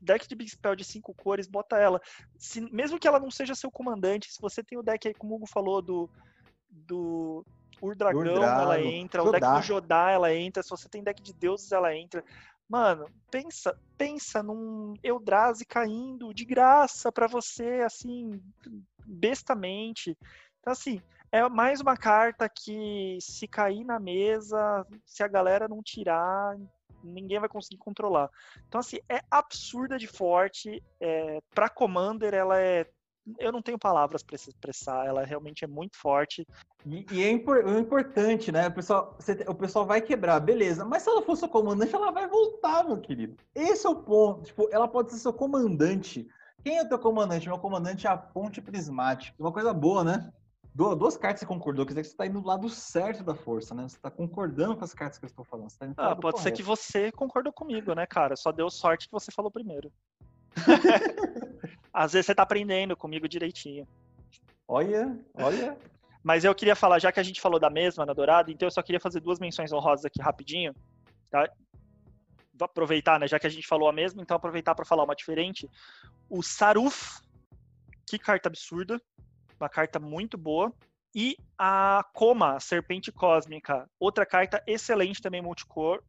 [0.00, 2.00] deck de Big Spell de cinco cores, bota ela.
[2.36, 5.34] Se, mesmo que ela não seja seu comandante, se você tem o deck aí, como
[5.34, 6.10] o Hugo falou, do,
[6.68, 7.46] do
[7.80, 9.28] Urdragão, Urdrago, ela entra, Jodá.
[9.28, 12.24] o deck do Jodá, ela entra, se você tem deck de deuses, ela entra.
[12.68, 18.42] Mano, pensa, pensa num Eldrazi caindo de graça para você, assim,
[19.06, 20.18] bestamente.
[20.58, 21.00] Então, assim,
[21.34, 26.56] é mais uma carta que se cair na mesa, se a galera não tirar,
[27.02, 28.30] ninguém vai conseguir controlar.
[28.68, 30.80] Então, assim, é absurda de forte.
[31.00, 32.88] É, para Commander, ela é.
[33.40, 36.46] Eu não tenho palavras para expressar, ela realmente é muito forte.
[36.86, 38.68] E, e é, impor, é, importante, né?
[38.68, 40.84] O pessoal, você, o pessoal vai quebrar, beleza.
[40.84, 43.36] Mas se ela for seu comandante, ela vai voltar, meu querido.
[43.52, 44.42] Esse é o ponto.
[44.42, 46.28] Tipo, ela pode ser seu comandante.
[46.62, 47.48] Quem é o teu comandante?
[47.48, 49.34] Meu comandante é a ponte prismática.
[49.42, 50.32] Uma coisa boa, né?
[50.74, 53.74] Duas cartas você concordou, quer dizer que você está indo do lado certo da força,
[53.74, 53.88] né?
[53.88, 55.70] Você está concordando com as cartas que eu estou falando.
[55.70, 56.40] Tá ah, pode correto.
[56.40, 58.34] ser que você concordou comigo, né, cara?
[58.34, 59.92] Só deu sorte que você falou primeiro.
[61.94, 63.86] Às vezes você está aprendendo comigo direitinho.
[64.66, 65.78] Olha, olha.
[66.24, 68.72] Mas eu queria falar, já que a gente falou da mesma na Dourada, então eu
[68.72, 70.74] só queria fazer duas menções honrosas aqui rapidinho,
[71.30, 71.48] tá?
[72.52, 73.28] Vou aproveitar, né?
[73.28, 75.70] Já que a gente falou a mesma, então aproveitar para falar uma diferente.
[76.28, 77.20] O Saruf,
[78.08, 79.00] que carta absurda
[79.58, 80.72] uma carta muito boa.
[81.14, 86.02] E a Coma, Serpente Cósmica, outra carta excelente também multicor,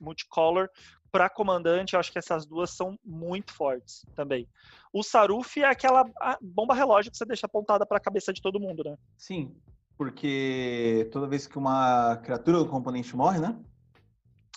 [0.00, 0.68] multicolor
[1.12, 1.94] para comandante.
[1.94, 4.48] Eu acho que essas duas são muito fortes também.
[4.92, 6.04] O Saruf é aquela
[6.40, 8.96] bomba relógio que você deixa apontada para a cabeça de todo mundo, né?
[9.16, 9.54] Sim,
[9.96, 13.56] porque toda vez que uma criatura do componente morre, né?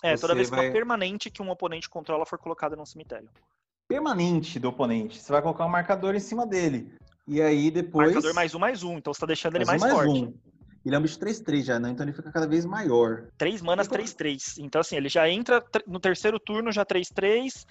[0.02, 0.66] É, toda vez que vai...
[0.66, 3.30] uma permanente que um oponente controla for colocada num cemitério.
[3.86, 5.20] Permanente do oponente.
[5.20, 6.92] Você vai colocar um marcador em cima dele.
[7.26, 8.12] E aí depois.
[8.12, 8.98] Marcador mais um, mais um.
[8.98, 10.24] Então você tá deixando ele mais, mais, mais forte.
[10.24, 10.34] Um.
[10.84, 11.90] Ele é um bicho 3-3 já, né?
[11.90, 13.28] Então ele fica cada vez maior.
[13.38, 14.58] 3 manas, 3-3.
[14.58, 17.64] Então, assim, ele já entra no terceiro turno, já 3-3.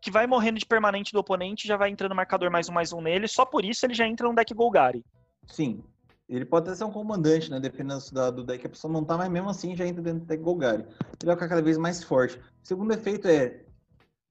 [0.00, 3.00] Que vai morrendo de permanente do oponente, já vai entrando marcador mais um, mais um
[3.00, 3.28] nele.
[3.28, 5.04] Só por isso ele já entra no deck Golgari.
[5.46, 5.82] Sim.
[6.28, 7.58] Ele pode até ser um comandante, né?
[7.58, 8.00] Dependendo
[8.32, 10.82] do deck a pessoa montar, mas mesmo assim já entra dentro do deck Golgari.
[10.82, 12.38] Ele vai ficar cada vez mais forte.
[12.38, 13.60] O segundo efeito é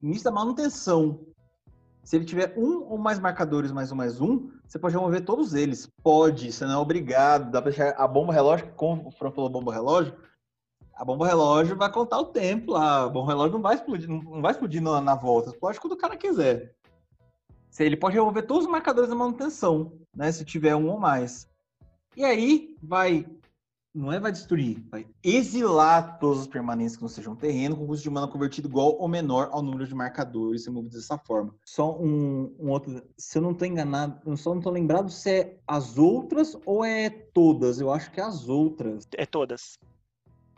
[0.01, 1.19] início da manutenção.
[2.07, 5.53] Se ele tiver um ou mais marcadores mais um mais um, você pode remover todos
[5.53, 5.91] eles.
[6.01, 7.51] Pode, você não é obrigado.
[7.51, 10.15] Dá pra deixar a bomba relógio, como o Fran falou bomba relógio,
[10.95, 13.03] a bomba relógio vai contar o tempo lá.
[13.03, 15.49] A bomba relógio não vai explodir, não vai explodir na, na volta.
[15.49, 16.73] Explode quando o cara quiser.
[17.69, 20.31] Se ele pode remover todos os marcadores da manutenção, né?
[20.31, 21.49] Se tiver um ou mais.
[22.15, 23.27] E aí vai
[23.97, 28.03] não é vai destruir, vai exilar todos os permanentes que não sejam terreno com custo
[28.03, 31.55] de mana convertido igual ou menor ao número de marcadores removidos dessa forma.
[31.65, 35.31] Só um, um outro, se eu não estou enganado, eu só não estou lembrado se
[35.31, 37.81] é as outras ou é todas.
[37.81, 39.07] Eu acho que é as outras.
[39.13, 39.79] É todas.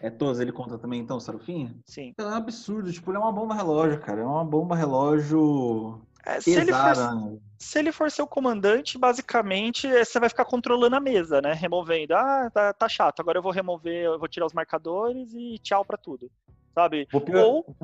[0.02, 1.76] É todas, ele conta também então, Sarufinha?
[1.86, 2.14] Sim.
[2.18, 4.22] É um absurdo, tipo, ele é uma bomba relógio, cara.
[4.22, 10.04] É uma bomba relógio é, se, ele for, se ele for seu comandante, basicamente é,
[10.04, 11.54] você vai ficar controlando a mesa, né?
[11.54, 12.16] Removendo.
[12.16, 15.84] Ah, tá, tá chato, agora eu vou remover, eu vou tirar os marcadores e tchau
[15.86, 16.30] pra tudo.
[16.74, 17.06] Sabe?
[17.06, 17.44] Pior...
[17.44, 17.76] Ou.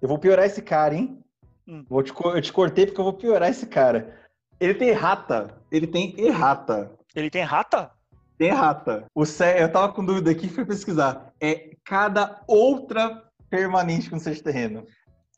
[0.00, 1.22] Eu vou piorar esse cara, hein?
[1.66, 1.84] Hum.
[1.88, 4.16] Vou te, eu te cortei porque eu vou piorar esse cara.
[4.60, 5.54] Ele tem errata.
[5.70, 6.92] Ele tem errata.
[7.14, 7.90] Ele tem errata?
[8.36, 9.06] Tem errata.
[9.14, 9.60] O C...
[9.60, 11.32] Eu tava com dúvida aqui e fui pesquisar.
[11.40, 14.86] É cada outra permanente com seja terreno.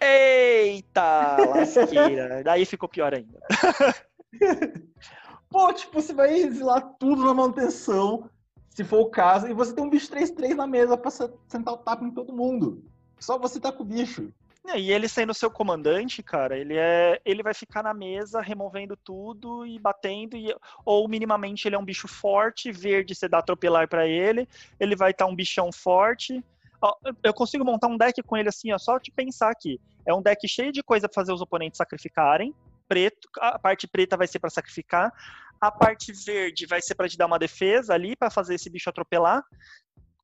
[0.01, 2.43] Eita, lasqueira.
[2.44, 3.39] Daí ficou pior ainda.
[5.51, 8.31] Pô, tipo, você vai exilar tudo na manutenção,
[8.70, 11.78] se for o caso, e você tem um bicho 3-3 na mesa pra sentar o
[11.78, 12.85] tapa em todo mundo.
[13.18, 14.32] Só você tá com o bicho.
[14.74, 19.66] E ele sendo seu comandante, cara, ele é, ele vai ficar na mesa removendo tudo
[19.66, 20.55] e batendo, e,
[20.85, 24.47] ou minimamente ele é um bicho forte, verde, você dá atropelar para ele,
[24.78, 26.44] ele vai estar tá um bichão forte,
[27.23, 29.78] eu consigo montar um deck com ele assim, ó, só te pensar aqui.
[30.07, 32.55] É um deck cheio de coisa para fazer os oponentes sacrificarem.
[32.89, 35.12] Preto, a parte preta vai ser para sacrificar.
[35.61, 38.89] A parte verde vai ser para te dar uma defesa ali, para fazer esse bicho
[38.89, 39.44] atropelar.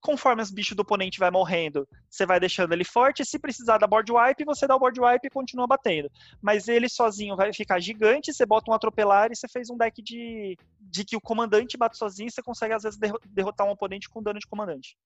[0.01, 3.25] Conforme os bichos do oponente vai morrendo, você vai deixando ele forte.
[3.25, 6.11] Se precisar da board wipe, você dá o board wipe e continua batendo.
[6.41, 10.01] Mas ele sozinho vai ficar gigante, você bota um atropelar e você fez um deck
[10.03, 14.23] de, de que o comandante bate sozinho, você consegue às vezes derrotar um oponente com
[14.23, 14.97] dano de comandante.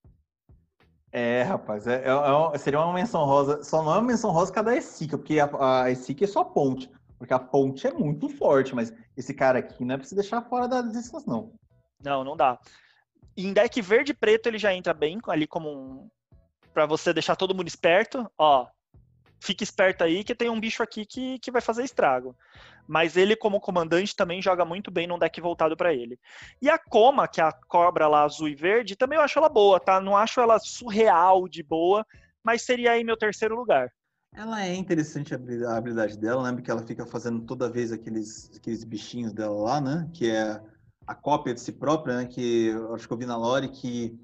[1.12, 3.62] É, rapaz, é, é, é, seria uma menção rosa.
[3.64, 6.90] Só não é uma menção rosa cada Esica, porque a, a Esica é só ponte.
[7.18, 10.40] Porque a ponte é muito forte, mas esse cara aqui não é pra se deixar
[10.42, 11.52] fora das listas, não.
[12.02, 12.58] Não, não dá.
[13.36, 16.08] Em deck verde e preto ele já entra bem, ali como um.
[16.72, 18.30] pra você deixar todo mundo esperto.
[18.38, 18.66] Ó,
[19.40, 22.36] fique esperto aí que tem um bicho aqui que, que vai fazer estrago.
[22.86, 26.18] Mas ele, como comandante, também joga muito bem num deck voltado para ele.
[26.60, 29.48] E a Coma, que é a cobra lá azul e verde, também eu acho ela
[29.48, 30.00] boa, tá?
[30.00, 32.04] Não acho ela surreal de boa,
[32.42, 33.90] mas seria aí meu terceiro lugar.
[34.32, 38.84] Ela é interessante a habilidade dela, lembra que ela fica fazendo toda vez aqueles, aqueles
[38.84, 40.08] bichinhos dela lá, né?
[40.14, 40.60] Que é
[41.06, 42.26] a cópia de si própria, né?
[42.26, 44.16] Que acho que eu vi na lore que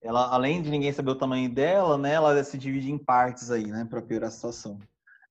[0.00, 2.14] ela, além de ninguém saber o tamanho dela, né?
[2.14, 3.84] Ela se divide em partes aí, né?
[3.84, 4.78] Pra piorar a situação.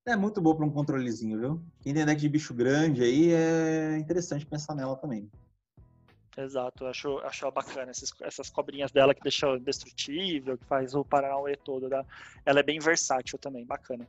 [0.05, 1.61] É muito boa para um controlezinho, viu?
[1.81, 5.29] Quem tem deck de bicho grande aí é interessante pensar nela também.
[6.35, 11.55] Exato, acho, acho bacana essas, essas cobrinhas dela que deixam destrutível, que faz o Paranauê
[11.55, 11.87] todo.
[11.87, 12.03] Né?
[12.45, 14.07] Ela é bem versátil também, bacana.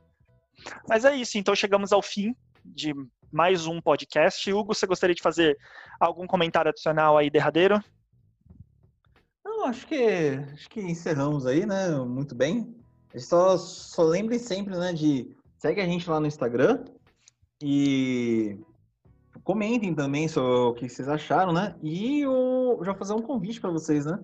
[0.87, 2.93] Mas é isso, então chegamos ao fim de
[3.31, 4.51] mais um podcast.
[4.51, 5.57] Hugo, você gostaria de fazer
[5.99, 7.83] algum comentário adicional aí derradeiro?
[9.45, 11.89] Não, acho que acho que encerramos aí, né?
[11.99, 12.75] Muito bem.
[13.17, 16.83] Só, só lembre sempre, né, de segue a gente lá no Instagram
[17.63, 18.59] e
[19.45, 21.73] comentem também sobre o que vocês acharam, né?
[21.81, 24.19] E eu já vou fazer um convite para vocês, né?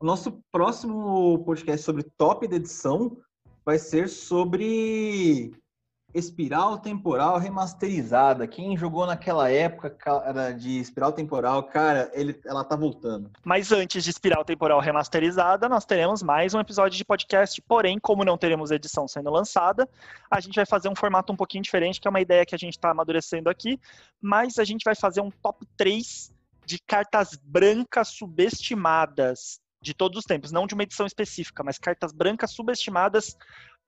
[0.00, 3.16] O nosso próximo podcast sobre top de edição
[3.64, 5.52] vai ser sobre
[6.12, 8.46] Espiral Temporal remasterizada.
[8.46, 13.30] Quem jogou naquela época cara, de Espiral Temporal, cara, ele, ela tá voltando.
[13.44, 17.60] Mas antes de Espiral Temporal remasterizada, nós teremos mais um episódio de podcast.
[17.62, 19.88] Porém, como não teremos edição sendo lançada,
[20.30, 22.58] a gente vai fazer um formato um pouquinho diferente, que é uma ideia que a
[22.58, 23.78] gente está amadurecendo aqui.
[24.20, 26.32] Mas a gente vai fazer um top 3
[26.66, 32.12] de cartas brancas subestimadas de todos os tempos, não de uma edição específica, mas cartas
[32.12, 33.36] brancas subestimadas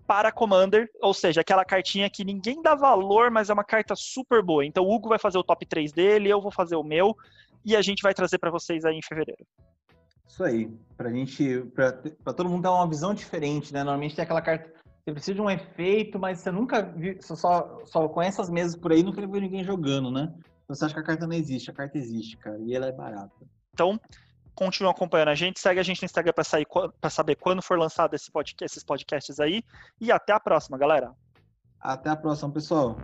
[0.06, 4.42] para Commander, ou seja, aquela cartinha que ninguém dá valor, mas é uma carta super
[4.42, 4.64] boa.
[4.64, 7.16] Então o Hugo vai fazer o top 3 dele, eu vou fazer o meu,
[7.64, 9.46] e a gente vai trazer para vocês aí em fevereiro.
[10.26, 11.92] Isso aí, pra gente, pra,
[12.24, 13.84] pra todo mundo dar uma visão diferente, né?
[13.84, 14.72] Normalmente tem aquela carta,
[15.04, 18.76] você precisa de um efeito, mas você nunca viu, você só, só conhece as mesas
[18.76, 20.32] por aí, nunca viu ninguém jogando, né?
[20.64, 22.92] Então você acha que a carta não existe, a carta existe, cara, e ela é
[22.92, 23.34] barata.
[23.74, 24.00] Então,
[24.54, 26.32] continua acompanhando a gente, segue a gente no Instagram
[27.00, 29.64] para saber quando for lançado esse podcast, esses podcasts aí.
[30.00, 31.12] E até a próxima, galera.
[31.80, 32.96] Até a próxima, pessoal.